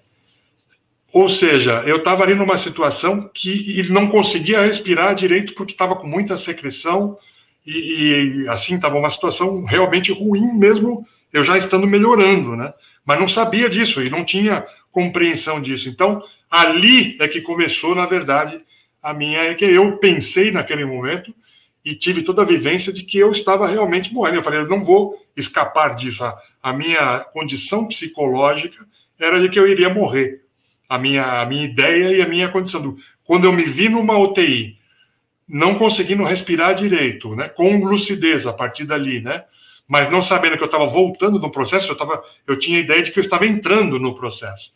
ou 1.12 1.30
seja, 1.30 1.84
eu 1.86 1.97
estava 1.97 2.24
ali 2.24 2.36
numa 2.36 2.58
situação 2.58 3.30
que 3.34 3.80
ele 3.80 3.91
não 3.91 4.08
conseguia 4.08 4.62
respirar 4.62 5.16
direito 5.16 5.53
porque 5.53 5.72
estava 5.72 5.95
com 5.95 6.05
muita 6.05 6.36
secreção 6.36 7.18
e, 7.66 8.43
e 8.43 8.49
assim 8.49 8.76
estava 8.76 8.97
uma 8.97 9.10
situação 9.10 9.64
realmente 9.64 10.12
ruim 10.12 10.53
mesmo 10.53 11.08
eu 11.32 11.43
já 11.43 11.58
estando 11.58 11.88
melhorando, 11.88 12.55
né? 12.55 12.74
Mas 13.05 13.20
não 13.20 13.28
sabia 13.28 13.70
disso 13.70 14.01
e 14.01 14.10
não 14.10 14.24
tinha 14.24 14.66
compreensão 14.91 15.62
disso. 15.62 15.89
Então, 15.89 16.22
ali 16.49 17.18
é 17.20 17.28
que 17.28 17.41
começou, 17.41 17.93
na 17.93 18.05
verdade, 18.05 18.60
a 19.01 19.14
minha 19.14 19.39
é 19.43 19.53
que 19.53 19.66
eu 19.66 19.97
pensei 19.97 20.51
naquele 20.51 20.86
momento 20.86 21.34
e 21.84 21.95
tive 21.95 22.24
toda 22.24 22.41
a 22.41 22.45
vivência 22.45 22.91
de 22.91 23.03
que 23.03 23.18
eu 23.18 23.32
estava 23.32 23.68
realmente 23.68 24.14
morrendo. 24.14 24.38
Eu 24.38 24.43
falei, 24.43 24.60
eu 24.60 24.68
não 24.68 24.84
vou 24.84 25.16
escapar 25.36 25.95
disso. 25.95 26.24
A, 26.24 26.38
a 26.62 26.74
minha 26.74 27.20
condição 27.32 27.88
psicológica 27.88 28.86
era 29.20 29.39
de 29.39 29.49
que 29.49 29.60
eu 29.60 29.68
iria 29.68 29.93
morrer 29.93 30.47
a 30.88 30.97
minha, 30.97 31.41
a 31.41 31.45
minha 31.45 31.65
ideia 31.65 32.15
e 32.15 32.21
a 32.21 32.27
minha 32.27 32.49
condição. 32.49 32.81
Do, 32.81 32.97
quando 33.23 33.45
eu 33.45 33.53
me 33.53 33.63
vi 33.63 33.89
numa 33.89 34.17
UTI, 34.17 34.77
não 35.47 35.75
conseguindo 35.75 36.23
respirar 36.23 36.75
direito, 36.75 37.35
né, 37.35 37.47
com 37.49 37.83
lucidez 37.83 38.45
a 38.45 38.53
partir 38.53 38.85
dali, 38.85 39.21
né, 39.21 39.45
mas 39.88 40.09
não 40.09 40.21
sabendo 40.21 40.57
que 40.57 40.63
eu 40.63 40.67
estava 40.67 40.85
voltando 40.85 41.39
no 41.39 41.51
processo, 41.51 41.91
eu, 41.91 41.95
tava, 41.95 42.21
eu 42.45 42.57
tinha 42.57 42.77
a 42.77 42.81
ideia 42.81 43.01
de 43.01 43.11
que 43.11 43.19
eu 43.19 43.23
estava 43.23 43.45
entrando 43.45 43.97
no 43.97 44.13
processo, 44.13 44.73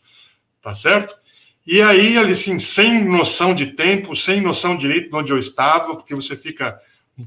tá 0.62 0.74
certo? 0.74 1.14
E 1.66 1.80
aí, 1.80 2.16
assim, 2.18 2.58
sem 2.58 3.04
noção 3.04 3.54
de 3.54 3.66
tempo, 3.66 4.16
sem 4.16 4.40
noção 4.40 4.76
direito 4.76 5.10
de 5.10 5.16
onde 5.16 5.32
eu 5.32 5.38
estava, 5.38 5.94
porque 5.94 6.14
você 6.14 6.36
fica 6.36 6.80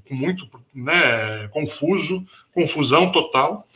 muito 0.09 0.49
né, 0.73 1.47
confuso, 1.51 2.25
confusão 2.51 3.11
total. 3.11 3.67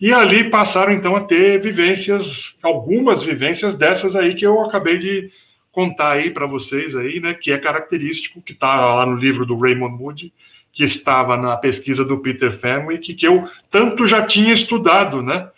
E 0.00 0.12
ali 0.12 0.50
passaram 0.50 0.92
então 0.92 1.14
a 1.16 1.20
ter 1.20 1.60
vivências, 1.60 2.54
algumas 2.62 3.22
vivências 3.22 3.74
dessas 3.74 4.16
aí 4.16 4.34
que 4.34 4.46
eu 4.46 4.62
acabei 4.62 4.98
de 4.98 5.30
contar 5.70 6.12
aí 6.12 6.30
para 6.30 6.46
vocês 6.46 6.94
aí, 6.94 7.20
né, 7.20 7.34
que 7.34 7.52
é 7.52 7.58
característico, 7.58 8.40
que 8.40 8.52
está 8.52 8.94
lá 8.94 9.06
no 9.06 9.16
livro 9.16 9.44
do 9.44 9.58
Raymond 9.58 9.96
Moody, 9.96 10.32
que 10.72 10.84
estava 10.84 11.36
na 11.36 11.56
pesquisa 11.56 12.04
do 12.04 12.18
Peter 12.18 12.52
Fenwick, 12.52 13.14
que 13.14 13.26
eu 13.26 13.48
tanto 13.70 14.06
já 14.06 14.22
tinha 14.22 14.52
estudado, 14.52 15.22
né? 15.22 15.48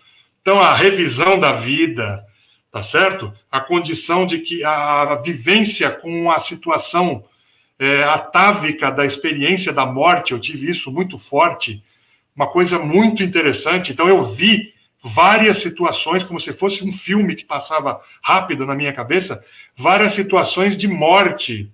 Então 0.43 0.59
a 0.61 0.75
revisão 0.75 1.41
da 1.41 1.53
vida, 1.53 2.25
tá 2.71 2.83
certo? 2.83 3.33
A 3.51 3.61
condição 3.61 4.27
de 4.27 4.39
que 4.39 4.63
a, 4.63 5.03
a 5.03 5.15
vivência 5.17 5.91
com 5.91 6.31
a 6.31 6.39
situação 6.39 7.25
é, 7.79 8.03
atávica 8.05 8.91
da 8.91 9.05
experiência 9.05 9.73
da 9.73 9.87
morte, 9.87 10.33
eu 10.33 10.39
tive 10.39 10.71
isso 10.71 10.93
muito 10.93 11.19
forte 11.19 11.83
uma 12.37 12.47
coisa 12.47 12.79
muito 12.79 13.23
interessante. 13.23 13.93
Então, 13.93 14.07
eu 14.09 14.23
vi 14.23 14.75
várias 15.03 15.59
situações, 15.59 16.23
como 16.23 16.39
se 16.39 16.53
fosse 16.53 16.85
um 16.85 16.93
filme 16.93 17.35
que 17.35 17.45
passava 17.45 18.01
rápido 18.23 18.67
na 18.67 18.75
minha 18.75 18.93
cabeça, 18.93 19.43
várias 19.77 20.13
situações 20.13 20.77
de 20.77 20.87
morte, 20.87 21.73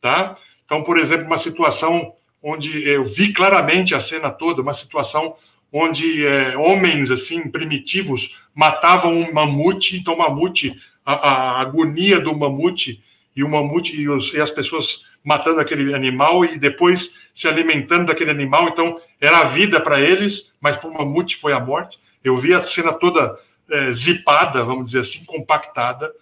tá? 0.00 0.36
Então, 0.64 0.82
por 0.82 0.98
exemplo, 0.98 1.26
uma 1.26 1.38
situação 1.38 2.14
onde 2.42 2.86
eu 2.88 3.04
vi 3.04 3.32
claramente 3.32 3.94
a 3.94 4.00
cena 4.00 4.30
toda, 4.30 4.62
uma 4.62 4.74
situação 4.74 5.34
onde 5.72 6.24
é, 6.24 6.56
homens 6.56 7.10
assim 7.10 7.48
primitivos 7.48 8.36
matavam 8.54 9.12
um 9.12 9.32
mamute, 9.32 9.96
então 9.96 10.14
o 10.14 10.18
mamute, 10.18 10.78
a, 11.04 11.12
a, 11.14 11.60
agonia 11.60 12.18
do 12.20 12.36
mamute 12.36 13.02
e 13.38 13.44
o 13.44 13.48
mamute 13.48 13.94
e, 13.94 14.08
os, 14.08 14.34
e, 14.34 14.40
as 14.40 14.50
pessoas 14.50 15.04
matando 15.22 15.60
aquele 15.60 15.94
animal 15.94 16.44
e 16.44 16.58
depois 16.58 17.14
se 17.32 17.46
alimentando 17.46 18.06
daquele 18.06 18.32
animal, 18.32 18.68
então 18.68 19.00
era 19.20 19.38
a 19.38 19.44
vida 19.44 19.80
para 19.80 20.00
eles, 20.00 20.52
mas 20.60 20.74
para 20.74 20.90
o 20.90 20.92
mamute 20.92 21.36
foi 21.36 21.52
a 21.52 21.60
morte. 21.60 22.00
Eu 22.24 22.36
vi 22.36 22.52
a 22.52 22.60
cena 22.64 22.92
toda 22.92 23.38
é, 23.70 23.92
zipada, 23.92 24.64
vamos 24.64 24.86
dizer 24.86 25.00
assim, 25.00 25.24
compactada. 25.24 26.12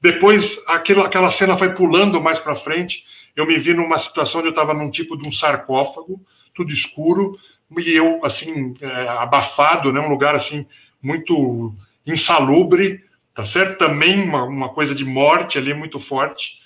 Depois 0.00 0.60
aquilo, 0.66 1.02
aquela 1.02 1.30
cena 1.30 1.56
foi 1.56 1.72
pulando 1.72 2.20
mais 2.20 2.40
para 2.40 2.56
frente. 2.56 3.04
Eu 3.36 3.46
me 3.46 3.56
vi 3.56 3.72
numa 3.72 3.96
situação 3.96 4.40
onde 4.40 4.48
eu 4.48 4.50
estava 4.50 4.74
num 4.74 4.90
tipo 4.90 5.16
de 5.16 5.28
um 5.28 5.30
sarcófago, 5.30 6.20
tudo 6.52 6.72
escuro, 6.72 7.38
e 7.78 7.92
eu, 7.92 8.24
assim, 8.24 8.74
é, 8.80 9.08
abafado, 9.10 9.92
né, 9.92 10.00
um 10.00 10.08
lugar, 10.08 10.34
assim, 10.34 10.66
muito 11.00 11.72
insalubre, 12.04 13.04
tá 13.32 13.44
certo? 13.44 13.78
Também 13.78 14.20
uma, 14.20 14.42
uma 14.42 14.68
coisa 14.70 14.92
de 14.92 15.04
morte 15.04 15.56
ali 15.56 15.72
muito 15.72 16.00
forte, 16.00 16.63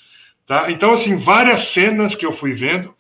tá? 0.49 0.71
Então, 0.71 0.93
assim, 0.93 1.17
várias 1.17 1.61
cenas 1.69 2.15
que 2.17 2.27
eu 2.27 2.33
fui 2.33 2.55
vendo, 2.55 2.93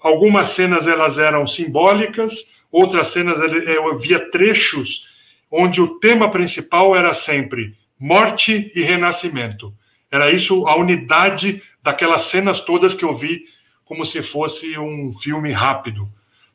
algumas 0.00 0.48
cenas 0.48 0.86
elas 0.86 1.18
eram 1.18 1.46
simbólicas, 1.46 2.32
outras 2.70 3.08
cenas 3.08 3.38
eu 3.40 3.98
via 3.98 4.30
trechos 4.30 5.06
onde 5.50 5.82
o 5.82 5.98
tema 5.98 6.30
principal 6.30 6.96
era 6.96 7.12
sempre 7.12 7.74
morte 8.00 8.72
e 8.74 8.82
renascimento. 8.82 9.74
Era 10.10 10.30
isso 10.30 10.66
a 10.66 10.76
unidade 10.76 11.62
daquelas 11.82 12.22
cenas 12.22 12.60
todas 12.60 12.94
que 12.94 13.04
eu 13.04 13.14
vi 13.14 13.44
como 13.84 14.04
se 14.06 14.22
fosse 14.22 14.78
um 14.78 15.12
filme 15.12 15.52
rápido. 15.52 16.08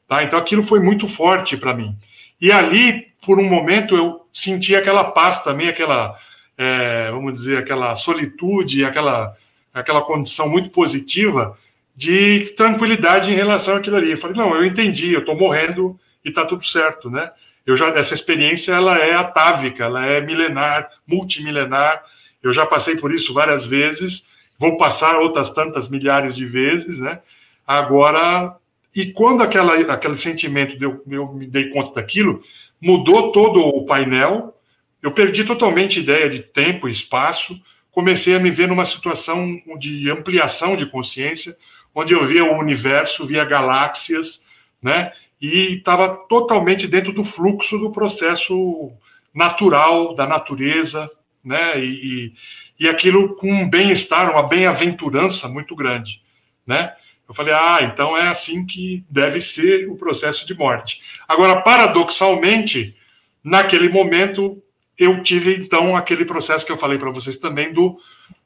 Tá? 0.08 0.24
Então 0.24 0.40
aquilo 0.40 0.64
foi 0.64 0.80
muito 0.80 1.08
forte 1.08 1.56
para 1.56 1.74
mim. 1.74 1.96
E 2.40 2.52
ali, 2.52 3.08
por 3.26 3.40
um 3.40 3.48
momento, 3.48 3.96
eu 3.96 4.28
senti 4.34 4.76
aquela 4.76 5.04
paz 5.04 5.40
também, 5.44 5.70
aquela, 5.70 6.16
é, 6.58 7.10
vamos 7.12 7.34
dizer, 7.34 7.58
aquela 7.58 7.96
solitude, 7.96 8.86
aquela, 8.86 9.36
aquela 9.80 10.02
condição 10.02 10.50
muito 10.50 10.70
positiva 10.70 11.58
de 11.96 12.54
tranquilidade 12.56 13.32
em 13.32 13.36
relação 13.36 13.76
àquilo 13.76 13.96
ali. 13.96 14.12
Eu 14.12 14.18
falei, 14.18 14.38
não, 14.38 14.56
eu 14.56 14.66
entendi, 14.66 15.14
eu 15.14 15.22
estou 15.22 15.36
morrendo 15.36 16.00
e 16.24 16.30
está 16.30 16.46
tudo 16.46 16.66
certo, 16.66 17.10
né? 17.10 17.32
Eu 17.66 17.76
já, 17.76 17.90
essa 17.90 18.14
experiência 18.14 18.72
ela 18.74 18.98
é 18.98 19.14
atávica, 19.14 19.84
ela 19.84 20.06
é 20.06 20.22
milenar, 20.22 20.90
multimilenar. 21.06 22.04
Eu 22.42 22.54
já 22.54 22.66
passei 22.66 22.96
por 22.96 23.14
isso 23.14 23.34
várias 23.34 23.66
vezes, 23.66 24.24
vou 24.58 24.78
passar 24.78 25.18
outras 25.18 25.50
tantas 25.50 25.88
milhares 25.88 26.36
de 26.36 26.46
vezes, 26.46 27.00
né? 27.00 27.20
Agora 27.66 28.56
e 28.98 29.12
quando 29.12 29.44
aquela, 29.44 29.76
aquele 29.94 30.18
sentimento, 30.18 30.76
de 30.76 30.84
eu, 30.84 31.04
eu 31.08 31.32
me 31.32 31.46
dei 31.46 31.70
conta 31.70 31.94
daquilo, 31.94 32.42
mudou 32.82 33.32
todo 33.32 33.60
o 33.60 33.86
painel, 33.86 34.58
eu 35.04 35.12
perdi 35.12 35.44
totalmente 35.44 36.00
ideia 36.00 36.28
de 36.28 36.40
tempo 36.40 36.88
e 36.88 36.92
espaço, 36.92 37.62
comecei 37.98 38.36
a 38.36 38.40
me 38.40 38.52
ver 38.52 38.68
numa 38.68 38.86
situação 38.86 39.60
de 39.80 40.08
ampliação 40.12 40.76
de 40.76 40.86
consciência, 40.86 41.58
onde 41.96 42.14
eu 42.14 42.24
via 42.28 42.46
o 42.46 42.60
universo, 42.60 43.26
via 43.26 43.44
galáxias, 43.44 44.40
né? 44.80 45.12
E 45.42 45.78
estava 45.78 46.16
totalmente 46.16 46.88
dentro 46.88 47.12
do 47.12 47.24
fluxo 47.24 47.80
do 47.80 47.90
processo 47.90 48.92
natural 49.34 50.14
da 50.14 50.28
natureza, 50.28 51.10
né? 51.44 51.84
E, 51.84 52.34
e, 52.78 52.86
e 52.86 52.88
aquilo 52.88 53.36
com 53.36 53.52
um 53.52 53.68
bem-estar, 53.68 54.30
uma 54.30 54.48
bem-aventurança 54.48 55.48
muito 55.48 55.76
grande, 55.76 56.22
né? 56.68 56.94
Eu 57.28 57.34
falei, 57.34 57.56
ah, 57.56 57.80
então 57.82 58.16
é 58.16 58.28
assim 58.28 58.64
que 58.64 59.04
deve 59.10 59.42
ser 59.42 59.90
o 59.90 59.98
processo 59.98 60.46
de 60.46 60.54
morte. 60.54 61.02
Agora, 61.28 61.64
paradoxalmente, 61.64 62.96
naquele 63.44 63.90
momento, 63.90 64.62
eu 64.98 65.22
tive 65.22 65.56
então 65.56 65.96
aquele 65.96 66.26
processo 66.26 66.66
que 66.66 66.72
eu 66.72 66.78
falei 66.78 66.98
para 66.98 67.12
vocês 67.12 67.38
também 67.38 67.72
do, 67.72 68.00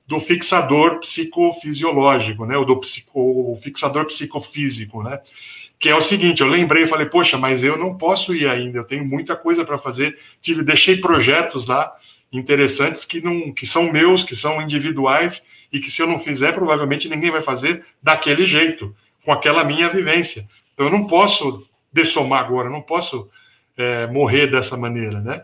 do 0.06 0.20
fixador 0.20 1.00
psicofisiológico, 1.00 2.46
né? 2.46 2.58
O 2.58 2.66
do 2.66 2.78
psico, 2.78 3.58
fixador 3.62 4.06
psicofísico, 4.06 5.02
né? 5.02 5.20
Que 5.80 5.90
é 5.90 5.96
o 5.96 6.02
seguinte, 6.02 6.42
eu 6.42 6.48
lembrei, 6.48 6.86
falei, 6.86 7.08
poxa, 7.08 7.38
mas 7.38 7.64
eu 7.64 7.78
não 7.78 7.98
posso 7.98 8.36
ir 8.36 8.48
ainda, 8.48 8.78
eu 8.78 8.84
tenho 8.84 9.06
muita 9.06 9.36
coisa 9.36 9.64
para 9.64 9.78
fazer. 9.78 10.18
Tive, 10.42 10.64
deixei 10.64 10.98
projetos 10.98 11.66
lá 11.66 11.92
interessantes 12.32 13.04
que 13.04 13.22
não, 13.22 13.52
que 13.52 13.66
são 13.66 13.92
meus, 13.92 14.24
que 14.24 14.36
são 14.36 14.62
individuais 14.62 15.42
e 15.72 15.80
que 15.80 15.90
se 15.90 16.02
eu 16.02 16.08
não 16.08 16.20
fizer, 16.20 16.54
provavelmente 16.54 17.10
ninguém 17.10 17.32
vai 17.32 17.42
fazer 17.42 17.86
daquele 18.04 18.46
jeito, 18.46 18.96
com 19.24 19.32
aquela 19.32 19.64
minha 19.64 19.90
vivência. 19.90 20.48
Então 20.74 20.86
eu 20.86 20.92
não 20.92 21.08
posso 21.08 21.66
dessomar 21.92 22.44
agora, 22.44 22.70
não 22.70 22.82
posso 22.82 23.30
é, 23.78 24.08
morrer 24.08 24.48
dessa 24.48 24.78
maneira, 24.78 25.20
né? 25.20 25.44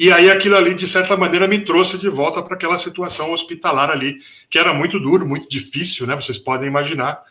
E 0.00 0.10
aí 0.10 0.30
aquilo 0.30 0.56
ali, 0.56 0.74
de 0.74 0.88
certa 0.88 1.14
maneira, 1.14 1.46
me 1.46 1.60
trouxe 1.60 1.98
de 1.98 2.08
volta 2.08 2.40
para 2.42 2.54
aquela 2.54 2.78
situação 2.78 3.32
hospitalar 3.32 3.90
ali, 3.90 4.16
que 4.48 4.58
era 4.58 4.72
muito 4.72 4.98
duro, 4.98 5.28
muito 5.28 5.46
difícil, 5.46 6.06
né? 6.06 6.16
Vocês 6.16 6.38
podem 6.38 6.66
imaginar, 6.66 7.22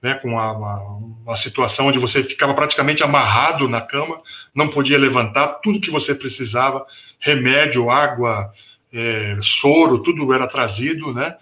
né? 0.00 0.14
Com 0.14 0.28
uma, 0.28 0.52
uma, 0.52 0.98
uma 1.26 1.36
situação 1.36 1.88
onde 1.88 1.98
você 1.98 2.22
ficava 2.22 2.54
praticamente 2.54 3.02
amarrado 3.02 3.68
na 3.68 3.80
cama, 3.80 4.20
não 4.54 4.70
podia 4.70 4.96
levantar, 4.96 5.48
tudo 5.64 5.80
que 5.80 5.90
você 5.90 6.14
precisava, 6.14 6.86
remédio, 7.18 7.90
água, 7.90 8.52
é, 8.92 9.36
soro, 9.42 9.98
tudo 9.98 10.32
era 10.32 10.46
trazido, 10.46 11.12
né? 11.12 11.34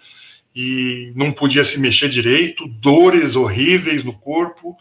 E 0.55 1.13
não 1.15 1.31
podia 1.31 1.63
se 1.63 1.79
mexer 1.79 2.09
direito, 2.09 2.67
dores 2.67 3.35
horríveis 3.35 4.03
no 4.03 4.13
corpo. 4.13 4.75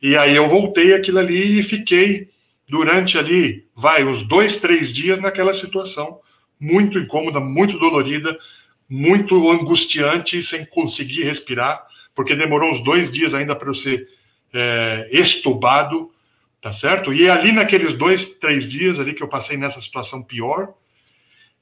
E 0.00 0.16
aí 0.16 0.36
eu 0.36 0.46
voltei 0.46 0.94
aquilo 0.94 1.18
ali 1.18 1.58
e 1.58 1.62
fiquei 1.64 2.29
durante 2.70 3.18
ali, 3.18 3.66
vai, 3.74 4.04
uns 4.04 4.22
dois, 4.22 4.56
três 4.56 4.92
dias 4.92 5.18
naquela 5.18 5.52
situação, 5.52 6.20
muito 6.58 6.98
incômoda, 6.98 7.40
muito 7.40 7.78
dolorida, 7.78 8.38
muito 8.88 9.50
angustiante, 9.50 10.42
sem 10.42 10.64
conseguir 10.64 11.24
respirar, 11.24 11.84
porque 12.14 12.34
demorou 12.34 12.70
uns 12.70 12.80
dois 12.80 13.10
dias 13.10 13.34
ainda 13.34 13.54
para 13.56 13.68
eu 13.68 13.74
ser 13.74 14.08
é, 14.52 15.08
estubado, 15.10 16.10
tá 16.60 16.70
certo? 16.70 17.12
E 17.12 17.28
ali 17.28 17.52
naqueles 17.52 17.94
dois, 17.94 18.24
três 18.24 18.66
dias 18.66 19.00
ali 19.00 19.14
que 19.14 19.22
eu 19.22 19.28
passei 19.28 19.56
nessa 19.56 19.80
situação 19.80 20.22
pior, 20.22 20.74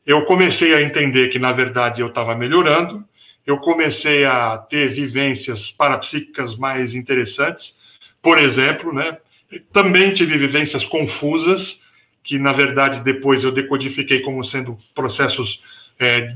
eu 0.04 0.24
comecei 0.24 0.74
a 0.74 0.82
entender 0.82 1.28
que, 1.28 1.38
na 1.38 1.52
verdade, 1.52 2.00
eu 2.00 2.08
estava 2.08 2.34
melhorando, 2.34 3.04
eu 3.46 3.58
comecei 3.58 4.24
a 4.24 4.58
ter 4.58 4.88
vivências 4.88 5.70
parapsíquicas 5.70 6.56
mais 6.56 6.94
interessantes, 6.94 7.74
por 8.20 8.38
exemplo, 8.38 8.92
né? 8.92 9.18
Também 9.72 10.12
tive 10.12 10.36
vivências 10.36 10.84
confusas, 10.84 11.80
que, 12.22 12.38
na 12.38 12.52
verdade, 12.52 13.00
depois 13.00 13.44
eu 13.44 13.52
decodifiquei 13.52 14.20
como 14.20 14.44
sendo 14.44 14.78
processos 14.94 15.62
é, 15.98 16.28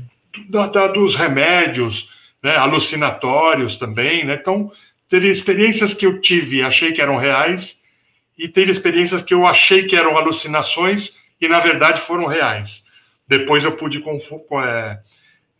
da, 0.49 0.67
da, 0.67 0.87
dos 0.87 1.15
remédios, 1.15 2.09
né? 2.41 2.55
alucinatórios 2.55 3.75
também, 3.75 4.25
né? 4.25 4.37
Então, 4.41 4.71
teve 5.07 5.29
experiências 5.29 5.93
que 5.93 6.05
eu 6.05 6.19
tive 6.19 6.57
e 6.57 6.63
achei 6.63 6.91
que 6.91 7.01
eram 7.01 7.17
reais, 7.17 7.77
e 8.37 8.47
teve 8.47 8.71
experiências 8.71 9.21
que 9.21 9.33
eu 9.33 9.45
achei 9.45 9.83
que 9.83 9.95
eram 9.95 10.17
alucinações 10.17 11.13
e, 11.39 11.47
na 11.47 11.59
verdade, 11.59 12.01
foram 12.01 12.25
reais 12.25 12.83
depois 13.27 13.63
eu 13.63 13.73
pude 13.73 14.03
é, 14.63 14.99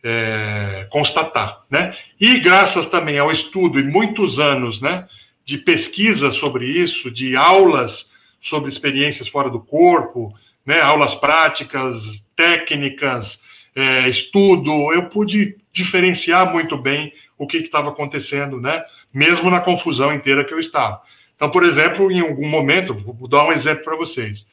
é, 0.03 0.87
constatar, 0.89 1.61
né? 1.69 1.95
E 2.19 2.39
graças 2.39 2.85
também 2.85 3.17
ao 3.17 3.31
estudo 3.31 3.79
e 3.79 3.83
muitos 3.83 4.39
anos, 4.39 4.81
né, 4.81 5.07
de 5.45 5.57
pesquisa 5.57 6.31
sobre 6.31 6.65
isso, 6.65 7.11
de 7.11 7.35
aulas 7.35 8.11
sobre 8.39 8.69
experiências 8.69 9.27
fora 9.27 9.49
do 9.49 9.59
corpo, 9.59 10.33
né, 10.65 10.81
aulas 10.81 11.15
práticas, 11.15 12.21
técnicas, 12.35 13.41
é, 13.75 14.07
estudo, 14.07 14.93
eu 14.93 15.07
pude 15.09 15.57
diferenciar 15.71 16.51
muito 16.51 16.77
bem 16.77 17.13
o 17.37 17.47
que 17.47 17.57
estava 17.57 17.89
acontecendo, 17.89 18.61
né? 18.61 18.83
Mesmo 19.13 19.49
na 19.49 19.59
confusão 19.59 20.13
inteira 20.13 20.45
que 20.45 20.53
eu 20.53 20.59
estava. 20.59 21.01
Então, 21.35 21.49
por 21.49 21.63
exemplo, 21.63 22.11
em 22.11 22.21
algum 22.21 22.47
momento, 22.47 22.93
vou 22.93 23.27
dar 23.27 23.45
um 23.45 23.51
exemplo 23.51 23.83
para 23.83 23.97
vocês. 23.97 24.45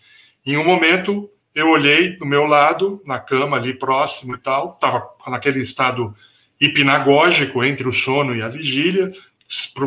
Em 0.44 0.56
um 0.56 0.64
momento, 0.64 1.30
eu 1.54 1.68
olhei 1.68 2.16
do 2.16 2.24
meu 2.24 2.46
lado, 2.46 3.02
na 3.04 3.18
cama 3.18 3.56
ali 3.56 3.74
próximo 3.74 4.34
e 4.34 4.38
tal, 4.38 4.72
estava 4.74 5.06
naquele 5.26 5.60
estado 5.60 6.14
hipnagógico 6.60 7.62
entre 7.64 7.86
o 7.86 7.92
sono 7.92 8.34
e 8.34 8.42
a 8.42 8.48
vigília, 8.48 9.12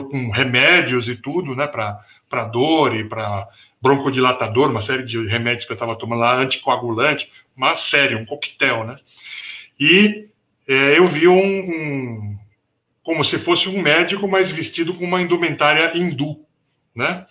com 0.09 0.29
remédios 0.29 1.07
e 1.09 1.15
tudo, 1.15 1.55
né, 1.55 1.67
para 1.67 2.45
dor 2.45 2.95
e 2.95 3.03
para 3.03 3.47
broncodilatador, 3.81 4.69
uma 4.69 4.81
série 4.81 5.03
de 5.03 5.25
remédios 5.27 5.65
que 5.65 5.71
eu 5.71 5.75
estava 5.75 5.95
tomando 5.95 6.19
lá, 6.19 6.35
anticoagulante, 6.35 7.29
uma 7.55 7.75
série, 7.75 8.15
um 8.15 8.25
coquetel, 8.25 8.85
né? 8.85 8.95
E 9.77 10.29
é, 10.65 10.97
eu 10.97 11.05
vi 11.05 11.27
um, 11.27 11.35
um, 11.35 12.39
como 13.03 13.23
se 13.23 13.37
fosse 13.37 13.67
um 13.67 13.81
médico, 13.81 14.27
mas 14.27 14.49
vestido 14.49 14.93
com 14.93 15.03
uma 15.03 15.21
indumentária 15.21 15.97
hindu, 15.97 16.45
né? 16.95 17.25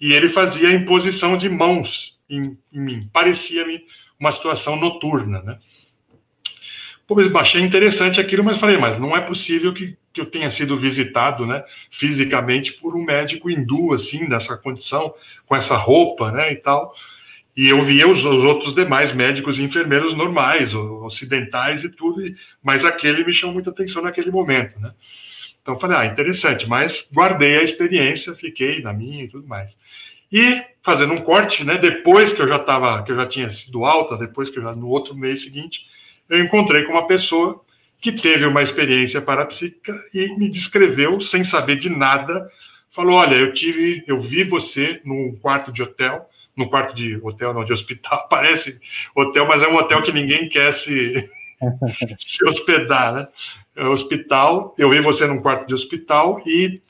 E 0.00 0.12
ele 0.14 0.28
fazia 0.30 0.68
a 0.68 0.72
imposição 0.72 1.36
de 1.36 1.48
mãos 1.48 2.18
em, 2.30 2.56
em 2.72 2.80
mim. 2.80 3.10
Parecia-me 3.12 3.84
uma 4.18 4.32
situação 4.32 4.76
noturna, 4.76 5.42
né? 5.42 5.58
Pô, 7.08 7.16
achei 7.38 7.62
interessante 7.62 8.20
aquilo, 8.20 8.44
mas 8.44 8.58
falei, 8.58 8.76
mas 8.76 8.98
não 8.98 9.16
é 9.16 9.20
possível 9.22 9.72
que, 9.72 9.96
que 10.12 10.20
eu 10.20 10.26
tenha 10.26 10.50
sido 10.50 10.76
visitado, 10.76 11.46
né, 11.46 11.64
fisicamente 11.90 12.74
por 12.74 12.94
um 12.94 13.02
médico 13.02 13.50
hindu, 13.50 13.94
assim, 13.94 14.28
dessa 14.28 14.58
condição, 14.58 15.14
com 15.46 15.56
essa 15.56 15.74
roupa, 15.74 16.30
né, 16.30 16.52
e 16.52 16.56
tal. 16.56 16.94
E 17.56 17.70
eu 17.70 17.80
via 17.80 18.06
os, 18.06 18.22
os 18.22 18.44
outros 18.44 18.74
demais 18.74 19.10
médicos 19.10 19.58
e 19.58 19.62
enfermeiros 19.62 20.14
normais, 20.14 20.74
ocidentais 20.74 21.82
e 21.82 21.88
tudo, 21.88 22.22
mas 22.62 22.84
aquele 22.84 23.24
me 23.24 23.32
chamou 23.32 23.54
muita 23.54 23.70
atenção 23.70 24.02
naquele 24.02 24.30
momento, 24.30 24.78
né. 24.78 24.92
Então 25.62 25.76
eu 25.76 25.80
falei, 25.80 25.96
ah, 25.96 26.04
interessante, 26.04 26.68
mas 26.68 27.08
guardei 27.10 27.58
a 27.58 27.62
experiência, 27.62 28.34
fiquei 28.34 28.82
na 28.82 28.92
minha 28.92 29.24
e 29.24 29.28
tudo 29.28 29.48
mais. 29.48 29.74
E 30.30 30.62
fazendo 30.82 31.14
um 31.14 31.18
corte, 31.18 31.64
né, 31.64 31.78
depois 31.78 32.34
que 32.34 32.42
eu 32.42 32.48
já 32.48 32.56
estava, 32.56 33.02
que 33.02 33.12
eu 33.12 33.16
já 33.16 33.24
tinha 33.24 33.48
sido 33.48 33.86
alta, 33.86 34.14
depois 34.14 34.50
que 34.50 34.58
eu 34.58 34.62
já 34.62 34.74
no 34.76 34.88
outro 34.88 35.16
mês 35.16 35.40
seguinte, 35.40 35.86
eu 36.28 36.42
encontrei 36.42 36.84
com 36.84 36.92
uma 36.92 37.06
pessoa 37.06 37.62
que 38.00 38.12
teve 38.12 38.46
uma 38.46 38.62
experiência 38.62 39.20
parapsíquica 39.20 39.98
e 40.14 40.36
me 40.36 40.48
descreveu 40.48 41.20
sem 41.20 41.44
saber 41.44 41.76
de 41.76 41.90
nada. 41.90 42.48
Falou: 42.90 43.16
"Olha, 43.16 43.34
eu 43.34 43.52
tive, 43.52 44.04
eu 44.06 44.20
vi 44.20 44.44
você 44.44 45.00
num 45.04 45.36
quarto 45.40 45.72
de 45.72 45.82
hotel, 45.82 46.28
no 46.56 46.68
quarto 46.68 46.94
de 46.94 47.16
hotel, 47.22 47.52
não 47.52 47.64
de 47.64 47.72
hospital. 47.72 48.26
Parece 48.30 48.80
hotel, 49.14 49.46
mas 49.46 49.62
é 49.62 49.68
um 49.68 49.76
hotel 49.76 50.02
que 50.02 50.12
ninguém 50.12 50.48
quer 50.48 50.72
se 50.72 51.28
se 52.18 52.44
hospedar, 52.46 53.12
né? 53.12 53.28
É 53.76 53.84
hospital. 53.84 54.74
Eu 54.76 54.90
vi 54.90 55.00
você 55.00 55.26
num 55.26 55.40
quarto 55.40 55.66
de 55.66 55.74
hospital 55.74 56.40
e 56.46 56.80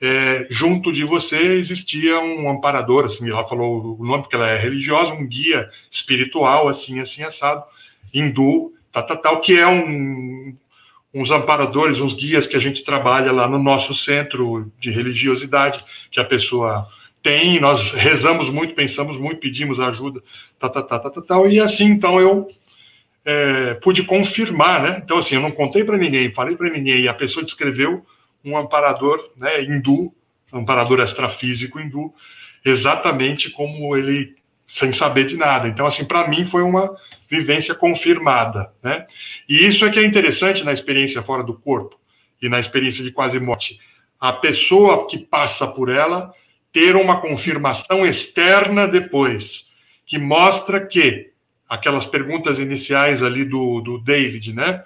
é, 0.00 0.46
junto 0.48 0.92
de 0.92 1.04
você 1.04 1.36
existia 1.54 2.20
um 2.20 2.48
amparador, 2.48 3.06
assim, 3.06 3.28
ela 3.28 3.46
falou 3.46 3.98
o 3.98 4.04
nome 4.04 4.22
porque 4.22 4.36
ela 4.36 4.48
é 4.48 4.58
religiosa, 4.58 5.12
um 5.12 5.26
guia 5.26 5.68
espiritual, 5.90 6.68
assim, 6.68 7.00
assim, 7.00 7.22
assado, 7.24 7.64
hindu, 8.14 8.72
tal, 8.92 9.06
tal, 9.06 9.16
tal 9.16 9.40
que 9.40 9.58
é 9.58 9.66
um, 9.66 10.56
uns 11.12 11.30
amparadores, 11.30 12.00
uns 12.00 12.14
guias 12.14 12.46
que 12.46 12.56
a 12.56 12.60
gente 12.60 12.84
trabalha 12.84 13.32
lá 13.32 13.48
no 13.48 13.58
nosso 13.58 13.94
centro 13.94 14.70
de 14.78 14.90
religiosidade, 14.90 15.84
que 16.10 16.20
a 16.20 16.24
pessoa 16.24 16.88
tem, 17.22 17.60
nós 17.60 17.90
rezamos 17.92 18.48
muito, 18.50 18.74
pensamos 18.74 19.18
muito, 19.18 19.40
pedimos 19.40 19.80
ajuda, 19.80 20.22
tal, 20.58 20.70
tal, 20.70 20.84
tal, 20.84 21.10
tal, 21.10 21.22
tal, 21.22 21.50
e 21.50 21.60
assim, 21.60 21.86
então 21.86 22.20
eu 22.20 22.48
é, 23.24 23.74
pude 23.74 24.04
confirmar, 24.04 24.82
né? 24.82 25.02
Então, 25.04 25.18
assim, 25.18 25.34
eu 25.34 25.40
não 25.40 25.50
contei 25.50 25.84
para 25.84 25.98
ninguém, 25.98 26.32
falei 26.32 26.56
para 26.56 26.70
ninguém, 26.70 27.02
e 27.02 27.08
a 27.08 27.14
pessoa 27.14 27.44
descreveu 27.44 28.04
um 28.44 28.56
amparador 28.56 29.30
né, 29.36 29.62
hindu, 29.62 30.14
um 30.52 30.60
amparador 30.60 31.00
extrafísico 31.00 31.78
hindu, 31.78 32.12
exatamente 32.64 33.50
como 33.50 33.94
ele, 33.96 34.34
sem 34.68 34.92
saber 34.92 35.24
de 35.24 35.36
nada. 35.36 35.66
Então, 35.66 35.86
assim, 35.86 36.04
para 36.04 36.28
mim 36.28 36.44
foi 36.44 36.62
uma 36.62 36.94
vivência 37.28 37.74
confirmada, 37.74 38.70
né? 38.82 39.06
E 39.48 39.66
isso 39.66 39.84
é 39.84 39.90
que 39.90 39.98
é 39.98 40.04
interessante 40.04 40.62
na 40.62 40.72
experiência 40.72 41.22
fora 41.22 41.42
do 41.42 41.54
corpo 41.54 41.98
e 42.40 42.48
na 42.48 42.60
experiência 42.60 43.02
de 43.02 43.10
quase 43.10 43.40
morte. 43.40 43.80
A 44.20 44.32
pessoa 44.32 45.06
que 45.08 45.18
passa 45.18 45.66
por 45.66 45.88
ela 45.88 46.32
ter 46.70 46.94
uma 46.96 47.20
confirmação 47.20 48.06
externa 48.06 48.86
depois, 48.86 49.66
que 50.04 50.18
mostra 50.18 50.86
que 50.86 51.30
aquelas 51.66 52.04
perguntas 52.04 52.58
iniciais 52.58 53.22
ali 53.22 53.44
do, 53.44 53.80
do 53.80 53.98
David, 53.98 54.52
né? 54.52 54.82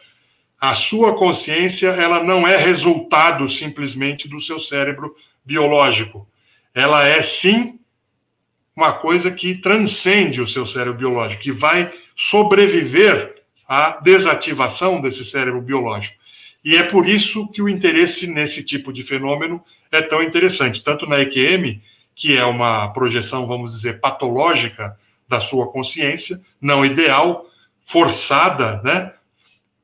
A 0.61 0.75
sua 0.75 1.17
consciência, 1.17 1.89
ela 1.89 2.23
não 2.23 2.47
é 2.47 2.57
resultado 2.57 3.49
simplesmente 3.49 4.29
do 4.29 4.39
seu 4.39 4.61
cérebro 4.61 5.15
biológico. 5.45 6.29
Ela 6.73 7.05
é 7.05 7.21
sim 7.21 7.81
uma 8.75 8.93
coisa 8.93 9.31
que 9.31 9.55
transcende 9.55 10.41
o 10.41 10.47
seu 10.47 10.65
cérebro 10.67 10.99
biológico, 10.99 11.43
que 11.43 11.53
vai 11.53 11.93
sobreviver 12.17 13.43
à 13.69 13.99
desativação 14.03 15.01
desse 15.01 15.25
cérebro 15.25 15.61
biológico. 15.61 16.17
E 16.65 16.77
é 16.77 16.83
por 16.83 17.09
isso 17.09 17.49
que 17.49 17.61
o 17.61 17.69
interesse 17.69 18.27
nesse 18.27 18.63
tipo 18.63 18.93
de 18.93 19.03
fenômeno 19.03 19.63
é 19.91 20.01
tão 20.01 20.23
interessante, 20.23 20.83
tanto 20.83 21.07
na 21.07 21.21
EQM, 21.21 21.81
que 22.15 22.37
é 22.37 22.45
uma 22.45 22.89
projeção, 22.93 23.47
vamos 23.47 23.73
dizer, 23.73 24.01
patológica 24.01 24.97
da 25.29 25.41
sua 25.41 25.71
consciência, 25.71 26.41
não 26.61 26.85
ideal, 26.85 27.47
forçada, 27.85 28.81
né, 28.83 29.13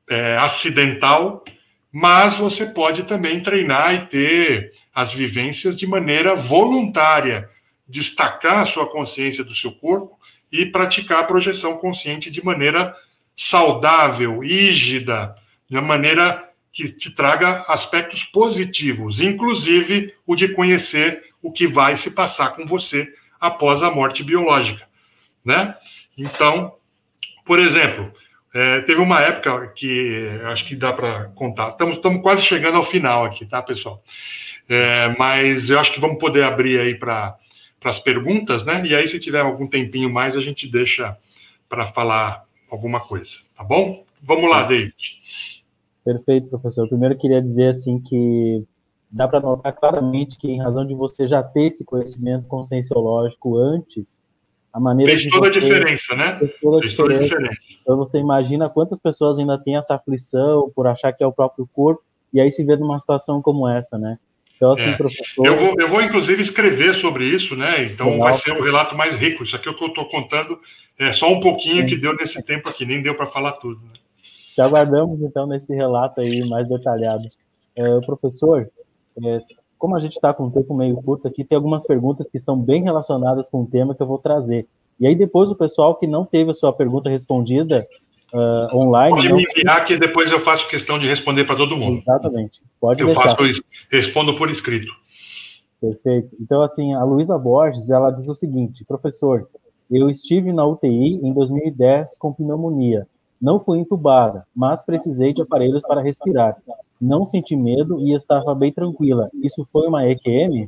é, 0.09 0.37
acidental, 0.37 1.43
mas 1.91 2.35
você 2.35 2.65
pode 2.65 3.03
também 3.03 3.41
treinar 3.41 3.93
e 3.93 4.05
ter 4.07 4.73
as 4.93 5.11
vivências 5.11 5.75
de 5.75 5.87
maneira 5.87 6.35
voluntária, 6.35 7.49
destacar 7.89 8.59
a 8.59 8.65
sua 8.65 8.87
consciência 8.87 9.43
do 9.43 9.55
seu 9.55 9.71
corpo 9.71 10.17
e 10.51 10.65
praticar 10.65 11.19
a 11.19 11.23
projeção 11.23 11.77
consciente 11.77 12.29
de 12.29 12.43
maneira 12.43 12.95
saudável, 13.35 14.39
rígida, 14.39 15.35
de 15.67 15.75
uma 15.75 15.81
maneira 15.81 16.49
que 16.71 16.89
te 16.89 17.09
traga 17.09 17.65
aspectos 17.67 18.23
positivos, 18.23 19.19
inclusive 19.19 20.13
o 20.25 20.35
de 20.35 20.49
conhecer 20.49 21.23
o 21.41 21.51
que 21.51 21.67
vai 21.67 21.97
se 21.97 22.11
passar 22.11 22.49
com 22.49 22.65
você 22.65 23.11
após 23.39 23.81
a 23.81 23.89
morte 23.89 24.23
biológica, 24.23 24.87
né? 25.43 25.75
Então, 26.17 26.75
por 27.45 27.59
exemplo, 27.59 28.11
é, 28.53 28.81
teve 28.81 28.99
uma 28.99 29.21
época 29.21 29.67
que 29.75 30.27
acho 30.45 30.65
que 30.65 30.75
dá 30.75 30.91
para 30.91 31.25
contar. 31.35 31.69
Estamos, 31.69 31.97
estamos 31.97 32.21
quase 32.21 32.43
chegando 32.43 32.77
ao 32.77 32.83
final 32.83 33.25
aqui, 33.25 33.45
tá, 33.45 33.61
pessoal? 33.61 34.03
É, 34.67 35.15
mas 35.17 35.69
eu 35.69 35.79
acho 35.79 35.91
que 35.91 35.99
vamos 35.99 36.19
poder 36.19 36.43
abrir 36.43 36.79
aí 36.79 36.95
para 36.95 37.35
para 37.79 37.89
as 37.89 37.99
perguntas, 37.99 38.65
né? 38.65 38.85
E 38.85 38.93
aí, 38.93 39.07
se 39.07 39.19
tiver 39.19 39.41
algum 39.41 39.67
tempinho 39.67 40.11
mais, 40.11 40.35
a 40.35 40.41
gente 40.41 40.67
deixa 40.67 41.17
para 41.67 41.87
falar 41.87 42.45
alguma 42.69 42.99
coisa, 42.99 43.37
tá 43.55 43.63
bom? 43.63 44.03
Vamos 44.21 44.49
lá, 44.49 44.63
David. 44.63 44.93
Perfeito, 46.03 46.47
professor. 46.49 46.87
Primeiro, 46.87 47.17
queria 47.17 47.41
dizer 47.41 47.69
assim 47.69 47.99
que 47.99 48.63
dá 49.09 49.27
para 49.27 49.39
notar 49.39 49.73
claramente 49.73 50.37
que, 50.37 50.49
em 50.49 50.61
razão 50.61 50.85
de 50.85 50.93
você 50.93 51.27
já 51.27 51.41
ter 51.41 51.67
esse 51.67 51.85
conhecimento 51.85 52.47
conscienciológico 52.47 53.57
antes, 53.57 54.21
a 54.71 54.79
maneira 54.79 55.11
fez 55.11 55.29
toda 55.29 55.47
a 55.47 55.51
diferença, 55.51 56.15
né? 56.15 56.37
Fez 56.37 56.57
toda, 56.57 56.79
fez 56.79 56.95
toda 56.95 57.15
a 57.15 57.19
diferença. 57.19 57.61
Então, 57.81 57.97
você 57.97 58.19
imagina 58.19 58.69
quantas 58.69 58.99
pessoas 58.99 59.39
ainda 59.39 59.57
têm 59.57 59.77
essa 59.77 59.95
aflição 59.95 60.71
por 60.75 60.85
achar 60.85 61.11
que 61.11 61.23
é 61.23 61.27
o 61.27 61.33
próprio 61.33 61.67
corpo 61.73 62.03
e 62.31 62.39
aí 62.39 62.51
se 62.51 62.63
vê 62.63 62.75
numa 62.75 62.99
situação 62.99 63.41
como 63.41 63.67
essa, 63.67 63.97
né? 63.97 64.19
Então, 64.59 64.73
assim, 64.73 64.89
é. 64.89 64.97
professor. 64.97 65.47
Eu 65.47 65.55
vou, 65.55 65.73
eu 65.79 65.87
vou, 65.87 66.01
inclusive, 66.01 66.41
escrever 66.41 66.93
sobre 66.93 67.23
isso, 67.23 67.55
né? 67.55 67.85
Então, 67.85 68.07
Legal. 68.07 68.23
vai 68.23 68.33
ser 68.33 68.51
o 68.51 68.59
um 68.59 68.61
relato 68.61 68.93
mais 68.93 69.15
rico. 69.15 69.43
Isso 69.43 69.55
aqui 69.55 69.69
é 69.69 69.71
o 69.71 69.75
que 69.75 69.83
eu 69.83 69.87
estou 69.87 70.09
contando 70.09 70.59
é 70.99 71.13
só 71.13 71.31
um 71.31 71.39
pouquinho 71.39 71.83
Sim. 71.83 71.87
que 71.87 71.95
deu 71.95 72.13
nesse 72.13 72.43
tempo 72.43 72.67
aqui, 72.67 72.85
nem 72.85 73.01
deu 73.01 73.15
para 73.15 73.25
falar 73.25 73.53
tudo. 73.53 73.79
Né? 73.85 73.93
Já 74.57 74.65
aguardamos, 74.65 75.23
então, 75.23 75.47
nesse 75.47 75.73
relato 75.73 76.19
aí 76.19 76.47
mais 76.49 76.67
detalhado. 76.67 77.23
É, 77.73 78.01
professor, 78.01 78.69
é, 79.23 79.37
como 79.77 79.95
a 79.95 79.99
gente 80.01 80.15
está 80.15 80.33
com 80.33 80.47
um 80.47 80.51
tempo 80.51 80.75
meio 80.75 80.97
curto 80.97 81.25
aqui, 81.25 81.45
tem 81.45 81.55
algumas 81.55 81.87
perguntas 81.87 82.29
que 82.29 82.35
estão 82.35 82.59
bem 82.59 82.83
relacionadas 82.83 83.49
com 83.49 83.61
o 83.61 83.65
tema 83.65 83.95
que 83.95 84.03
eu 84.03 84.07
vou 84.07 84.17
trazer. 84.17 84.67
E 84.99 85.07
aí, 85.07 85.15
depois, 85.15 85.49
o 85.49 85.55
pessoal 85.55 85.95
que 85.95 86.05
não 86.05 86.25
teve 86.25 86.51
a 86.51 86.53
sua 86.53 86.73
pergunta 86.73 87.09
respondida, 87.09 87.87
uh, 88.33 88.75
online. 88.75 89.15
Pode 89.15 89.33
me 89.33 89.43
enviar 89.43 89.85
que 89.85 89.97
depois 89.97 90.31
eu 90.31 90.39
faço 90.41 90.67
questão 90.67 90.97
de 90.97 91.07
responder 91.07 91.45
para 91.45 91.55
todo 91.55 91.77
mundo. 91.77 91.97
Exatamente. 91.97 92.61
Pode 92.79 93.01
eu 93.01 93.07
deixar. 93.07 93.23
faço 93.23 93.45
isso, 93.45 93.63
respondo 93.91 94.35
por 94.35 94.49
escrito. 94.49 94.91
Perfeito. 95.81 96.35
Então, 96.39 96.61
assim, 96.61 96.93
a 96.93 97.03
Luísa 97.03 97.37
Borges, 97.37 97.89
ela 97.89 98.11
diz 98.11 98.27
o 98.27 98.35
seguinte, 98.35 98.83
professor, 98.85 99.47
eu 99.89 100.09
estive 100.09 100.51
na 100.51 100.65
UTI 100.65 101.19
em 101.23 101.33
2010 101.33 102.17
com 102.17 102.33
pneumonia. 102.33 103.07
Não 103.41 103.59
fui 103.59 103.79
entubada, 103.79 104.45
mas 104.53 104.81
precisei 104.81 105.33
de 105.33 105.41
aparelhos 105.41 105.81
para 105.81 106.01
respirar. 106.01 106.57
Não 106.99 107.25
senti 107.25 107.55
medo 107.55 107.99
e 108.01 108.13
estava 108.13 108.53
bem 108.53 108.73
tranquila. 108.73 109.29
Isso 109.41 109.65
foi 109.65 109.87
uma 109.87 110.05
EQM? 110.05 110.67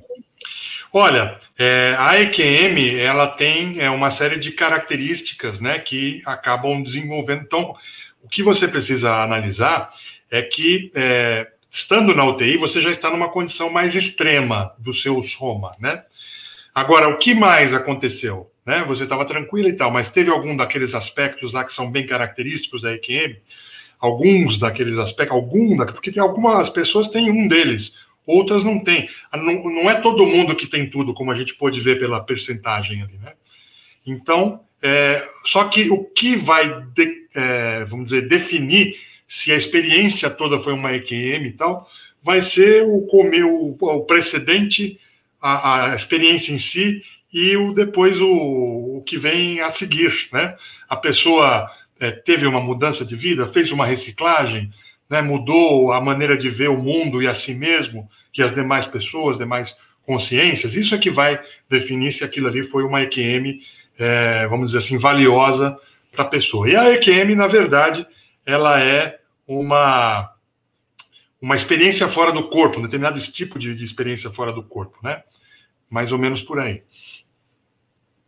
Olha, 0.94 1.40
é, 1.58 1.96
a 1.98 2.20
EQM 2.20 3.00
ela 3.00 3.28
tem 3.28 3.80
é, 3.80 3.90
uma 3.90 4.12
série 4.12 4.38
de 4.38 4.52
características 4.52 5.62
né, 5.62 5.80
que 5.80 6.22
acabam 6.26 6.84
desenvolvendo. 6.84 7.44
Então, 7.44 7.74
o 8.22 8.28
que 8.28 8.44
você 8.44 8.68
precisa 8.68 9.24
analisar 9.24 9.90
é 10.30 10.42
que, 10.42 10.92
é, 10.94 11.48
estando 11.70 12.14
na 12.14 12.26
UTI, 12.26 12.58
você 12.58 12.82
já 12.82 12.92
está 12.92 13.10
numa 13.10 13.30
condição 13.30 13.70
mais 13.70 13.96
extrema 13.96 14.74
do 14.78 14.92
seu 14.92 15.24
soma. 15.24 15.74
Né? 15.80 16.04
Agora, 16.76 17.08
o 17.08 17.18
que 17.18 17.34
mais 17.34 17.74
aconteceu? 17.74 18.52
Né? 18.66 18.84
Você 18.86 19.04
estava 19.04 19.24
tranquila 19.24 19.70
e 19.70 19.74
tal, 19.74 19.92
mas 19.92 20.10
teve 20.10 20.30
algum 20.30 20.58
daqueles 20.58 20.94
aspectos 20.94 21.54
lá 21.54 21.64
que 21.64 21.72
são 21.72 21.90
bem 21.90 22.06
característicos 22.06 22.82
da 22.82 22.94
EQM? 22.94 23.38
Alguns 23.98 24.58
daqueles 24.58 24.98
aspectos, 24.98 25.38
algum, 25.38 25.78
porque 25.78 26.12
tem 26.12 26.22
algumas 26.22 26.70
pessoas 26.70 27.08
têm 27.08 27.30
um 27.30 27.48
deles, 27.48 27.94
outras 28.26 28.64
não 28.64 28.80
têm. 28.80 29.08
Não, 29.34 29.64
não 29.64 29.90
é 29.90 29.96
todo 29.96 30.26
mundo 30.26 30.56
que 30.56 30.68
tem 30.68 30.90
tudo, 30.90 31.14
como 31.14 31.32
a 31.32 31.36
gente 31.36 31.54
pode 31.56 31.80
ver 31.80 32.00
pela 32.00 32.24
percentagem 32.24 33.02
ali, 33.02 33.18
né? 33.18 33.34
Então, 34.06 34.62
é, 34.82 35.28
só 35.46 35.66
que 35.66 35.90
o 35.90 36.04
que 36.04 36.36
vai, 36.36 36.84
de, 36.94 37.28
é, 37.36 37.86
vamos 37.86 38.06
dizer, 38.06 38.28
definir 38.28 38.96
se 39.28 39.52
a 39.52 39.56
experiência 39.56 40.30
toda 40.30 40.60
foi 40.60 40.74
uma 40.74 40.94
EQM 40.94 41.48
e 41.48 41.54
tal, 41.54 41.88
vai 42.22 42.42
ser 42.42 42.84
o 42.84 43.02
comer 43.04 43.46
o, 43.46 43.78
o 43.80 44.06
precedente, 44.06 45.00
a, 45.42 45.92
a, 45.92 45.96
experiência 45.96 46.52
em 46.52 46.58
si 46.58 47.04
e 47.32 47.56
o 47.56 47.74
depois 47.74 48.20
o, 48.20 48.98
o 48.98 49.04
que 49.06 49.18
vem 49.18 49.62
a 49.62 49.72
seguir, 49.72 50.28
né? 50.34 50.56
A 50.90 50.98
pessoa 50.98 51.72
é, 52.00 52.12
teve 52.12 52.46
uma 52.46 52.60
mudança 52.60 53.06
de 53.06 53.16
vida, 53.16 53.48
fez 53.48 53.72
uma 53.72 53.86
reciclagem, 53.86 54.72
né, 55.12 55.22
mudou 55.22 55.92
a 55.92 56.00
maneira 56.00 56.38
de 56.38 56.50
ver 56.50 56.70
o 56.70 56.82
mundo 56.82 57.22
e 57.22 57.28
a 57.28 57.34
si 57.34 57.54
mesmo 57.54 58.10
e 58.36 58.42
as 58.42 58.54
demais 58.54 58.88
pessoas, 58.88 59.38
demais 59.38 59.76
consciências, 60.06 60.74
isso 60.74 60.96
é 60.96 60.98
que 60.98 61.12
vai 61.12 61.38
definir 61.70 62.14
se 62.14 62.24
aquilo 62.24 62.48
ali 62.48 62.64
foi 62.64 62.86
uma 62.86 63.02
EQM, 63.02 63.60
é, 64.00 64.48
vamos 64.48 64.68
dizer 64.72 64.78
assim, 64.78 64.98
valiosa 64.98 65.78
para 66.14 66.24
a 66.24 66.28
pessoa. 66.28 66.70
E 66.70 66.78
a 66.78 66.90
EQM, 66.94 67.36
na 67.36 67.46
verdade, 67.46 68.08
ela 68.46 68.82
é 68.82 69.20
uma, 69.46 70.34
uma 71.42 71.56
experiência 71.58 72.08
fora 72.08 72.32
do 72.32 72.50
corpo, 72.50 72.80
um 72.80 72.84
determinado 72.84 73.20
tipo 73.20 73.60
de, 73.60 73.76
de 73.76 73.84
experiência 73.84 74.32
fora 74.32 74.54
do 74.54 74.64
corpo, 74.64 74.98
né? 75.04 75.24
Mais 75.90 76.14
ou 76.14 76.18
menos 76.18 76.42
por 76.42 76.58
aí. 76.58 76.84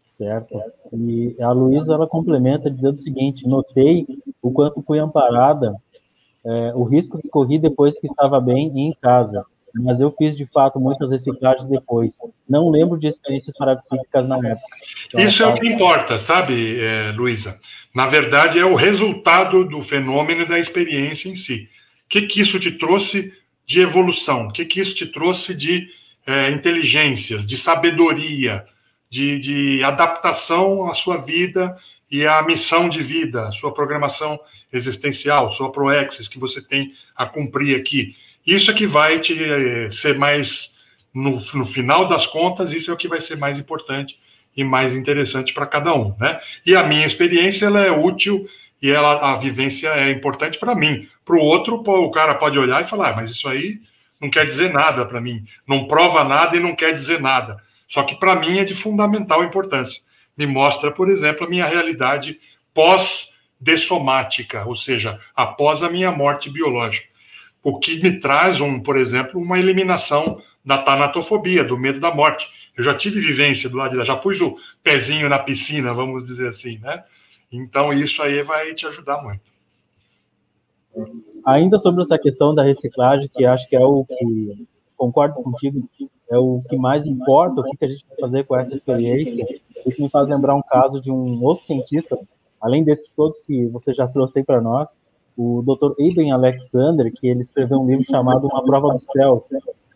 Certo. 0.03 0.61
E 0.91 1.35
a 1.41 1.51
Luísa, 1.51 1.93
ela 1.93 2.07
complementa 2.07 2.69
dizendo 2.69 2.95
o 2.95 2.99
seguinte, 2.99 3.47
notei 3.47 4.05
o 4.41 4.51
quanto 4.51 4.83
fui 4.83 4.99
amparada, 4.99 5.75
é, 6.45 6.73
o 6.75 6.83
risco 6.83 7.17
que 7.17 7.29
corri 7.29 7.57
depois 7.57 7.99
que 7.99 8.07
estava 8.07 8.39
bem 8.39 8.71
e 8.75 8.81
em 8.81 8.93
casa 9.01 9.45
mas 9.81 9.99
eu 9.99 10.11
fiz 10.11 10.37
de 10.37 10.45
fato 10.45 10.79
muitas 10.79 11.11
reciclagens 11.11 11.67
depois. 11.67 12.19
Não 12.47 12.69
lembro 12.69 12.99
de 12.99 13.07
experiências 13.07 13.57
parapsíquicas 13.57 14.27
na 14.27 14.37
época. 14.37 14.67
Então, 15.07 15.19
Isso 15.19 15.41
é 15.41 15.47
o 15.47 15.55
que 15.55 15.67
importa, 15.67 16.19
sabe, 16.19 16.79
é, 16.79 17.11
Luísa? 17.11 17.59
Na 17.93 18.05
verdade, 18.05 18.59
é 18.59 18.65
o 18.65 18.75
resultado 18.75 19.65
do 19.65 19.81
fenômeno 19.81 20.43
e 20.43 20.47
da 20.47 20.59
experiência 20.59 21.29
em 21.29 21.35
si. 21.35 21.69
O 22.05 22.09
que, 22.09 22.21
que 22.23 22.41
isso 22.41 22.59
te 22.59 22.71
trouxe 22.71 23.33
de 23.65 23.79
evolução? 23.79 24.47
O 24.47 24.51
que, 24.51 24.65
que 24.65 24.79
isso 24.79 24.93
te 24.93 25.07
trouxe 25.07 25.55
de 25.55 25.87
é, 26.25 26.51
inteligências, 26.51 27.45
de 27.45 27.57
sabedoria, 27.57 28.65
de, 29.09 29.39
de 29.39 29.83
adaptação 29.83 30.87
à 30.87 30.93
sua 30.93 31.17
vida 31.17 31.75
e 32.13 32.27
à 32.27 32.43
missão 32.43 32.87
de 32.87 33.01
vida, 33.01 33.51
sua 33.51 33.73
programação 33.73 34.39
existencial, 34.71 35.49
sua 35.49 35.71
proexis 35.71 36.27
que 36.27 36.37
você 36.37 36.61
tem 36.61 36.93
a 37.15 37.25
cumprir 37.25 37.75
aqui. 37.75 38.15
Isso 38.45 38.69
é 38.69 38.73
que 38.75 38.85
vai 38.85 39.19
te 39.19 39.33
eh, 39.43 39.89
ser 39.89 40.15
mais, 40.15 40.71
no, 41.11 41.41
no 41.55 41.65
final 41.65 42.07
das 42.07 42.27
contas, 42.27 42.71
isso 42.71 42.91
é 42.91 42.93
o 42.93 42.97
que 42.97 43.07
vai 43.07 43.19
ser 43.19 43.35
mais 43.35 43.57
importante 43.57 44.19
e 44.55 44.63
mais 44.63 44.93
interessante 44.93 45.55
para 45.55 45.65
cada 45.65 45.91
um, 45.95 46.15
né? 46.19 46.39
E 46.63 46.75
a 46.75 46.83
minha 46.83 47.03
experiência 47.03 47.65
ela 47.65 47.81
é 47.81 47.89
útil 47.89 48.47
e 48.79 48.91
ela, 48.91 49.33
a 49.33 49.35
vivência 49.37 49.87
é 49.87 50.11
importante 50.11 50.59
para 50.59 50.75
mim. 50.75 51.09
Para 51.25 51.35
o 51.35 51.39
outro, 51.39 51.77
o 51.77 52.11
cara 52.11 52.35
pode 52.35 52.59
olhar 52.59 52.83
e 52.83 52.87
falar, 52.87 53.09
ah, 53.09 53.15
mas 53.15 53.31
isso 53.31 53.47
aí 53.47 53.81
não 54.21 54.29
quer 54.29 54.45
dizer 54.45 54.71
nada 54.71 55.03
para 55.03 55.19
mim, 55.19 55.43
não 55.67 55.87
prova 55.87 56.23
nada 56.23 56.55
e 56.55 56.59
não 56.59 56.75
quer 56.75 56.93
dizer 56.93 57.19
nada. 57.19 57.57
Só 57.87 58.03
que 58.03 58.13
para 58.13 58.35
mim 58.35 58.59
é 58.59 58.63
de 58.63 58.75
fundamental 58.75 59.43
importância. 59.43 59.99
Me 60.35 60.45
mostra, 60.45 60.91
por 60.91 61.09
exemplo, 61.09 61.45
a 61.45 61.49
minha 61.49 61.65
realidade 61.65 62.39
pós-dessomática, 62.73 64.65
ou 64.65 64.75
seja, 64.75 65.19
após 65.35 65.83
a 65.83 65.89
minha 65.89 66.11
morte 66.11 66.49
biológica 66.49 67.13
o 67.63 67.79
que 67.79 68.01
me 68.03 68.19
traz, 68.19 68.59
um, 68.59 68.79
por 68.79 68.97
exemplo, 68.97 69.39
uma 69.39 69.57
eliminação 69.57 70.37
da 70.63 70.77
tanatofobia, 70.77 71.63
do 71.63 71.77
medo 71.77 71.99
da 71.99 72.13
morte. 72.13 72.47
Eu 72.77 72.83
já 72.83 72.93
tive 72.93 73.21
vivência 73.21 73.69
do 73.69 73.77
lado 73.77 73.91
de 73.91 73.97
lá, 73.97 74.03
já 74.03 74.17
pus 74.17 74.41
o 74.41 74.57
pezinho 74.83 75.29
na 75.29 75.39
piscina, 75.39 75.93
vamos 75.93 76.25
dizer 76.25 76.47
assim, 76.47 76.77
né? 76.79 77.03
Então 77.51 77.93
isso 77.93 78.21
aí 78.21 78.43
vai 78.43 78.73
te 78.73 78.85
ajudar 78.85 79.21
muito. 79.21 79.41
Ainda 81.45 81.79
sobre 81.79 82.01
essa 82.01 82.17
questão 82.19 82.53
da 82.53 82.63
reciclagem, 82.63 83.29
que 83.33 83.45
acho 83.45 83.67
que 83.69 83.75
é 83.75 83.83
o 83.83 84.05
que 84.05 84.67
concordo 84.97 85.35
contigo, 85.35 85.87
é 86.29 86.37
o 86.37 86.61
que 86.69 86.77
mais 86.77 87.05
importa, 87.05 87.61
o 87.61 87.63
que 87.63 87.85
a 87.85 87.87
gente 87.87 88.05
vai 88.07 88.17
fazer 88.19 88.43
com 88.45 88.57
essa 88.57 88.73
experiência. 88.73 89.45
Isso 89.85 90.01
me 90.01 90.09
faz 90.09 90.29
lembrar 90.29 90.55
um 90.55 90.61
caso 90.61 91.01
de 91.01 91.11
um 91.11 91.43
outro 91.43 91.65
cientista, 91.65 92.17
além 92.59 92.83
desses 92.83 93.13
todos 93.13 93.41
que 93.41 93.65
você 93.67 93.93
já 93.93 94.07
trouxe 94.07 94.39
aí 94.39 94.45
para 94.45 94.61
nós, 94.61 95.01
o 95.37 95.61
Dr. 95.63 95.93
Eben 95.99 96.31
Alexander, 96.31 97.11
que 97.11 97.27
ele 97.27 97.41
escreveu 97.41 97.79
um 97.79 97.87
livro 97.87 98.03
chamado 98.05 98.47
Uma 98.47 98.63
Prova 98.63 98.93
do 98.93 98.99
Céu, 98.99 99.45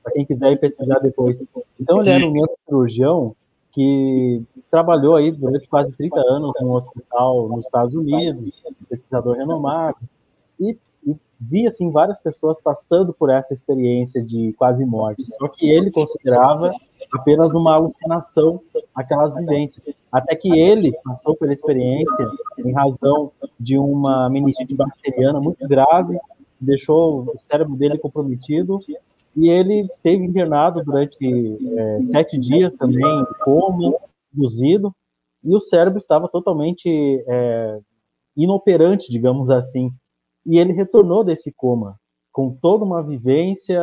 para 0.03 0.13
quem 0.13 0.25
quiser 0.25 0.51
ir 0.51 0.59
pesquisar 0.59 0.99
depois. 0.99 1.47
Então, 1.79 2.01
ele 2.01 2.09
era 2.09 2.25
um 2.25 2.31
neurocirurgião 2.31 3.35
que 3.71 4.43
trabalhou 4.71 5.15
aí 5.15 5.31
durante 5.31 5.69
quase 5.69 5.95
30 5.95 6.19
anos 6.19 6.55
num 6.59 6.73
hospital 6.73 7.47
nos 7.47 7.65
Estados 7.65 7.93
Unidos, 7.93 8.51
pesquisador 8.89 9.35
renomado, 9.35 9.97
e, 10.59 10.75
e 11.05 11.15
via, 11.39 11.67
assim, 11.67 11.91
várias 11.91 12.19
pessoas 12.19 12.59
passando 12.59 13.13
por 13.13 13.29
essa 13.29 13.53
experiência 13.53 14.19
de 14.21 14.53
quase 14.53 14.83
morte, 14.83 15.23
só 15.23 15.47
que 15.47 15.69
ele 15.69 15.91
considerava 15.91 16.73
apenas 17.13 17.53
uma 17.53 17.75
alucinação 17.75 18.61
aquelas 18.93 19.35
vivências. 19.35 19.85
Até 20.11 20.35
que 20.35 20.59
ele 20.59 20.91
passou 21.03 21.35
pela 21.35 21.53
experiência 21.53 22.29
em 22.57 22.71
razão 22.71 23.31
de 23.59 23.77
uma 23.77 24.29
meningite 24.29 24.75
bacteriana 24.75 25.39
muito 25.39 25.67
grave, 25.67 26.17
deixou 26.59 27.31
o 27.33 27.37
cérebro 27.37 27.75
dele 27.75 27.97
comprometido 27.99 28.79
e 29.35 29.49
ele 29.49 29.81
esteve 29.81 30.25
internado 30.25 30.83
durante 30.83 31.23
é, 31.77 32.01
sete 32.01 32.39
dias 32.39 32.75
também, 32.75 33.05
em 33.05 33.43
coma, 33.43 33.93
induzido, 34.33 34.91
e 35.43 35.55
o 35.55 35.61
cérebro 35.61 35.99
estava 35.99 36.27
totalmente 36.27 36.89
é, 37.27 37.79
inoperante, 38.35 39.11
digamos 39.11 39.51
assim. 39.51 39.91
E 40.43 40.57
ele 40.57 40.73
retornou 40.73 41.23
desse 41.23 41.53
coma, 41.55 41.99
com 42.31 42.49
toda 42.49 42.83
uma 42.83 43.03
vivência, 43.03 43.79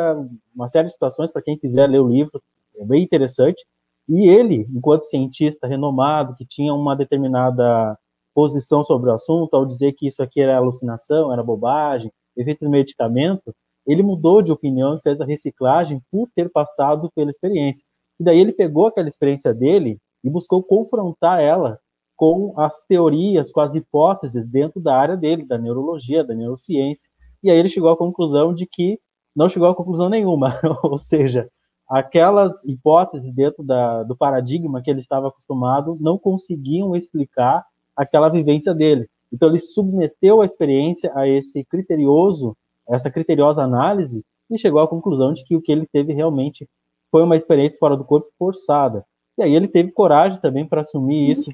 uma 0.55 0.69
série 0.69 0.89
de 0.89 0.95
situações, 0.95 1.31
para 1.31 1.43
quem 1.43 1.57
quiser 1.57 1.89
ler 1.89 2.01
o 2.01 2.09
livro, 2.09 2.43
bem 2.85 3.03
interessante. 3.03 3.65
E 4.09 4.29
ele, 4.29 4.67
enquanto 4.75 5.03
cientista 5.03 5.67
renomado, 5.67 6.35
que 6.37 6.45
tinha 6.47 6.75
uma 6.75 6.95
determinada 6.95 7.97
posição 8.35 8.83
sobre 8.83 9.11
o 9.11 9.15
assunto, 9.15 9.55
ao 9.55 9.65
dizer 9.65 9.93
que 9.93 10.07
isso 10.07 10.23
aqui 10.23 10.41
era 10.41 10.57
alucinação, 10.57 11.33
era 11.33 11.43
bobagem, 11.43 12.11
efeito 12.37 12.65
do 12.65 12.71
medicamento, 12.71 13.55
ele 13.87 14.03
mudou 14.03 14.43
de 14.43 14.53
opinião 14.53 14.97
e 14.97 15.01
fez 15.01 15.21
a 15.21 15.25
reciclagem 15.25 16.01
por 16.11 16.29
ter 16.35 16.51
passado 16.51 17.11
pela 17.15 17.31
experiência. 17.31 17.85
E 18.19 18.25
daí 18.25 18.41
ele 18.41 18.53
pegou 18.53 18.87
aquela 18.87 19.09
experiência 19.09 19.53
dele 19.55 19.99
e 20.23 20.31
buscou 20.31 20.63
confrontar 20.63 21.41
ela 21.41 21.79
com 22.17 22.55
as 22.57 22.85
teorias, 22.85 23.51
com 23.51 23.61
as 23.61 23.75
hipóteses 23.75 24.49
dentro 24.49 24.81
da 24.81 24.97
área 24.97 25.17
dele, 25.17 25.45
da 25.45 25.59
neurologia, 25.59 26.25
da 26.25 26.35
neurociência. 26.35 27.11
E 27.43 27.51
aí 27.51 27.59
ele 27.59 27.69
chegou 27.69 27.91
à 27.91 27.97
conclusão 27.97 28.55
de 28.55 28.67
que 28.67 28.99
não 29.35 29.49
chegou 29.49 29.69
a 29.69 29.75
conclusão 29.75 30.09
nenhuma, 30.09 30.59
ou 30.83 30.97
seja, 30.97 31.49
aquelas 31.89 32.65
hipóteses 32.65 33.33
dentro 33.33 33.63
da, 33.63 34.03
do 34.03 34.17
paradigma 34.17 34.83
que 34.83 34.91
ele 34.91 35.01
estava 35.01 35.29
acostumado 35.29 35.97
não 36.01 36.19
conseguiam 36.19 36.97
explicar 36.97 37.65
aquela 37.97 38.29
vivência 38.29 38.75
dele. 38.75 39.09
Então 39.33 39.49
ele 39.49 39.59
submeteu 39.59 40.41
a 40.41 40.45
experiência 40.45 41.13
a 41.15 41.29
esse 41.29 41.65
criterioso, 41.65 42.57
essa 42.89 43.11
criteriosa 43.11 43.63
análise 43.63 44.25
e 44.51 44.59
chegou 44.59 44.81
à 44.81 44.89
conclusão 44.89 45.33
de 45.33 45.45
que 45.45 45.57
o 45.57 45.61
que 45.61 45.73
ele 45.73 45.87
teve 45.87 46.13
realmente 46.13 46.69
foi 47.11 47.23
uma 47.23 47.37
experiência 47.37 47.79
fora 47.79 47.97
do 47.97 48.05
corpo 48.05 48.29
forçada. 48.39 49.05
E 49.37 49.43
aí 49.43 49.55
ele 49.55 49.69
teve 49.69 49.93
coragem 49.93 50.41
também 50.41 50.67
para 50.67 50.83
assumir 50.83 51.31
isso 51.31 51.51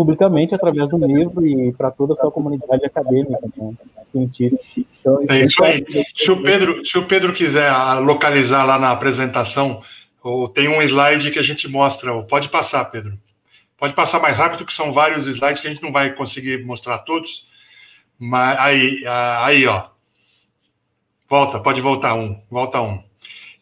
publicamente 0.00 0.54
através 0.54 0.88
do 0.88 0.96
livro 0.96 1.46
e 1.46 1.74
para 1.74 1.90
toda 1.90 2.14
a 2.14 2.16
sua 2.16 2.30
comunidade 2.30 2.86
acadêmica, 2.86 3.38
né, 3.54 3.74
científica. 4.02 4.58
Então, 4.98 5.22
é 5.28 5.44
isso 5.44 5.62
aí. 5.62 5.84
Se 6.16 6.30
o 6.30 6.42
Pedro, 6.42 6.86
se 6.86 6.96
o 6.96 7.06
Pedro 7.06 7.34
quiser 7.34 7.70
localizar 8.00 8.64
lá 8.64 8.78
na 8.78 8.92
apresentação, 8.92 9.82
tem 10.54 10.68
um 10.68 10.80
slide 10.80 11.30
que 11.30 11.38
a 11.38 11.42
gente 11.42 11.68
mostra. 11.68 12.22
Pode 12.22 12.48
passar, 12.48 12.82
Pedro. 12.86 13.12
Pode 13.76 13.92
passar 13.92 14.20
mais 14.20 14.38
rápido, 14.38 14.64
que 14.64 14.72
são 14.72 14.90
vários 14.90 15.26
slides 15.26 15.60
que 15.60 15.66
a 15.66 15.70
gente 15.70 15.82
não 15.82 15.92
vai 15.92 16.14
conseguir 16.14 16.64
mostrar 16.64 16.96
todos. 17.00 17.44
Mas 18.18 18.58
aí, 18.58 19.04
aí, 19.06 19.66
ó. 19.66 19.84
Volta, 21.28 21.60
pode 21.60 21.82
voltar 21.82 22.14
um, 22.14 22.40
volta 22.50 22.80
um. 22.80 23.02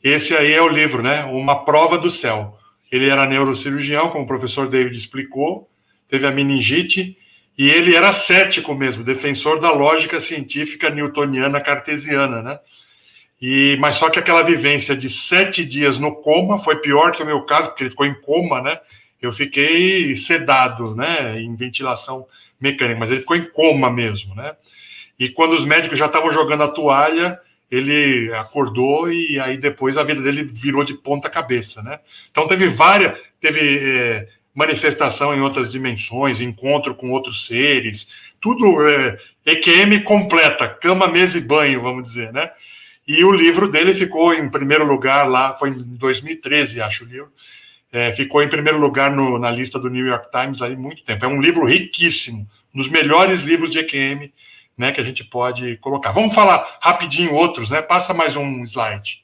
Esse 0.04 0.36
aí 0.36 0.52
é 0.52 0.62
o 0.62 0.68
livro, 0.68 1.02
né? 1.02 1.24
Uma 1.24 1.64
prova 1.64 1.98
do 1.98 2.12
céu. 2.12 2.56
Ele 2.92 3.10
era 3.10 3.26
neurocirurgião, 3.26 4.10
como 4.10 4.22
o 4.22 4.26
professor 4.28 4.68
David 4.68 4.96
explicou, 4.96 5.68
teve 6.08 6.26
a 6.26 6.30
meningite, 6.30 7.16
e 7.56 7.68
ele 7.68 7.96
era 7.96 8.12
cético 8.12 8.74
mesmo, 8.74 9.02
defensor 9.02 9.58
da 9.58 9.72
lógica 9.72 10.20
científica 10.20 10.90
newtoniana 10.90 11.60
cartesiana, 11.60 12.40
né? 12.40 12.58
E, 13.40 13.76
mas 13.80 13.96
só 13.96 14.10
que 14.10 14.18
aquela 14.18 14.42
vivência 14.42 14.96
de 14.96 15.08
sete 15.08 15.64
dias 15.64 15.98
no 15.98 16.16
coma 16.16 16.58
foi 16.58 16.76
pior 16.76 17.12
que 17.12 17.22
o 17.22 17.26
meu 17.26 17.42
caso, 17.42 17.68
porque 17.68 17.84
ele 17.84 17.90
ficou 17.90 18.06
em 18.06 18.14
coma, 18.14 18.60
né? 18.60 18.80
Eu 19.20 19.32
fiquei 19.32 20.14
sedado, 20.16 20.94
né? 20.94 21.40
Em 21.40 21.54
ventilação 21.54 22.26
mecânica, 22.60 22.98
mas 22.98 23.10
ele 23.10 23.20
ficou 23.20 23.36
em 23.36 23.48
coma 23.50 23.90
mesmo, 23.90 24.34
né? 24.34 24.54
E 25.18 25.28
quando 25.28 25.52
os 25.52 25.64
médicos 25.64 25.98
já 25.98 26.06
estavam 26.06 26.32
jogando 26.32 26.62
a 26.62 26.68
toalha, 26.68 27.40
ele 27.70 28.32
acordou 28.34 29.12
e 29.12 29.38
aí 29.38 29.56
depois 29.56 29.96
a 29.96 30.02
vida 30.02 30.22
dele 30.22 30.44
virou 30.44 30.84
de 30.84 30.94
ponta 30.94 31.28
cabeça, 31.28 31.82
né? 31.82 32.00
Então 32.30 32.46
teve 32.46 32.66
várias, 32.66 33.18
teve 33.40 33.60
é, 33.60 34.28
manifestação 34.58 35.32
em 35.32 35.40
outras 35.40 35.70
dimensões, 35.70 36.40
encontro 36.40 36.92
com 36.92 37.12
outros 37.12 37.46
seres, 37.46 38.08
tudo 38.40 38.88
é, 38.88 39.16
EQM 39.46 40.02
completa, 40.02 40.68
cama, 40.68 41.06
mesa 41.06 41.38
e 41.38 41.40
banho, 41.40 41.80
vamos 41.80 42.02
dizer, 42.02 42.32
né? 42.32 42.50
E 43.06 43.22
o 43.22 43.30
livro 43.30 43.68
dele 43.68 43.94
ficou 43.94 44.34
em 44.34 44.50
primeiro 44.50 44.84
lugar 44.84 45.28
lá, 45.28 45.54
foi 45.54 45.70
em 45.70 45.74
2013, 45.74 46.80
acho 46.80 47.04
o 47.04 47.06
livro, 47.06 47.32
é, 47.92 48.10
ficou 48.10 48.42
em 48.42 48.48
primeiro 48.48 48.80
lugar 48.80 49.12
no, 49.12 49.38
na 49.38 49.48
lista 49.48 49.78
do 49.78 49.88
New 49.88 50.04
York 50.04 50.28
Times 50.32 50.60
há 50.60 50.68
muito 50.70 51.04
tempo. 51.04 51.24
É 51.24 51.28
um 51.28 51.40
livro 51.40 51.64
riquíssimo, 51.64 52.44
um 52.74 52.78
dos 52.78 52.88
melhores 52.88 53.42
livros 53.42 53.70
de 53.70 53.78
EQM 53.78 54.32
né, 54.76 54.90
que 54.90 55.00
a 55.00 55.04
gente 55.04 55.22
pode 55.22 55.76
colocar. 55.76 56.10
Vamos 56.10 56.34
falar 56.34 56.78
rapidinho 56.80 57.32
outros, 57.32 57.70
né? 57.70 57.80
Passa 57.80 58.12
mais 58.12 58.34
um 58.34 58.64
slide. 58.64 59.22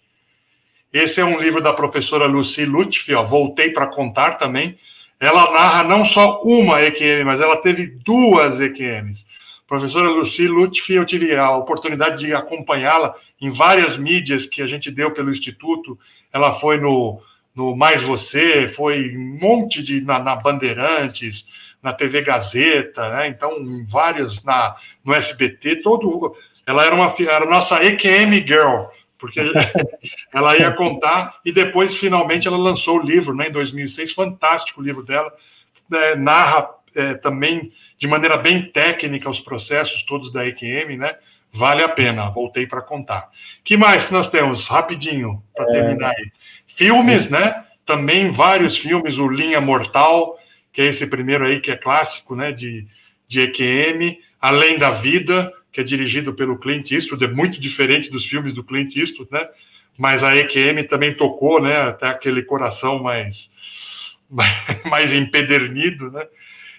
Esse 0.92 1.20
é 1.20 1.24
um 1.24 1.40
livro 1.40 1.60
da 1.60 1.72
professora 1.72 2.24
Lucy 2.24 2.64
Lutfi, 2.64 3.12
ó, 3.14 3.24
Voltei 3.24 3.70
para 3.70 3.88
Contar 3.88 4.34
também. 4.34 4.78
Ela 5.24 5.50
narra 5.52 5.84
não 5.84 6.04
só 6.04 6.40
uma 6.42 6.82
EQM, 6.82 7.24
mas 7.24 7.40
ela 7.40 7.56
teve 7.56 7.86
duas 7.86 8.60
EQMs. 8.60 9.24
Professora 9.66 10.08
Lucy 10.08 10.46
Lutfi, 10.46 10.92
eu 10.92 11.04
tive 11.04 11.34
a 11.34 11.50
oportunidade 11.56 12.18
de 12.18 12.34
acompanhá-la 12.34 13.14
em 13.40 13.50
várias 13.50 13.96
mídias 13.96 14.46
que 14.46 14.60
a 14.60 14.66
gente 14.66 14.90
deu 14.90 15.10
pelo 15.12 15.30
Instituto. 15.30 15.98
Ela 16.32 16.52
foi 16.52 16.78
no, 16.78 17.20
no 17.54 17.74
Mais 17.74 18.02
Você, 18.02 18.68
foi 18.68 19.16
um 19.16 19.38
monte 19.40 19.82
de. 19.82 20.00
na, 20.02 20.18
na 20.18 20.36
Bandeirantes, 20.36 21.46
na 21.82 21.92
TV 21.92 22.20
Gazeta, 22.22 23.08
né? 23.10 23.28
Então, 23.28 23.56
em 23.58 23.84
várias, 23.86 24.44
na, 24.44 24.76
no 25.04 25.14
SBT, 25.14 25.76
todo. 25.76 26.36
Ela 26.66 26.84
era 26.84 26.94
uma 26.94 27.14
era 27.18 27.44
a 27.44 27.48
nossa 27.48 27.82
EQM 27.82 28.46
Girl, 28.46 28.84
porque 29.24 29.40
ela 30.34 30.54
ia 30.54 30.70
contar, 30.70 31.40
e 31.42 31.50
depois, 31.50 31.94
finalmente, 31.94 32.46
ela 32.46 32.58
lançou 32.58 32.98
o 32.98 33.02
livro, 33.02 33.34
né, 33.34 33.48
em 33.48 33.52
2006, 33.52 34.12
fantástico 34.12 34.82
o 34.82 34.84
livro 34.84 35.02
dela, 35.02 35.32
é, 35.90 36.14
narra 36.14 36.68
é, 36.94 37.14
também 37.14 37.72
de 37.96 38.06
maneira 38.06 38.36
bem 38.36 38.70
técnica 38.70 39.30
os 39.30 39.40
processos 39.40 40.02
todos 40.02 40.30
da 40.30 40.46
EQM, 40.46 40.98
né? 40.98 41.16
Vale 41.50 41.82
a 41.82 41.88
pena, 41.88 42.28
voltei 42.28 42.66
para 42.66 42.82
contar. 42.82 43.30
que 43.62 43.78
mais 43.78 44.04
que 44.04 44.12
nós 44.12 44.28
temos? 44.28 44.68
Rapidinho, 44.68 45.42
para 45.56 45.66
terminar 45.68 46.10
aí. 46.10 46.30
Filmes, 46.66 47.30
né? 47.30 47.64
Também 47.86 48.30
vários 48.30 48.76
filmes, 48.76 49.16
o 49.16 49.26
Linha 49.26 49.60
Mortal, 49.60 50.38
que 50.70 50.82
é 50.82 50.86
esse 50.86 51.06
primeiro 51.06 51.46
aí 51.46 51.60
que 51.60 51.70
é 51.70 51.76
clássico, 51.76 52.36
né? 52.36 52.52
De, 52.52 52.86
de 53.26 53.40
EQM, 53.40 54.18
Além 54.38 54.76
da 54.76 54.90
Vida, 54.90 55.50
que 55.74 55.80
é 55.80 55.84
dirigido 55.84 56.32
pelo 56.32 56.56
Clint 56.56 56.92
Eastwood, 56.92 57.24
é 57.24 57.28
muito 57.28 57.60
diferente 57.60 58.08
dos 58.08 58.24
filmes 58.24 58.52
do 58.52 58.62
Clint 58.62 58.94
Eastwood, 58.94 59.28
né? 59.32 59.44
Mas 59.98 60.22
a 60.22 60.34
EQM 60.36 60.84
também 60.88 61.12
tocou, 61.12 61.60
né? 61.60 61.88
Até 61.88 62.06
aquele 62.06 62.44
coração 62.44 63.02
mais, 63.02 63.50
mais 64.88 65.12
empedernido, 65.12 66.12
né? 66.12 66.24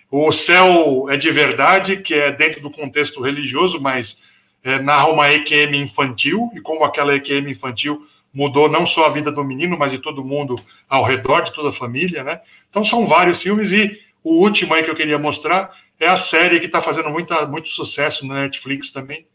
O 0.09 0.31
Céu 0.31 1.07
é 1.09 1.17
de 1.17 1.29
Verdade, 1.29 1.97
que 1.97 2.13
é 2.13 2.31
dentro 2.31 2.61
do 2.61 2.71
contexto 2.71 3.21
religioso, 3.21 3.81
mas 3.81 4.17
é, 4.63 4.79
narra 4.79 5.09
uma 5.09 5.29
EQM 5.29 5.75
infantil, 5.75 6.49
e 6.55 6.61
como 6.61 6.85
aquela 6.85 7.13
EQM 7.15 7.51
infantil 7.51 8.07
mudou 8.33 8.69
não 8.69 8.85
só 8.85 9.07
a 9.07 9.09
vida 9.09 9.29
do 9.29 9.43
menino, 9.43 9.77
mas 9.77 9.91
de 9.91 9.99
todo 9.99 10.23
mundo 10.23 10.55
ao 10.87 11.03
redor, 11.03 11.41
de 11.41 11.53
toda 11.53 11.67
a 11.67 11.73
família, 11.73 12.23
né? 12.23 12.39
Então 12.69 12.85
são 12.85 13.05
vários 13.05 13.41
filmes, 13.41 13.73
e 13.73 13.99
o 14.25 14.41
último 14.41 14.73
aí 14.73 14.81
que 14.81 14.89
eu 14.89 14.95
queria 14.95 15.19
mostrar 15.19 15.71
é 15.99 16.07
a 16.07 16.17
série 16.17 16.59
que 16.59 16.65
está 16.65 16.81
fazendo 16.81 17.11
muita, 17.11 17.45
muito 17.45 17.67
sucesso 17.67 18.25
na 18.25 18.41
Netflix 18.41 18.89
também, 18.89 19.27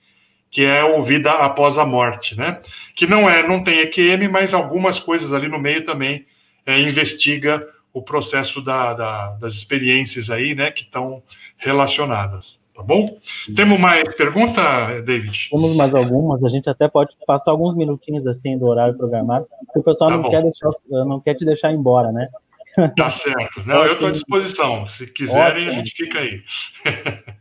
que 0.51 0.65
é 0.65 0.83
o 0.83 1.01
Vida 1.01 1.31
Após 1.31 1.79
a 1.79 1.87
Morte, 1.87 2.37
né? 2.37 2.61
Que 2.97 3.07
não 3.07 3.31
é, 3.31 3.47
não 3.47 3.63
tem 3.63 3.79
EQM, 3.79 4.29
mas 4.29 4.53
algumas 4.53 4.99
coisas 4.99 5.33
ali 5.33 5.49
no 5.49 5.61
meio 5.61 5.85
também 5.85 6.27
é, 6.67 6.77
investiga 6.81 7.65
o 7.93 8.03
processo 8.03 8.61
da, 8.61 8.93
da, 8.93 9.31
das 9.37 9.55
experiências 9.55 10.29
aí, 10.29 10.57
né, 10.57 10.73
que 10.73 10.83
estão 10.83 11.23
relacionadas. 11.57 12.59
Tá 12.75 12.83
bom? 12.83 13.17
Temos 13.55 13.79
mais 13.79 14.03
pergunta, 14.17 14.63
David? 15.03 15.51
Temos 15.51 15.77
mais 15.77 15.95
algumas. 15.95 16.43
A 16.43 16.49
gente 16.49 16.69
até 16.69 16.89
pode 16.89 17.15
passar 17.25 17.53
alguns 17.53 17.77
minutinhos 17.77 18.27
assim 18.27 18.59
do 18.59 18.67
horário 18.67 18.97
programado, 18.97 19.47
porque 19.67 19.79
o 19.79 19.83
pessoal 19.85 20.11
tá 20.11 20.17
não, 20.17 20.31
quer 20.31 20.43
deixar, 20.43 20.71
não 20.89 21.21
quer 21.21 21.35
te 21.35 21.45
deixar 21.45 21.73
embora, 21.73 22.11
né? 22.11 22.29
Tá 22.97 23.11
certo. 23.11 23.65
Não, 23.67 23.85
eu 23.85 23.93
estou 23.93 24.09
à 24.09 24.11
disposição. 24.13 24.87
Se 24.87 25.07
quiserem, 25.07 25.65
Ótimo. 25.65 25.71
a 25.71 25.73
gente 25.75 25.93
fica 25.93 26.19
aí. 26.21 26.43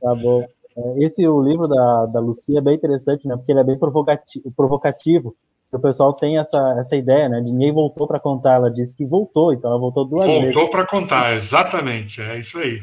Tá 0.01 0.15
bom. 0.15 0.45
É, 0.75 1.03
esse 1.03 1.27
o 1.27 1.41
livro 1.41 1.67
da, 1.67 2.05
da 2.07 2.19
Lucia 2.19 2.57
é 2.57 2.61
bem 2.61 2.75
interessante, 2.75 3.27
né? 3.27 3.35
Porque 3.35 3.51
ele 3.51 3.59
é 3.59 3.63
bem 3.63 3.77
provocativo, 3.77 4.51
provocativo 4.55 5.35
o 5.71 5.79
pessoal 5.79 6.13
tem 6.13 6.37
essa, 6.37 6.75
essa 6.79 6.95
ideia, 6.95 7.29
né? 7.29 7.41
De 7.41 7.51
ninguém 7.51 7.71
voltou 7.71 8.07
para 8.07 8.19
contar. 8.19 8.55
Ela 8.55 8.71
disse 8.71 8.95
que 8.95 9.05
voltou, 9.05 9.53
então 9.53 9.69
ela 9.69 9.79
voltou 9.79 10.03
duas 10.03 10.25
voltou 10.25 10.41
vezes. 10.41 10.55
Voltou 10.55 10.71
para 10.71 10.85
contar, 10.87 11.35
exatamente. 11.35 12.21
É 12.21 12.39
isso 12.39 12.57
aí. 12.57 12.81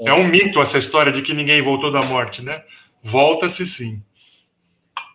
É. 0.00 0.10
é. 0.10 0.14
um 0.14 0.28
mito 0.28 0.60
essa 0.60 0.78
história 0.78 1.10
de 1.10 1.22
que 1.22 1.34
ninguém 1.34 1.60
voltou 1.60 1.90
da 1.90 2.02
morte, 2.02 2.40
né? 2.42 2.62
Volta-se 3.02 3.66
sim. 3.66 4.00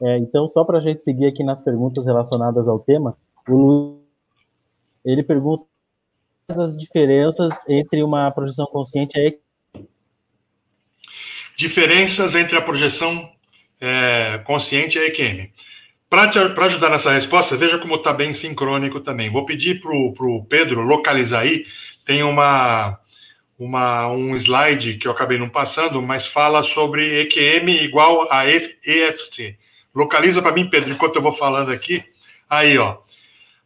É, 0.02 0.18
então, 0.18 0.50
só 0.50 0.66
para 0.66 0.80
a 0.80 0.82
gente 0.82 1.02
seguir 1.02 1.28
aqui 1.28 1.44
nas 1.44 1.62
perguntas 1.62 2.06
relacionadas 2.06 2.68
ao 2.68 2.80
tema, 2.80 3.16
o 3.48 3.56
Luiz, 3.56 4.06
ele 5.06 5.24
pergunta 5.24 5.64
as 6.50 6.78
diferenças 6.78 7.68
entre 7.68 8.04
uma 8.04 8.30
projeção 8.32 8.66
consciente 8.68 9.18
e 9.18 9.39
Diferenças 11.56 12.36
entre 12.36 12.58
a 12.58 12.62
projeção 12.62 13.32
é, 13.80 14.39
consciente 14.43 14.98
e 14.98 15.02
a 15.02 15.08
EQM. 15.08 15.52
Para 16.10 16.66
ajudar 16.66 16.89
nessa 16.89 17.12
resposta, 17.12 17.58
veja 17.58 17.80
como 17.80 17.96
está 17.96 18.14
bem 18.14 18.34
sincrônico 18.34 19.00
também. 19.00 19.30
Vou 19.30 19.46
pedir 19.46 19.80
para 19.80 19.91
o 19.91 20.46
Pedro 20.46 20.82
localizar 20.82 21.41
aí. 21.41 21.66
Tem 22.06 22.24
uma, 22.24 23.00
uma, 23.58 24.08
um 24.10 24.36
slide 24.36 24.96
que 24.96 25.08
eu 25.08 25.12
acabei 25.12 25.38
não 25.38 25.50
passando, 25.50 26.02
mas 26.02 26.28
fala 26.28 26.62
sobre 26.62 27.22
EQM 27.22 27.70
igual 27.84 28.32
a 28.32 28.46
EFC. 28.48 29.58
Localiza 29.96 30.41
para 30.41 30.52
mim, 30.52 30.70
Pedro, 30.70 30.91
enquanto 30.91 31.16
eu 31.16 31.22
vou 31.22 31.32
falando 31.32 31.72
aqui. 31.72 32.04
Aí, 32.50 32.78
ó. 32.78 32.98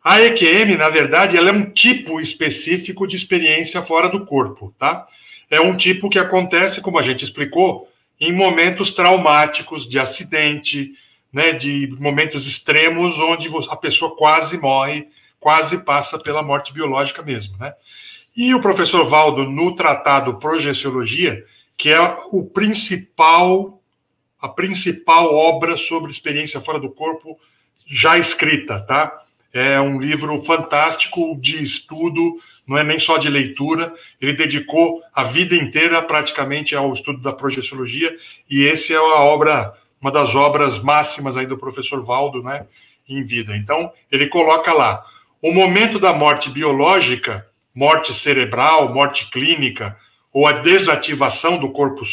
A 0.09 0.23
EQM, 0.23 0.75
na 0.75 0.89
verdade, 0.89 1.37
ela 1.37 1.49
é 1.49 1.53
um 1.53 1.69
tipo 1.69 2.19
específico 2.19 3.05
de 3.05 3.15
experiência 3.15 3.83
fora 3.83 4.09
do 4.09 4.25
corpo, 4.25 4.73
tá? 4.79 5.05
É 5.51 5.61
um 5.61 5.77
tipo 5.77 6.09
que 6.09 6.17
acontece, 6.17 6.81
como 6.81 6.97
a 6.97 7.03
gente 7.03 7.23
explicou, 7.23 7.87
em 8.19 8.33
momentos 8.33 8.89
traumáticos 8.89 9.87
de 9.87 9.99
acidente, 9.99 10.93
né, 11.31 11.51
de 11.51 11.95
momentos 11.99 12.47
extremos 12.47 13.19
onde 13.19 13.47
a 13.69 13.75
pessoa 13.75 14.15
quase 14.15 14.57
morre, 14.57 15.07
quase 15.39 15.77
passa 15.77 16.17
pela 16.17 16.41
morte 16.41 16.73
biológica 16.73 17.21
mesmo, 17.21 17.55
né? 17.59 17.75
E 18.35 18.51
o 18.55 18.61
professor 18.61 19.07
Valdo, 19.07 19.43
no 19.43 19.75
tratado 19.75 20.39
Projeciologia, 20.39 21.45
que 21.77 21.89
é 21.89 22.01
o 22.31 22.43
principal, 22.43 23.79
a 24.41 24.49
principal 24.49 25.31
obra 25.35 25.77
sobre 25.77 26.09
experiência 26.09 26.59
fora 26.59 26.79
do 26.79 26.89
corpo 26.89 27.39
já 27.85 28.17
escrita, 28.17 28.79
tá? 28.79 29.28
É 29.51 29.79
um 29.79 29.99
livro 29.99 30.37
fantástico 30.43 31.35
de 31.39 31.61
estudo, 31.63 32.37
não 32.67 32.77
é 32.77 32.83
nem 32.83 32.99
só 32.99 33.17
de 33.17 33.29
leitura. 33.29 33.93
Ele 34.21 34.33
dedicou 34.33 35.01
a 35.13 35.23
vida 35.23 35.55
inteira 35.55 36.01
praticamente 36.01 36.75
ao 36.75 36.93
estudo 36.93 37.19
da 37.19 37.33
projeciologia, 37.33 38.15
e 38.49 38.63
esse 38.63 38.93
é 38.93 38.97
a 38.97 39.01
obra 39.01 39.73
uma 40.01 40.11
das 40.11 40.33
obras 40.33 40.79
máximas 40.79 41.35
aí 41.35 41.45
do 41.45 41.57
professor 41.57 42.03
Valdo, 42.03 42.41
né, 42.41 42.65
em 43.07 43.23
vida. 43.23 43.55
Então, 43.55 43.91
ele 44.11 44.27
coloca 44.27 44.73
lá, 44.73 45.03
o 45.41 45.51
momento 45.51 45.99
da 45.99 46.13
morte 46.13 46.49
biológica, 46.49 47.45
morte 47.75 48.13
cerebral, 48.13 48.93
morte 48.93 49.29
clínica, 49.29 49.97
ou 50.31 50.47
a 50.47 50.53
desativação 50.53 51.57
do 51.57 51.69
corpo 51.71 52.03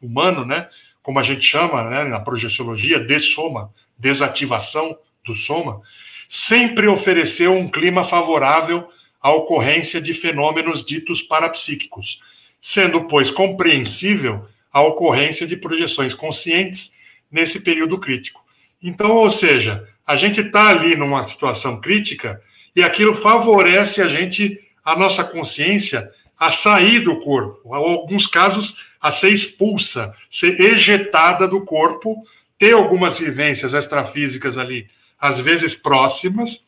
humano, 0.00 0.44
né, 0.44 0.68
como 1.02 1.18
a 1.18 1.22
gente 1.22 1.44
chama, 1.44 1.82
né, 1.84 2.04
na 2.04 2.20
projeciologia, 2.20 2.98
dessoma, 2.98 3.72
desativação 3.98 4.96
do 5.24 5.34
soma, 5.34 5.80
sempre 6.28 6.86
ofereceu 6.86 7.52
um 7.52 7.68
clima 7.68 8.04
favorável 8.04 8.88
à 9.20 9.32
ocorrência 9.32 10.00
de 10.00 10.12
fenômenos 10.12 10.84
ditos 10.84 11.22
parapsíquicos, 11.22 12.20
sendo, 12.60 13.04
pois, 13.04 13.30
compreensível 13.30 14.46
a 14.72 14.82
ocorrência 14.82 15.46
de 15.46 15.56
projeções 15.56 16.12
conscientes 16.12 16.92
nesse 17.30 17.60
período 17.60 17.98
crítico. 17.98 18.44
Então, 18.82 19.12
ou 19.12 19.30
seja, 19.30 19.88
a 20.06 20.16
gente 20.16 20.40
está 20.40 20.68
ali 20.68 20.96
numa 20.96 21.26
situação 21.26 21.80
crítica 21.80 22.40
e 22.76 22.82
aquilo 22.82 23.14
favorece 23.14 24.02
a 24.02 24.08
gente, 24.08 24.60
a 24.84 24.96
nossa 24.96 25.24
consciência, 25.24 26.10
a 26.38 26.50
sair 26.50 27.00
do 27.00 27.20
corpo, 27.20 27.60
em 27.66 27.74
alguns 27.74 28.26
casos, 28.26 28.76
a 29.00 29.10
ser 29.10 29.30
expulsa, 29.30 30.14
ser 30.28 30.60
ejetada 30.60 31.46
do 31.46 31.64
corpo, 31.64 32.16
ter 32.58 32.72
algumas 32.72 33.18
vivências 33.18 33.74
extrafísicas 33.74 34.58
ali, 34.58 34.88
às 35.24 35.40
vezes 35.40 35.74
próximas. 35.74 36.62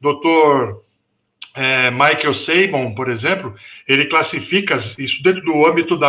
Doutor 0.00 0.84
é, 1.52 1.90
Michael 1.90 2.34
Sabon, 2.34 2.94
por 2.94 3.10
exemplo, 3.10 3.52
ele 3.88 4.06
classifica 4.06 4.76
isso 4.96 5.20
dentro 5.24 5.42
do 5.42 5.66
âmbito 5.66 5.96
da, 5.96 6.08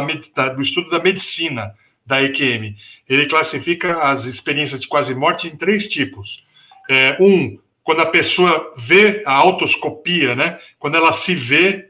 do 0.50 0.62
estudo 0.62 0.92
da 0.92 1.02
medicina 1.02 1.74
da 2.06 2.22
EQM. 2.22 2.76
Ele 3.10 3.26
classifica 3.26 4.04
as 4.04 4.26
experiências 4.26 4.80
de 4.80 4.88
quase 4.88 5.16
morte 5.16 5.48
em 5.48 5.58
três 5.58 5.88
tipos. 5.88 6.46
É, 6.88 7.18
um, 7.20 7.58
quando 7.84 8.02
a 8.02 8.06
pessoa 8.06 8.76
vê 8.78 9.24
a 9.26 9.34
autoscopia, 9.34 10.36
né? 10.36 10.60
Quando 10.78 10.98
ela 10.98 11.12
se 11.14 11.34
vê 11.34 11.90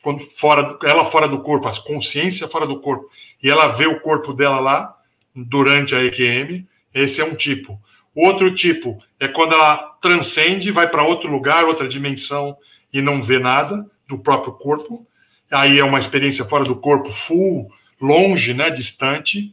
quando 0.00 0.26
fora, 0.34 0.78
ela 0.84 1.04
fora 1.04 1.28
do 1.28 1.42
corpo, 1.42 1.68
a 1.68 1.82
consciência 1.82 2.48
fora 2.48 2.66
do 2.66 2.80
corpo, 2.80 3.10
e 3.42 3.50
ela 3.50 3.68
vê 3.68 3.86
o 3.86 4.00
corpo 4.00 4.32
dela 4.32 4.60
lá 4.60 4.94
durante 5.34 5.94
a 5.94 6.02
EQM, 6.02 6.66
esse 6.94 7.20
é 7.20 7.24
um 7.24 7.34
tipo. 7.34 7.78
Outro 8.14 8.54
tipo 8.54 9.02
é 9.24 9.28
quando 9.28 9.54
ela 9.54 9.76
transcende, 10.00 10.70
vai 10.70 10.88
para 10.88 11.02
outro 11.02 11.30
lugar, 11.30 11.64
outra 11.64 11.88
dimensão 11.88 12.56
e 12.92 13.00
não 13.00 13.22
vê 13.22 13.38
nada 13.38 13.84
do 14.08 14.18
próprio 14.18 14.52
corpo. 14.52 15.06
Aí 15.50 15.78
é 15.78 15.84
uma 15.84 15.98
experiência 15.98 16.44
fora 16.44 16.64
do 16.64 16.76
corpo, 16.76 17.12
full, 17.12 17.70
longe, 18.00 18.54
né, 18.54 18.70
distante, 18.70 19.52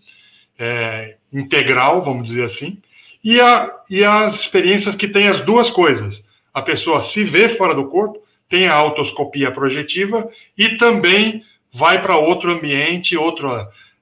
é, 0.57 1.15
integral, 1.31 2.01
vamos 2.01 2.27
dizer 2.27 2.43
assim. 2.43 2.81
E, 3.23 3.39
a, 3.39 3.69
e 3.89 4.03
as 4.03 4.35
experiências 4.35 4.95
que 4.95 5.07
têm 5.07 5.27
as 5.27 5.41
duas 5.41 5.69
coisas. 5.69 6.23
A 6.53 6.61
pessoa 6.61 7.01
se 7.01 7.23
vê 7.23 7.47
fora 7.49 7.73
do 7.73 7.87
corpo, 7.87 8.21
tem 8.49 8.67
a 8.67 8.73
autoscopia 8.73 9.51
projetiva 9.51 10.29
e 10.57 10.75
também 10.77 11.43
vai 11.73 12.01
para 12.01 12.17
outro 12.17 12.51
ambiente, 12.51 13.15
outro 13.15 13.49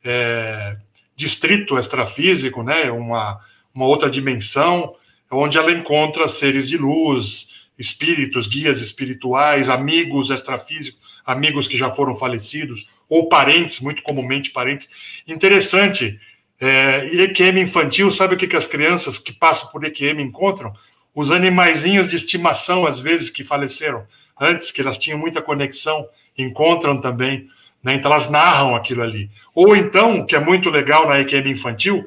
é, 0.04 0.76
distrito 1.16 1.78
extrafísico, 1.78 2.64
né, 2.64 2.90
uma, 2.90 3.40
uma 3.74 3.86
outra 3.86 4.10
dimensão, 4.10 4.96
onde 5.32 5.58
ela 5.58 5.72
encontra 5.72 6.28
seres 6.28 6.68
de 6.68 6.78
luz, 6.78 7.48
espíritos, 7.78 8.48
guias 8.48 8.82
espirituais, 8.82 9.70
amigos 9.70 10.30
extrafísicos, 10.30 11.00
amigos 11.26 11.68
que 11.68 11.78
já 11.78 11.90
foram 11.90 12.16
falecidos, 12.16 12.88
ou 13.08 13.30
parentes, 13.30 13.80
muito 13.80 14.02
comumente 14.02 14.52
parentes. 14.52 14.90
Interessante, 15.28 16.20
é, 16.60 17.06
EQM 17.24 17.62
infantil, 17.62 18.12
sabe 18.12 18.36
o 18.36 18.38
que, 18.38 18.48
que 18.48 18.58
as 18.58 18.68
crianças 18.68 19.18
que 19.18 19.32
passam 19.32 19.70
por 19.70 19.84
EQM 19.86 20.22
encontram? 20.22 20.74
Os 21.16 21.32
animaizinhos 21.32 22.10
de 22.10 22.18
estimação, 22.18 22.86
às 22.86 23.00
vezes, 23.00 23.30
que 23.30 23.44
faleceram 23.44 24.06
antes, 24.40 24.72
que 24.72 24.82
elas 24.82 24.98
tinham 24.98 25.18
muita 25.18 25.42
conexão, 25.42 26.06
encontram 26.38 27.00
também. 27.00 27.48
Né? 27.82 27.96
Então, 27.96 28.12
elas 28.12 28.30
narram 28.30 28.76
aquilo 28.76 29.02
ali. 29.02 29.30
Ou 29.56 29.76
então, 29.76 30.26
que 30.26 30.36
é 30.36 30.40
muito 30.40 30.70
legal 30.70 31.08
na 31.08 31.20
EQM 31.22 31.50
infantil, 31.50 32.06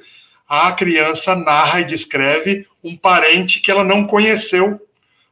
a 0.53 0.71
criança 0.71 1.35
narra 1.35 1.81
e 1.81 1.85
descreve 1.85 2.67
um 2.85 2.95
parente 2.95 3.59
que 3.59 3.71
ela 3.71 3.83
não 3.83 4.07
conheceu, 4.07 4.79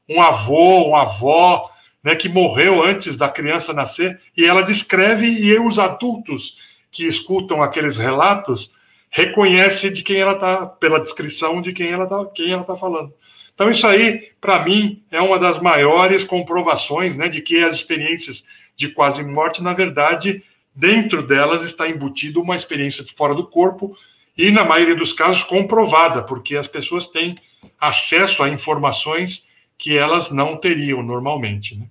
um 0.09 0.19
avô, 0.19 0.89
uma 0.89 1.03
avó, 1.03 1.71
né, 2.03 2.17
que 2.17 2.27
morreu 2.27 2.83
antes 2.83 3.17
da 3.17 3.29
criança 3.29 3.75
nascer, 3.75 4.19
e 4.35 4.47
ela 4.47 4.63
descreve, 4.63 5.27
e 5.27 5.59
os 5.59 5.79
adultos 5.79 6.57
que 6.91 7.07
escutam 7.07 7.63
aqueles 7.63 7.99
relatos 7.99 8.73
reconhece 9.11 9.91
de 9.91 10.03
quem 10.03 10.17
ela 10.17 10.33
está, 10.33 10.65
pela 10.65 10.99
descrição 10.99 11.61
de 11.61 11.75
quem 11.75 11.91
ela 11.91 12.05
está 12.05 12.65
tá 12.65 12.77
falando. 12.77 13.13
Então, 13.55 13.69
isso 13.69 13.87
aí, 13.87 14.31
para 14.41 14.65
mim, 14.65 15.03
é 15.11 15.21
uma 15.21 15.39
das 15.39 15.59
maiores 15.59 16.25
comprovações 16.25 17.15
né, 17.15 17.29
de 17.29 17.43
que 17.43 17.63
as 17.63 17.75
experiências 17.75 18.43
de 18.75 18.89
quase 18.89 19.23
morte, 19.23 19.63
na 19.63 19.75
verdade, 19.75 20.43
dentro 20.75 21.23
delas 21.23 21.63
está 21.63 21.87
embutido 21.87 22.41
uma 22.41 22.57
experiência 22.57 23.05
fora 23.15 23.35
do 23.35 23.47
corpo 23.47 23.95
e, 24.41 24.51
na 24.51 24.65
maioria 24.65 24.97
dos 24.97 25.13
casos, 25.13 25.43
comprovada, 25.43 26.23
porque 26.23 26.57
as 26.57 26.67
pessoas 26.67 27.07
têm 27.07 27.37
acesso 27.79 28.43
a 28.43 28.49
informações 28.49 29.47
que 29.77 29.97
elas 29.97 30.31
não 30.31 30.57
teriam 30.57 31.03
normalmente. 31.03 31.77
Né? 31.77 31.87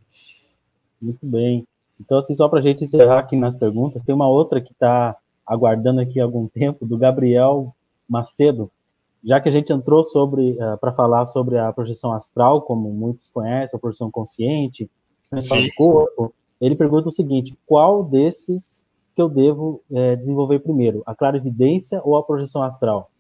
Muito 1.00 1.26
bem. 1.26 1.64
Então, 2.00 2.18
assim, 2.18 2.34
só 2.34 2.50
para 2.50 2.60
a 2.60 2.62
gente 2.62 2.84
encerrar 2.84 3.20
aqui 3.20 3.36
nas 3.36 3.56
perguntas, 3.56 4.04
tem 4.04 4.16
uma 4.16 4.28
outra 4.28 4.60
que 4.60 4.72
está 4.72 5.16
aguardando 5.46 6.02
aqui 6.02 6.20
algum 6.20 6.48
tempo, 6.48 6.86
do 6.86 6.98
Gabriel 6.98 7.76
Macedo. 8.08 8.72
Já 9.24 9.40
que 9.40 9.50
a 9.50 9.52
gente 9.52 9.72
entrou 9.72 10.04
sobre 10.04 10.52
uh, 10.52 10.78
para 10.80 10.92
falar 10.92 11.26
sobre 11.28 11.58
a 11.58 11.72
projeção 11.72 12.14
astral, 12.14 12.62
como 12.62 12.90
muitos 12.90 13.30
conhecem, 13.30 13.78
a 13.78 13.80
projeção 13.80 14.10
consciente, 14.10 14.90
do 15.32 15.76
corpo, 15.76 16.34
ele 16.60 16.76
pergunta 16.76 17.10
o 17.10 17.12
seguinte: 17.12 17.58
qual 17.66 18.04
desses 18.04 18.86
que 19.20 19.22
eu 19.22 19.28
devo 19.28 19.84
é, 19.94 20.16
desenvolver 20.16 20.60
primeiro, 20.60 21.04
a 21.06 21.14
clarividência 21.14 22.00
ou 22.06 22.16
a 22.16 22.24
projeção 22.24 22.64
astral? 22.64 23.12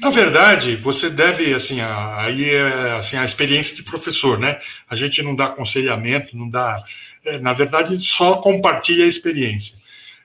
Na 0.00 0.08
verdade, 0.08 0.74
você 0.76 1.10
deve, 1.10 1.52
assim, 1.52 1.82
aí 1.82 2.48
é 2.48 2.92
assim, 2.92 3.18
a 3.18 3.26
experiência 3.26 3.76
de 3.76 3.82
professor, 3.82 4.38
né? 4.38 4.58
A 4.88 4.96
gente 4.96 5.22
não 5.22 5.34
dá 5.34 5.46
aconselhamento, 5.46 6.34
não 6.34 6.48
dá. 6.48 6.82
É, 7.26 7.38
na 7.38 7.52
verdade, 7.52 7.98
só 7.98 8.36
compartilha 8.36 9.04
a 9.04 9.08
experiência. 9.08 9.76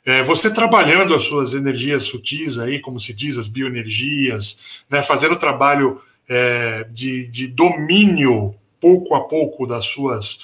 É, 0.05 0.23
você 0.23 0.49
trabalhando 0.49 1.13
as 1.13 1.23
suas 1.23 1.53
energias 1.53 2.03
sutis 2.03 2.57
aí, 2.57 2.79
como 2.79 2.97
se 2.97 3.13
diz, 3.13 3.37
as 3.37 3.47
bioenergias, 3.47 4.57
né, 4.89 5.01
fazendo 5.01 5.33
o 5.33 5.39
trabalho 5.39 6.01
é, 6.29 6.85
de, 6.89 7.27
de, 7.27 7.47
domínio 7.47 8.55
pouco 8.79 9.15
a 9.15 9.27
pouco 9.27 9.67
das 9.67 9.85
suas 9.85 10.39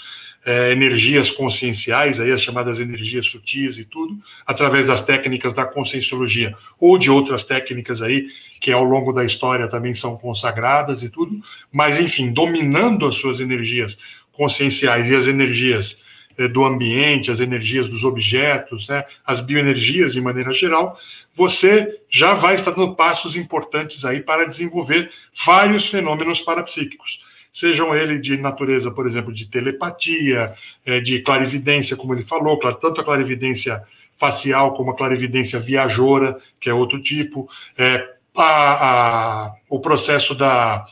é, 0.45 0.71
energias 0.71 1.31
conscienciais, 1.31 2.19
aí 2.19 2.31
as 2.31 2.41
chamadas 2.41 2.79
energias 2.79 3.27
sutis 3.27 3.77
e 3.77 3.83
tudo, 3.83 4.17
através 4.45 4.87
das 4.87 5.01
técnicas 5.01 5.53
da 5.53 5.65
conscienciologia 5.65 6.55
ou 6.79 6.97
de 6.97 7.11
outras 7.11 7.43
técnicas 7.43 8.01
aí 8.01 8.27
que 8.59 8.71
ao 8.71 8.83
longo 8.83 9.13
da 9.13 9.23
história 9.23 9.67
também 9.67 9.93
são 9.93 10.17
consagradas 10.17 11.03
e 11.03 11.09
tudo, 11.09 11.39
mas 11.71 11.99
enfim, 11.99 12.31
dominando 12.31 13.05
as 13.05 13.15
suas 13.15 13.39
energias 13.39 13.97
conscienciais 14.31 15.09
e 15.09 15.15
as 15.15 15.27
energias 15.27 16.01
eh, 16.37 16.47
do 16.47 16.63
ambiente, 16.63 17.29
as 17.29 17.39
energias 17.39 17.87
dos 17.87 18.03
objetos, 18.03 18.87
né, 18.87 19.03
as 19.25 19.41
bioenergias 19.41 20.13
de 20.13 20.21
maneira 20.21 20.53
geral, 20.53 20.97
você 21.33 21.99
já 22.09 22.33
vai 22.33 22.55
estar 22.55 22.71
dando 22.71 22.95
passos 22.95 23.35
importantes 23.35 24.05
aí 24.05 24.21
para 24.21 24.47
desenvolver 24.47 25.11
vários 25.45 25.85
fenômenos 25.87 26.41
parapsíquicos. 26.41 27.21
Sejam 27.59 27.93
eles 27.93 28.21
de 28.21 28.37
natureza, 28.37 28.89
por 28.89 29.05
exemplo, 29.05 29.33
de 29.33 29.45
telepatia, 29.45 30.53
eh, 30.85 31.01
de 31.01 31.19
clarividência, 31.19 31.97
como 31.97 32.13
ele 32.13 32.23
falou, 32.23 32.57
tanto 32.57 33.01
a 33.01 33.03
clarividência 33.03 33.83
facial 34.17 34.71
como 34.73 34.91
a 34.91 34.95
clarividência 34.95 35.59
viajora, 35.59 36.39
que 36.57 36.69
é 36.69 36.73
outro 36.73 37.01
tipo, 37.01 37.49
é, 37.77 38.07
a, 38.33 38.45
a, 38.45 39.53
o 39.69 39.81
processo 39.81 40.33
da, 40.33 40.85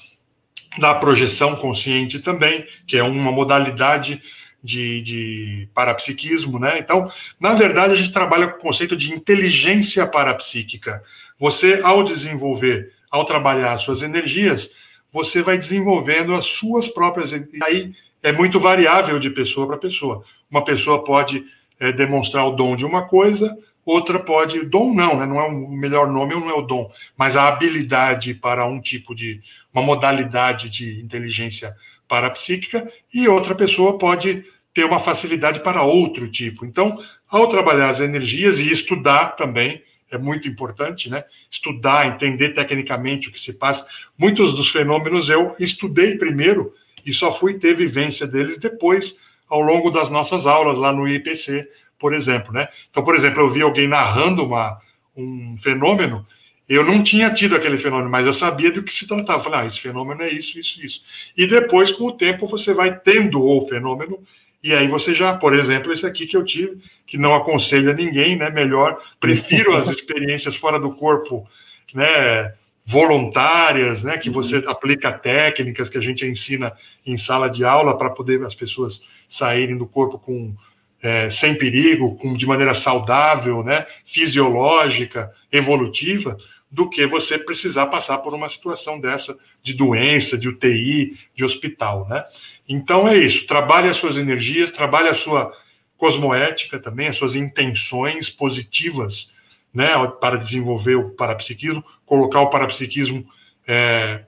da 0.78 0.93
projeção 0.93 1.55
consciente 1.55 2.20
também, 2.20 2.65
que 2.86 2.97
é 2.97 3.03
uma 3.03 3.32
modalidade 3.32 4.22
de, 4.61 5.01
de 5.01 5.70
parapsiquismo, 5.74 6.59
né? 6.59 6.80
Então, 6.80 7.09
na 7.39 7.53
verdade, 7.53 7.93
a 7.93 7.95
gente 7.95 8.11
trabalha 8.11 8.49
com 8.49 8.57
o 8.57 8.61
conceito 8.61 8.97
de 8.97 9.13
inteligência 9.13 10.05
parapsíquica. 10.05 11.01
Você, 11.39 11.80
ao 11.82 12.03
desenvolver, 12.03 12.91
ao 13.09 13.24
trabalhar 13.24 13.72
as 13.72 13.84
suas 13.84 14.03
energias, 14.03 14.70
você 15.18 15.41
vai 15.41 15.57
desenvolvendo 15.57 16.36
as 16.36 16.45
suas 16.45 16.88
próprias. 16.88 17.32
E 17.32 17.47
aí 17.63 17.91
é 18.22 18.32
muito 18.32 18.59
variável 18.59 19.18
de 19.18 19.32
pessoa 19.32 19.65
para 19.65 19.78
pessoa. 19.78 20.24
Uma 20.49 20.63
pessoa 20.63 21.03
pode 21.03 21.43
é, 21.80 21.91
demonstrar 21.91 22.45
o 22.45 22.51
dom 22.51 22.76
de 22.76 22.86
uma 22.86 23.07
coisa, 23.07 23.57
outra 23.84 24.20
pode. 24.20 24.63
Dom 24.65 24.93
não, 24.93 25.18
né? 25.18 25.26
Não 25.26 25.39
é 25.39 25.47
o 25.47 25.70
melhor 25.72 26.07
nome, 26.07 26.36
não 26.36 26.51
é 26.51 26.53
o 26.53 26.61
dom, 26.61 26.91
mas 27.18 27.36
a 27.36 27.47
habilidade 27.47 28.36
para 28.36 28.63
um 28.68 28.80
tipo 28.80 29.15
de. 29.15 29.41
uma 29.74 29.82
modalidade 29.82 30.70
de 30.70 31.01
inteligência 31.01 31.76
parapsíquica, 32.07 32.89
e 33.11 33.28
outra 33.28 33.55
pessoa 33.55 33.97
pode 33.97 34.45
ter 34.72 34.86
uma 34.86 34.99
facilidade 34.99 35.59
para 35.61 35.82
outro 35.84 36.30
tipo. 36.30 36.63
Então, 36.63 37.03
ao 37.28 37.47
trabalhar 37.47 37.89
as 37.89 37.99
energias 37.99 38.59
e 38.59 38.72
estudar 38.72 39.36
também, 39.36 39.82
é 40.12 40.18
muito 40.18 40.47
importante, 40.47 41.10
né? 41.10 41.24
Estudar, 41.49 42.08
entender 42.08 42.49
tecnicamente 42.49 43.30
o 43.30 43.32
que 43.32 43.39
se 43.39 43.53
passa. 43.53 43.86
Muitos 44.18 44.55
dos 44.55 44.70
fenômenos 44.70 45.30
eu 45.30 45.55
estudei 45.60 46.18
primeiro 46.18 46.74
e 47.05 47.12
só 47.12 47.32
fui 47.32 47.55
ter 47.55 47.74
vivência 47.74 48.26
deles 48.26 48.58
depois, 48.58 49.16
ao 49.49 49.62
longo 49.62 49.89
das 49.89 50.10
nossas 50.10 50.45
aulas 50.45 50.78
lá 50.78 50.91
no 50.91 51.08
IPC, 51.08 51.70
por 51.97 52.14
exemplo, 52.14 52.53
né? 52.53 52.68
Então, 52.89 53.03
por 53.03 53.16
exemplo, 53.16 53.41
eu 53.41 53.49
vi 53.49 53.62
alguém 53.62 53.88
narrando 53.88 54.45
uma, 54.45 54.80
um 55.16 55.55
fenômeno 55.58 56.26
eu 56.68 56.84
não 56.84 57.01
tinha 57.01 57.32
tido 57.32 57.55
aquele 57.55 57.78
fenômeno, 57.78 58.10
mas 58.10 58.26
eu 58.26 58.34
sabia 58.34 58.70
do 58.72 58.84
que 58.84 58.91
se 58.91 59.08
tratava. 59.08 59.41
Falei, 59.41 59.62
ah, 59.62 59.66
esse 59.66 59.80
fenômeno 59.80 60.22
é 60.22 60.30
isso, 60.30 60.60
isso, 60.60 60.86
isso. 60.86 61.01
E 61.36 61.47
depois, 61.47 61.91
com 61.91 62.05
o 62.05 62.12
tempo, 62.12 62.45
você 62.45 62.74
vai 62.74 62.99
tendo 62.99 63.41
o 63.41 63.62
fenômeno, 63.62 64.20
e 64.64 64.74
aí 64.74 64.88
você 64.88 65.14
já, 65.14 65.34
por 65.36 65.55
exemplo, 65.55 65.93
esse 65.93 66.05
aqui 66.05 66.26
que 66.26 66.36
eu 66.36 66.43
tive, 66.43 66.78
que 67.05 67.18
não 67.18 67.36
aconselho 67.36 67.91
a 67.91 67.93
ninguém, 67.93 68.36
né? 68.36 68.49
Melhor, 68.49 68.97
prefiro 69.20 69.76
as 69.76 69.88
experiências 69.89 70.55
fora 70.55 70.80
do 70.80 70.95
corpo, 70.95 71.47
né? 71.93 72.53
Voluntárias, 72.84 74.03
né? 74.03 74.18
Que 74.18 74.30
você 74.30 74.58
uhum. 74.58 74.70
aplica 74.70 75.12
técnicas 75.12 75.89
que 75.89 75.97
a 75.97 76.01
gente 76.01 76.26
ensina 76.26 76.74
em 77.05 77.18
sala 77.18 77.49
de 77.49 77.64
aula 77.64 77.97
para 77.97 78.10
poder 78.10 78.43
as 78.43 78.55
pessoas 78.55 79.01
saírem 79.28 79.78
do 79.78 79.86
corpo 79.86 80.18
com 80.18 80.55
é, 81.01 81.30
sem 81.30 81.55
perigo, 81.55 82.16
com, 82.18 82.34
de 82.34 82.45
maneira 82.45 82.74
saudável, 82.74 83.64
né? 83.64 83.86
Fisiológica, 84.03 85.32
evolutiva 85.51 86.38
do 86.70 86.89
que 86.89 87.05
você 87.08 87.38
precisar 87.38 87.86
passar 87.86 88.18
por 88.18 88.34
uma 88.34 88.49
situação 88.49 88.99
dessa 88.99 89.38
de 89.64 89.74
doença, 89.74 90.38
de 90.38 90.49
UTI, 90.49 91.18
de 91.34 91.45
hospital, 91.45 92.08
né? 92.10 92.26
Então 92.68 93.07
é 93.07 93.18
isso, 93.18 93.47
trabalhe 93.47 93.88
as 93.88 93.97
suas 93.97 94.18
energias, 94.18 94.72
trabalhe 94.72 95.07
a 95.07 95.13
sua 95.13 95.53
cosmoética 95.97 96.80
também, 96.80 97.07
as 97.07 97.18
suas 97.18 97.36
intenções 97.36 98.30
positivas, 98.30 99.32
né, 99.74 99.88
para 100.20 100.38
desenvolver 100.38 100.95
o 100.95 101.11
parapsiquismo, 101.11 101.84
colocar 102.05 102.41
o 102.41 102.49
parapsiquismo 102.49 103.26
é, 103.68 104.24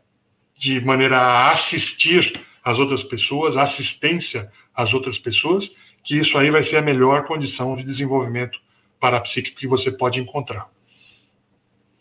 de 0.57 0.79
maneira 0.81 1.17
a 1.17 1.51
assistir 1.51 2.39
as 2.63 2.79
outras 2.79 3.03
pessoas, 3.03 3.57
assistência 3.57 4.51
às 4.75 4.93
outras 4.93 5.17
pessoas, 5.17 5.73
que 6.03 6.17
isso 6.17 6.37
aí 6.37 6.49
vai 6.49 6.63
ser 6.63 6.77
a 6.77 6.81
melhor 6.81 7.25
condição 7.25 7.75
de 7.75 7.83
desenvolvimento 7.83 8.59
parapsíquico 8.99 9.59
que 9.59 9.67
você 9.67 9.91
pode 9.91 10.19
encontrar. 10.19 10.69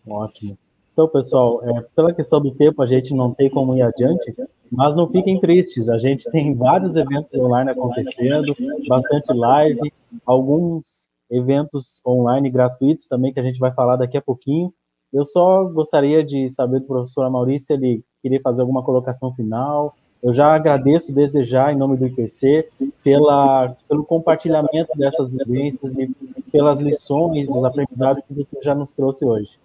Ótimo. 0.07 0.59
Então, 0.93 1.07
pessoal, 1.09 1.62
é, 1.64 1.82
pela 1.95 2.12
questão 2.12 2.41
do 2.41 2.51
tempo, 2.51 2.82
a 2.82 2.86
gente 2.86 3.14
não 3.14 3.32
tem 3.32 3.49
como 3.49 3.76
ir 3.76 3.82
adiante, 3.82 4.34
Mas 4.71 4.95
não 4.95 5.09
fiquem 5.09 5.41
tristes, 5.41 5.89
a 5.89 5.99
gente 5.99 6.31
tem 6.31 6.55
vários 6.55 6.97
eventos 6.97 7.35
online 7.35 7.71
acontecendo, 7.71 8.55
bastante 8.87 9.33
live, 9.33 9.93
alguns 10.27 11.09
eventos 11.31 12.01
online 12.07 12.51
gratuitos 12.51 13.07
também 13.07 13.33
que 13.33 13.41
a 13.41 13.43
gente 13.43 13.59
vai 13.59 13.73
falar 13.73 13.97
daqui 13.97 14.16
a 14.16 14.23
pouquinho. 14.23 14.73
Eu 15.12 15.25
só 15.25 15.64
gostaria 15.64 16.23
de 16.23 16.49
saber 16.51 16.81
do 16.81 16.87
professor 16.87 17.29
Maurício 17.31 17.69
se 17.69 17.73
ele 17.73 18.05
queria 18.23 18.41
fazer 18.43 18.61
alguma 18.61 18.83
colocação 18.83 19.33
final. 19.35 19.95
Eu 20.23 20.33
já 20.33 20.55
agradeço 20.55 21.14
desde 21.14 21.45
já, 21.45 21.73
em 21.73 21.77
nome 21.77 21.97
do 21.97 22.07
IPC, 22.07 22.66
pela, 23.05 23.75
pelo 23.89 24.05
compartilhamento 24.05 24.91
dessas 24.97 25.31
vivências 25.31 25.95
e 25.95 26.12
pelas 26.51 26.81
lições, 26.81 27.49
os 27.49 27.64
aprendizados 27.64 28.25
que 28.25 28.35
você 28.35 28.59
já 28.61 28.75
nos 28.75 28.93
trouxe 28.93 29.25
hoje. 29.25 29.59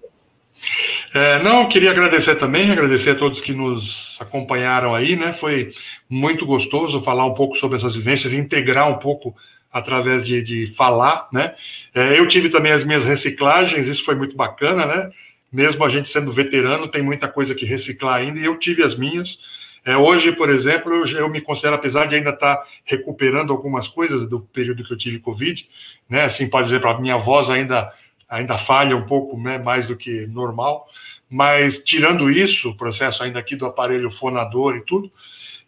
É, 1.14 1.38
não, 1.44 1.68
queria 1.70 1.92
agradecer 1.92 2.36
também, 2.36 2.72
agradecer 2.72 3.12
a 3.12 3.16
todos 3.16 3.40
que 3.40 3.54
nos 3.54 4.18
acompanharam 4.20 4.96
aí, 4.96 5.16
né? 5.16 5.32
Foi 5.32 5.72
muito 6.10 6.44
gostoso 6.44 7.00
falar 7.02 7.24
um 7.28 7.36
pouco 7.36 7.56
sobre 7.56 7.78
essas 7.78 7.96
vivências, 7.96 8.34
integrar 8.34 8.90
um 8.90 8.98
pouco 8.98 9.36
através 9.72 10.26
de, 10.26 10.42
de 10.42 10.74
falar, 10.76 11.28
né? 11.32 11.54
É, 11.94 12.18
eu 12.18 12.28
tive 12.28 12.50
também 12.50 12.72
as 12.72 12.84
minhas 12.84 13.06
reciclagens, 13.06 13.86
isso 13.86 14.04
foi 14.04 14.16
muito 14.16 14.36
bacana, 14.36 14.88
né? 14.88 15.12
Mesmo 15.52 15.86
a 15.86 15.90
gente 15.90 16.10
sendo 16.10 16.32
veterano, 16.32 16.88
tem 16.88 17.04
muita 17.04 17.28
coisa 17.28 17.54
que 17.54 17.64
reciclar 17.64 18.16
ainda, 18.16 18.40
e 18.40 18.46
eu 18.46 18.58
tive 18.58 18.82
as 18.82 18.96
minhas. 18.96 19.38
É, 19.86 19.96
hoje, 19.96 20.32
por 20.32 20.50
exemplo, 20.50 20.94
eu, 20.94 21.06
eu, 21.06 21.30
me 21.30 21.42
considero, 21.42 21.76
apesar 21.76 22.06
de 22.08 22.16
ainda 22.16 22.32
estar 22.32 22.64
recuperando 22.86 23.52
algumas 23.52 23.88
coisas 23.88 24.28
do 24.28 24.40
período 24.40 24.84
que 24.84 24.92
eu 24.92 24.98
tive 24.98 25.20
Covid, 25.20 25.68
né? 26.10 26.24
Assim, 26.24 26.48
por 26.50 26.64
exemplo, 26.64 26.90
a 26.90 27.00
minha 27.00 27.18
voz 27.18 27.52
ainda 27.52 27.92
ainda 28.34 28.58
falha 28.58 28.96
um 28.96 29.06
pouco 29.06 29.40
né, 29.40 29.58
mais 29.58 29.86
do 29.86 29.96
que 29.96 30.26
normal, 30.28 30.88
mas 31.30 31.80
tirando 31.80 32.30
isso, 32.32 32.72
o 32.72 32.76
processo 32.78 33.24
ainda 33.24 33.40
aqui 33.40 33.56
do 33.56 33.66
aparelho 33.66 34.10
fonador 34.10 34.76
e 34.76 34.82
tudo, 34.82 35.12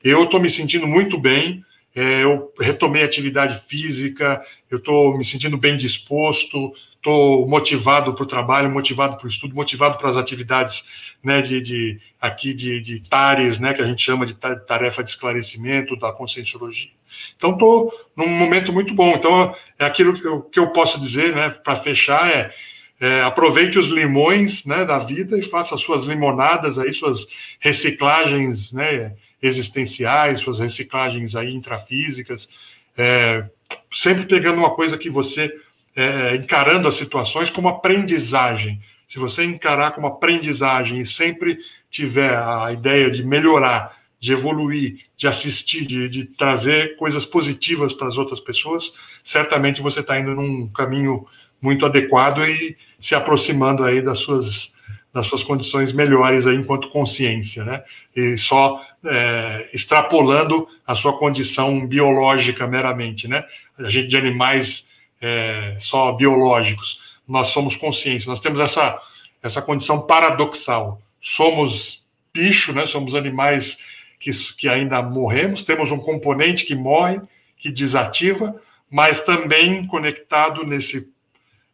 eu 0.04 0.24
estou 0.24 0.40
me 0.40 0.50
sentindo 0.50 0.88
muito 0.88 1.18
bem, 1.18 1.64
é, 1.96 2.24
eu 2.24 2.54
retomei 2.60 3.04
atividade 3.04 3.62
física, 3.70 4.44
eu 4.70 4.80
estou 4.80 5.18
me 5.18 5.24
sentindo 5.24 5.58
bem 5.58 5.78
disposto, 5.78 6.74
estou 6.96 7.48
motivado 7.48 8.14
para 8.14 8.24
o 8.24 8.28
trabalho, 8.28 8.70
motivado 8.70 9.16
para 9.16 9.26
o 9.26 9.30
estudo, 9.30 9.56
motivado 9.56 9.98
para 9.98 10.10
as 10.10 10.18
atividades 10.18 10.84
né, 11.24 11.42
de, 11.42 11.62
de 11.62 12.02
aqui 12.20 12.54
de, 12.54 12.82
de 12.82 13.00
TARES, 13.00 13.60
né, 13.60 13.74
que 13.74 13.82
a 13.82 13.88
gente 13.88 14.02
chama 14.02 14.26
de 14.26 14.34
tarefa 14.34 15.04
de 15.04 15.12
esclarecimento 15.12 15.96
da 15.96 16.12
conscienciologia. 16.12 16.90
Então, 17.38 17.54
estou 17.54 17.94
num 18.14 18.28
momento 18.28 18.74
muito 18.74 18.94
bom. 18.94 19.14
Então, 19.16 19.56
é 19.80 19.86
aquilo 19.86 20.20
que 20.20 20.28
eu, 20.28 20.42
que 20.42 20.60
eu 20.60 20.68
posso 20.72 21.00
dizer, 21.00 21.34
né, 21.34 21.50
para 21.50 21.78
fechar, 21.78 22.30
é, 22.30 22.52
é, 23.00 23.22
aproveite 23.22 23.80
os 23.80 23.88
limões 23.88 24.66
né, 24.66 24.84
da 24.84 24.98
vida 24.98 25.38
e 25.38 25.44
faça 25.44 25.78
suas 25.78 26.04
limonadas 26.04 26.78
aí, 26.78 26.92
suas 26.94 27.26
reciclagens 27.60 28.74
né, 28.74 29.14
existenciais, 29.46 30.40
suas 30.40 30.60
reciclagens 30.60 31.36
aí 31.36 31.54
intrafísicas, 31.54 32.50
é, 32.98 33.46
sempre 33.92 34.26
pegando 34.26 34.58
uma 34.58 34.76
coisa 34.76 34.98
que 34.98 35.10
você, 35.10 35.54
é, 35.96 36.36
encarando 36.36 36.88
as 36.88 36.96
situações 36.96 37.50
como 37.50 37.68
aprendizagem. 37.68 38.82
Se 39.08 39.20
você 39.20 39.44
encarar 39.44 39.92
como 39.92 40.08
aprendizagem 40.08 41.00
e 41.00 41.06
sempre 41.06 41.60
tiver 41.90 42.36
a 42.36 42.72
ideia 42.74 43.10
de 43.10 43.24
melhorar, 43.24 43.96
de 44.20 44.34
evoluir, 44.34 45.06
de 45.16 45.28
assistir, 45.28 45.86
de, 45.86 46.10
de 46.10 46.26
trazer 46.26 46.96
coisas 46.98 47.26
positivas 47.26 47.94
para 47.94 48.08
as 48.08 48.18
outras 48.18 48.40
pessoas, 48.40 48.92
certamente 49.24 49.82
você 49.82 50.00
está 50.00 50.20
indo 50.20 50.34
num 50.34 50.68
caminho 50.68 51.28
muito 51.62 51.86
adequado 51.86 52.44
e 52.46 52.76
se 53.00 53.14
aproximando 53.14 53.84
aí 53.84 54.02
das 54.02 54.20
suas 54.20 54.75
das 55.16 55.28
suas 55.28 55.46
condições 55.46 55.94
melhores 55.94 56.46
aí 56.46 56.58
enquanto 56.58 56.90
consciência, 56.90 57.64
né? 57.64 57.86
E 58.14 58.38
só 58.38 58.86
é, 59.06 59.70
extrapolando 59.74 60.68
a 60.86 60.94
sua 60.94 61.18
condição 61.18 61.88
biológica 61.88 62.68
meramente, 62.68 63.26
né? 63.26 63.46
A 63.80 63.90
gente 63.90 64.10
de 64.10 64.18
animais 64.18 64.86
é, 65.22 65.78
só 65.80 66.12
biológicos, 66.12 67.00
nós 67.26 67.48
somos 67.48 67.78
consciência, 67.78 68.30
nós 68.30 68.42
temos 68.42 68.60
essa 68.60 69.02
essa 69.42 69.62
condição 69.62 70.02
paradoxal. 70.02 71.02
Somos 71.22 72.04
bicho, 72.34 72.74
né? 72.74 72.86
Somos 72.86 73.16
animais 73.16 73.78
que, 74.20 74.32
que 74.58 74.68
ainda 74.68 75.02
morremos, 75.02 75.64
temos 75.64 75.94
um 75.94 75.98
componente 75.98 76.66
que 76.66 76.76
morre, 76.76 77.22
que 77.56 77.72
desativa, 77.72 78.54
mas 78.92 79.22
também 79.22 79.88
conectado 79.88 80.66
nesse 80.66 81.10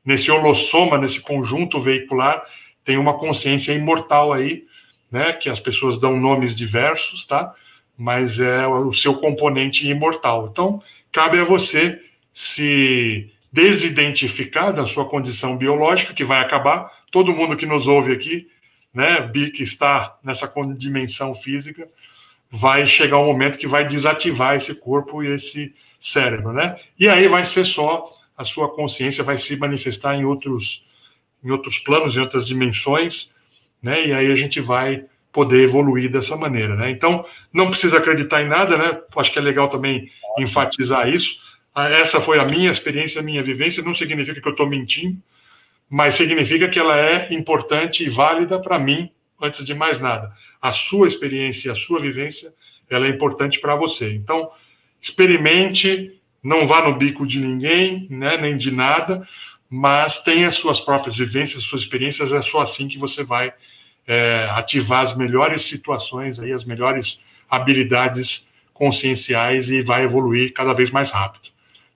nesse 0.06 0.30
holossoma, 0.30 0.98
nesse 0.98 1.20
conjunto 1.20 1.80
veicular 1.80 2.44
tem 2.84 2.98
uma 2.98 3.18
consciência 3.18 3.74
imortal 3.74 4.34
aí, 4.34 4.66
né? 5.12 5.34
Que 5.34 5.50
as 5.50 5.60
pessoas 5.60 5.98
dão 5.98 6.18
nomes 6.18 6.56
diversos, 6.56 7.26
tá? 7.26 7.54
Mas 7.98 8.40
é 8.40 8.66
o 8.68 8.92
seu 8.94 9.16
componente 9.16 9.88
imortal. 9.88 10.50
Então, 10.52 10.82
cabe 11.12 11.40
a 11.40 11.44
você 11.44 12.02
se 12.34 13.30
desidentificar 13.52 14.74
da 14.74 14.86
sua 14.86 15.06
condição 15.06 15.58
biológica, 15.58 16.14
que 16.14 16.24
vai 16.24 16.40
acabar. 16.40 16.90
Todo 17.12 17.34
mundo 17.34 17.58
que 17.58 17.66
nos 17.66 17.88
ouve 17.88 18.14
aqui, 18.14 18.48
né, 18.94 19.30
que 19.54 19.64
está 19.64 20.18
nessa 20.24 20.52
dimensão 20.78 21.36
física, 21.36 21.88
vai 22.50 22.88
chegar 22.88 23.20
um 23.20 23.26
momento 23.26 23.58
que 23.58 23.68
vai 23.68 23.86
desativar 23.86 24.56
esse 24.56 24.74
corpo 24.74 25.24
e 25.24 25.28
esse 25.28 25.74
cérebro, 26.00 26.52
né? 26.52 26.78
E 27.00 27.08
aí 27.08 27.28
vai 27.28 27.46
ser 27.46 27.66
só 27.66 28.12
a 28.38 28.44
sua 28.44 28.74
consciência 28.74 29.24
vai 29.24 29.38
se 29.38 29.56
manifestar 29.56 30.16
em 30.16 30.26
outros 30.26 30.86
em 31.44 31.50
outros 31.50 31.80
planos, 31.80 32.16
em 32.16 32.20
outras 32.20 32.46
dimensões, 32.46 33.32
né? 33.82 34.08
E 34.08 34.14
aí 34.14 34.32
a 34.32 34.36
gente 34.36 34.60
vai 34.60 35.06
poder 35.32 35.62
evoluir 35.64 36.12
dessa 36.12 36.36
maneira, 36.36 36.76
né? 36.76 36.92
Então, 36.92 37.26
não 37.54 37.70
precisa 37.70 37.98
acreditar 37.98 38.42
em 38.42 38.48
nada, 38.48 38.78
né? 38.78 39.00
Acho 39.16 39.32
que 39.32 39.40
é 39.40 39.42
legal 39.42 39.70
também 39.70 40.12
enfatizar 40.38 41.08
isso. 41.08 41.36
Ah, 41.74 41.90
essa 41.90 42.20
foi 42.20 42.38
a 42.38 42.46
minha 42.46 42.70
experiência, 42.70 43.22
a 43.22 43.24
minha 43.24 43.42
vivência. 43.42 43.84
Não 43.84 43.94
significa 43.94 44.42
que 44.42 44.48
eu 44.48 44.52
estou 44.52 44.68
mentindo, 44.68 45.18
mas 45.90 46.16
significa 46.16 46.68
que 46.68 46.80
ela 46.80 47.00
é 47.00 47.34
importante 47.34 48.04
e 48.04 48.10
válida 48.10 48.60
para 48.60 48.78
mim, 48.78 49.10
antes 49.42 49.66
de 49.66 49.74
mais 49.74 50.00
nada. 50.00 50.32
A 50.62 50.72
sua 50.72 51.08
experiência, 51.08 51.72
a 51.72 51.76
sua 51.76 52.00
vivência, 52.00 52.54
ela 52.90 53.08
é 53.08 53.10
importante 53.10 53.60
para 53.60 53.76
você. 53.76 54.14
Então, 54.14 54.52
experimente, 55.02 56.20
não 56.44 56.68
vá 56.68 56.84
no 56.84 56.96
bico 56.98 57.26
de 57.26 57.40
ninguém, 57.40 58.06
né? 58.10 58.38
Nem 58.38 58.58
de 58.58 58.70
nada 58.70 59.26
mas 59.74 60.20
tem 60.20 60.44
as 60.44 60.56
suas 60.56 60.82
próprias 60.82 61.16
vivências, 61.16 61.64
suas 61.64 61.84
experiências, 61.84 62.34
é 62.34 62.42
só 62.42 62.60
assim 62.60 62.90
que 62.90 63.00
você 63.00 63.24
vai 63.24 63.54
é, 64.06 64.50
ativar 64.52 65.00
as 65.00 65.16
melhores 65.16 65.62
situações, 65.62 66.38
aí, 66.40 66.52
as 66.52 66.66
melhores 66.66 67.24
habilidades 67.50 68.46
conscienciais 68.74 69.70
e 69.70 69.82
vai 69.82 70.04
evoluir 70.04 70.52
cada 70.52 70.74
vez 70.74 70.92
mais 70.92 71.10
rápido. 71.10 71.52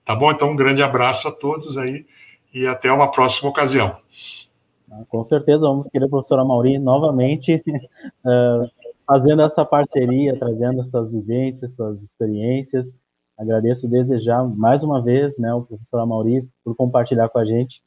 Tá 0.06 0.14
bom? 0.14 0.32
Então, 0.32 0.52
um 0.52 0.56
grande 0.56 0.82
abraço 0.82 1.28
a 1.28 1.32
todos 1.32 1.76
aí 1.76 2.06
e 2.54 2.66
até 2.66 2.90
uma 2.90 3.10
próxima 3.10 3.50
ocasião. 3.50 3.98
Com 5.10 5.22
certeza, 5.22 5.68
vamos 5.68 5.86
querer, 5.86 6.08
professora 6.08 6.46
Mauri, 6.46 6.78
novamente 6.78 7.62
uh, 7.66 8.70
fazendo 9.06 9.42
essa 9.42 9.66
parceria, 9.66 10.38
trazendo 10.38 10.80
essas 10.80 11.10
vivências, 11.10 11.74
suas 11.74 12.02
experiências, 12.02 12.96
Agradeço 13.38 13.88
desejar 13.88 14.42
mais 14.44 14.82
uma 14.82 15.02
vez, 15.02 15.38
né, 15.38 15.52
o 15.52 15.62
professor 15.62 15.98
Amauri 15.98 16.48
por 16.64 16.74
compartilhar 16.74 17.28
com 17.28 17.38
a 17.38 17.44
gente. 17.44 17.82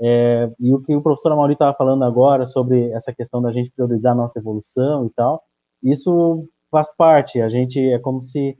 É, 0.00 0.50
e 0.58 0.72
o 0.72 0.80
que 0.80 0.94
o 0.96 1.02
professor 1.02 1.32
Amauri 1.32 1.52
estava 1.52 1.76
falando 1.76 2.04
agora 2.04 2.46
sobre 2.46 2.90
essa 2.90 3.12
questão 3.12 3.40
da 3.42 3.52
gente 3.52 3.70
priorizar 3.70 4.12
a 4.12 4.16
nossa 4.16 4.38
evolução 4.38 5.06
e 5.06 5.10
tal, 5.10 5.42
isso 5.82 6.48
faz 6.70 6.94
parte. 6.96 7.40
A 7.40 7.48
gente 7.48 7.78
é 7.78 7.98
como 7.98 8.22
se 8.22 8.56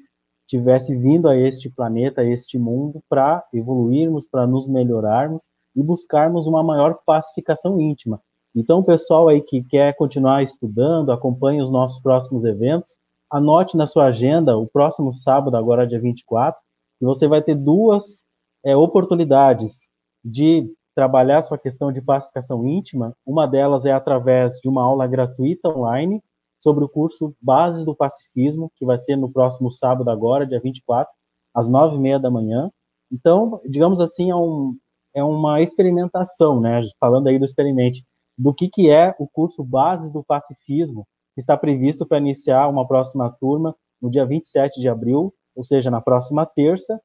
tivesse 0.47 0.95
vindo 0.95 1.29
a 1.29 1.37
este 1.37 1.71
planeta, 1.71 2.21
a 2.21 2.25
este 2.25 2.59
mundo, 2.59 3.03
para 3.09 3.43
evoluirmos, 3.53 4.29
para 4.29 4.47
nos 4.47 4.69
melhorarmos 4.69 5.49
e 5.75 5.83
buscarmos 5.83 6.47
uma 6.47 6.63
maior 6.63 6.99
pacificação 7.05 7.81
íntima. 7.81 8.21
Então, 8.55 8.81
o 8.81 8.85
pessoal 8.85 9.29
aí 9.29 9.41
que 9.41 9.65
quer 9.65 9.97
continuar 9.97 10.43
estudando, 10.43 11.11
acompanhe 11.11 11.61
os 11.61 11.73
nossos 11.73 12.01
próximos 12.01 12.45
eventos 12.45 12.99
anote 13.31 13.77
na 13.77 13.87
sua 13.87 14.07
agenda 14.07 14.57
o 14.57 14.67
próximo 14.67 15.13
sábado, 15.13 15.57
agora 15.57 15.87
dia 15.87 16.01
24, 16.01 16.61
e 17.01 17.05
você 17.05 17.27
vai 17.27 17.43
ter 17.43 17.55
duas 17.55 18.25
é, 18.65 18.77
oportunidades 18.77 19.89
de 20.25 20.67
trabalhar 20.95 21.43
sua 21.43 21.59
questão 21.59 21.91
de 21.93 22.01
pacificação 22.01 22.67
íntima. 22.67 23.15
Uma 23.27 23.47
delas 23.47 23.85
é 23.85 23.93
através 23.93 24.55
de 24.63 24.69
uma 24.69 24.83
aula 24.83 25.07
gratuita 25.07 25.69
online 25.69 26.23
sobre 26.61 26.85
o 26.85 26.89
curso 26.89 27.35
Bases 27.43 27.85
do 27.85 27.95
Pacifismo, 27.95 28.71
que 28.77 28.87
vai 28.87 28.97
ser 28.97 29.17
no 29.17 29.31
próximo 29.31 29.71
sábado 29.71 30.09
agora, 30.09 30.47
dia 30.47 30.61
24, 30.61 31.13
às 31.53 31.69
nove 31.69 31.97
e 31.97 31.99
meia 31.99 32.19
da 32.19 32.31
manhã. 32.31 32.71
Então, 33.13 33.61
digamos 33.67 34.01
assim, 34.01 34.31
é, 34.31 34.37
um, 34.37 34.75
é 35.15 35.23
uma 35.23 35.61
experimentação, 35.61 36.61
né? 36.61 36.83
Falando 36.99 37.27
aí 37.27 37.39
do 37.39 37.45
experimente, 37.45 38.05
do 38.37 38.55
que, 38.55 38.69
que 38.69 38.89
é 38.89 39.15
o 39.19 39.29
curso 39.29 39.63
Bases 39.63 40.11
do 40.11 40.25
Pacifismo, 40.25 41.07
está 41.41 41.57
previsto 41.57 42.07
para 42.07 42.19
iniciar 42.19 42.69
uma 42.69 42.87
próxima 42.87 43.31
turma 43.41 43.75
no 44.01 44.11
dia 44.11 44.25
27 44.25 44.81
de 44.81 44.89
abril, 44.89 45.33
ou 45.55 45.65
seja, 45.65 45.91
na 45.91 46.01
próxima 46.01 46.45
terça. 46.47 47.01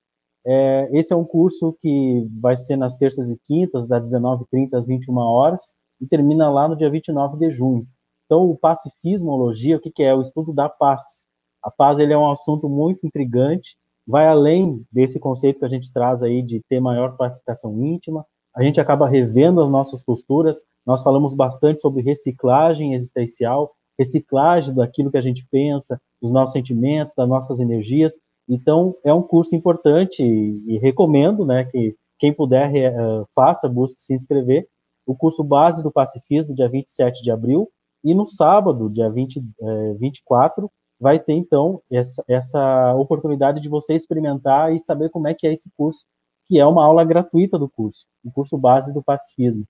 É, 0.45 0.89
esse 0.93 1.13
é 1.13 1.15
um 1.15 1.25
curso 1.25 1.75
que 1.79 2.27
vai 2.39 2.55
ser 2.55 2.77
nas 2.77 2.95
terças 2.95 3.29
e 3.29 3.37
quintas, 3.45 3.87
das 3.87 4.11
19h30 4.11 4.73
às 4.73 4.85
21 4.85 5.17
horas, 5.17 5.75
e 6.01 6.07
termina 6.07 6.49
lá 6.49 6.67
no 6.67 6.75
dia 6.75 6.89
29 6.89 7.37
de 7.37 7.51
junho. 7.51 7.85
Então, 8.25 8.49
o 8.49 8.57
pacifismologia, 8.57 9.77
o 9.77 9.79
que, 9.79 9.91
que 9.91 10.03
é? 10.03 10.13
O 10.13 10.21
estudo 10.21 10.53
da 10.53 10.69
paz. 10.69 11.27
A 11.63 11.71
paz 11.71 11.99
ele 11.99 12.13
é 12.13 12.17
um 12.17 12.29
assunto 12.29 12.69
muito 12.69 13.05
intrigante, 13.05 13.75
vai 14.07 14.27
além 14.27 14.85
desse 14.91 15.19
conceito 15.19 15.59
que 15.59 15.65
a 15.65 15.69
gente 15.69 15.91
traz 15.91 16.23
aí 16.23 16.41
de 16.41 16.61
ter 16.69 16.79
maior 16.79 17.17
pacificação 17.17 17.79
íntima. 17.83 18.25
A 18.55 18.63
gente 18.63 18.79
acaba 18.79 19.07
revendo 19.07 19.61
as 19.61 19.69
nossas 19.69 20.03
posturas. 20.03 20.61
Nós 20.85 21.03
falamos 21.03 21.33
bastante 21.33 21.81
sobre 21.81 22.01
reciclagem 22.01 22.93
existencial, 22.93 23.71
reciclagem 23.99 24.73
daquilo 24.73 25.11
que 25.11 25.17
a 25.17 25.21
gente 25.21 25.45
pensa, 25.51 26.01
dos 26.21 26.31
nossos 26.31 26.53
sentimentos, 26.53 27.13
das 27.13 27.27
nossas 27.27 27.59
energias. 27.59 28.13
Então, 28.47 28.95
é 29.03 29.13
um 29.13 29.21
curso 29.21 29.55
importante 29.55 30.23
e, 30.23 30.63
e 30.65 30.77
recomendo, 30.79 31.45
né, 31.45 31.65
que 31.65 31.95
quem 32.17 32.33
puder 32.33 32.71
uh, 32.93 33.27
faça, 33.35 33.69
busque 33.69 34.01
se 34.01 34.13
inscrever. 34.13 34.67
O 35.05 35.15
curso 35.15 35.43
base 35.43 35.83
do 35.83 35.91
pacifismo, 35.91 36.55
dia 36.55 36.69
27 36.69 37.21
de 37.21 37.31
abril, 37.31 37.69
e 38.03 38.13
no 38.13 38.25
sábado, 38.25 38.89
dia 38.89 39.09
20, 39.09 39.43
eh, 39.61 39.93
24, 39.99 40.71
vai 40.99 41.19
ter, 41.19 41.33
então, 41.33 41.81
essa, 41.91 42.23
essa 42.27 42.93
oportunidade 42.95 43.59
de 43.59 43.67
você 43.67 43.93
experimentar 43.93 44.73
e 44.73 44.79
saber 44.79 45.09
como 45.09 45.27
é 45.27 45.33
que 45.33 45.47
é 45.47 45.51
esse 45.51 45.69
curso, 45.75 46.05
que 46.47 46.59
é 46.59 46.65
uma 46.65 46.85
aula 46.85 47.03
gratuita 47.03 47.57
do 47.57 47.69
curso, 47.69 48.05
o 48.23 48.31
curso 48.31 48.57
base 48.57 48.93
do 48.93 49.03
pacifismo, 49.03 49.65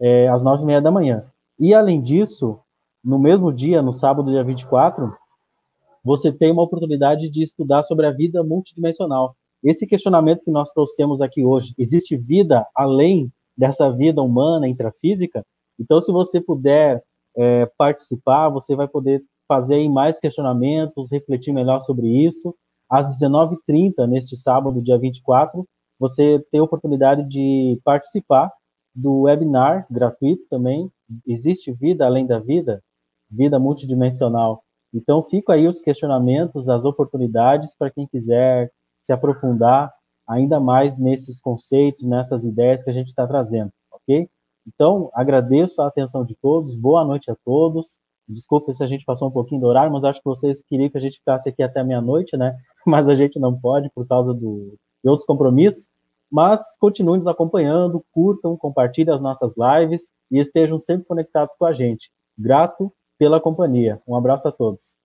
é, 0.00 0.28
às 0.28 0.42
nove 0.42 0.62
e 0.62 0.66
meia 0.66 0.80
da 0.80 0.90
manhã. 0.90 1.24
E, 1.58 1.74
além 1.74 2.00
disso, 2.00 2.60
no 3.04 3.18
mesmo 3.18 3.52
dia, 3.52 3.82
no 3.82 3.92
sábado, 3.92 4.30
dia 4.30 4.42
24, 4.42 5.14
você 6.02 6.32
tem 6.32 6.50
uma 6.50 6.62
oportunidade 6.62 7.28
de 7.28 7.42
estudar 7.42 7.82
sobre 7.82 8.06
a 8.06 8.10
vida 8.10 8.42
multidimensional. 8.42 9.36
Esse 9.62 9.86
questionamento 9.86 10.44
que 10.44 10.50
nós 10.50 10.72
trouxemos 10.72 11.20
aqui 11.20 11.44
hoje, 11.44 11.74
existe 11.78 12.16
vida 12.16 12.66
além 12.74 13.30
dessa 13.56 13.90
vida 13.90 14.22
humana 14.22 14.68
intrafísica? 14.68 15.44
Então, 15.78 16.00
se 16.00 16.12
você 16.12 16.40
puder 16.40 17.02
é, 17.36 17.66
participar, 17.76 18.48
você 18.48 18.74
vai 18.74 18.88
poder 18.88 19.22
fazer 19.46 19.88
mais 19.88 20.18
questionamentos, 20.18 21.10
refletir 21.10 21.52
melhor 21.52 21.80
sobre 21.80 22.06
isso. 22.06 22.54
Às 22.90 23.06
19h30, 23.20 24.06
neste 24.06 24.36
sábado, 24.36 24.82
dia 24.82 24.98
24, 24.98 25.66
você 25.98 26.42
tem 26.50 26.60
a 26.60 26.64
oportunidade 26.64 27.26
de 27.28 27.80
participar 27.84 28.50
do 28.94 29.22
webinar 29.22 29.86
gratuito 29.90 30.44
também. 30.48 30.90
Existe 31.26 31.72
vida 31.72 32.06
além 32.06 32.26
da 32.26 32.38
vida? 32.38 32.82
Vida 33.34 33.58
multidimensional. 33.58 34.62
Então, 34.92 35.22
fico 35.22 35.50
aí 35.50 35.66
os 35.66 35.80
questionamentos, 35.80 36.68
as 36.68 36.84
oportunidades 36.84 37.74
para 37.76 37.90
quem 37.90 38.06
quiser 38.06 38.70
se 39.02 39.12
aprofundar 39.12 39.92
ainda 40.26 40.60
mais 40.60 40.98
nesses 40.98 41.40
conceitos, 41.40 42.04
nessas 42.04 42.44
ideias 42.44 42.82
que 42.82 42.90
a 42.90 42.92
gente 42.92 43.08
está 43.08 43.26
trazendo, 43.26 43.70
ok? 43.92 44.28
Então, 44.66 45.10
agradeço 45.12 45.82
a 45.82 45.88
atenção 45.88 46.24
de 46.24 46.34
todos, 46.36 46.74
boa 46.74 47.04
noite 47.04 47.30
a 47.30 47.36
todos. 47.44 47.98
Desculpe 48.26 48.72
se 48.72 48.82
a 48.82 48.86
gente 48.86 49.04
passou 49.04 49.28
um 49.28 49.32
pouquinho 49.32 49.60
do 49.60 49.66
horário, 49.66 49.92
mas 49.92 50.04
acho 50.04 50.20
que 50.20 50.28
vocês 50.28 50.62
queriam 50.62 50.88
que 50.88 50.96
a 50.96 51.00
gente 51.00 51.18
ficasse 51.18 51.48
aqui 51.48 51.62
até 51.62 51.84
meia-noite, 51.84 52.36
né? 52.36 52.56
Mas 52.86 53.06
a 53.08 53.14
gente 53.14 53.38
não 53.38 53.54
pode 53.54 53.90
por 53.94 54.06
causa 54.06 54.32
do, 54.32 54.78
de 55.02 55.10
outros 55.10 55.26
compromissos. 55.26 55.90
Mas 56.32 56.74
continuem 56.78 57.18
nos 57.18 57.26
acompanhando, 57.26 58.02
curtam, 58.12 58.56
compartilhem 58.56 59.14
as 59.14 59.20
nossas 59.20 59.54
lives 59.58 60.10
e 60.30 60.38
estejam 60.38 60.78
sempre 60.78 61.06
conectados 61.06 61.54
com 61.56 61.66
a 61.66 61.74
gente. 61.74 62.10
Grato 62.36 62.90
pela 63.18 63.40
companhia. 63.40 64.00
Um 64.06 64.16
abraço 64.16 64.48
a 64.48 64.52
todos. 64.52 64.96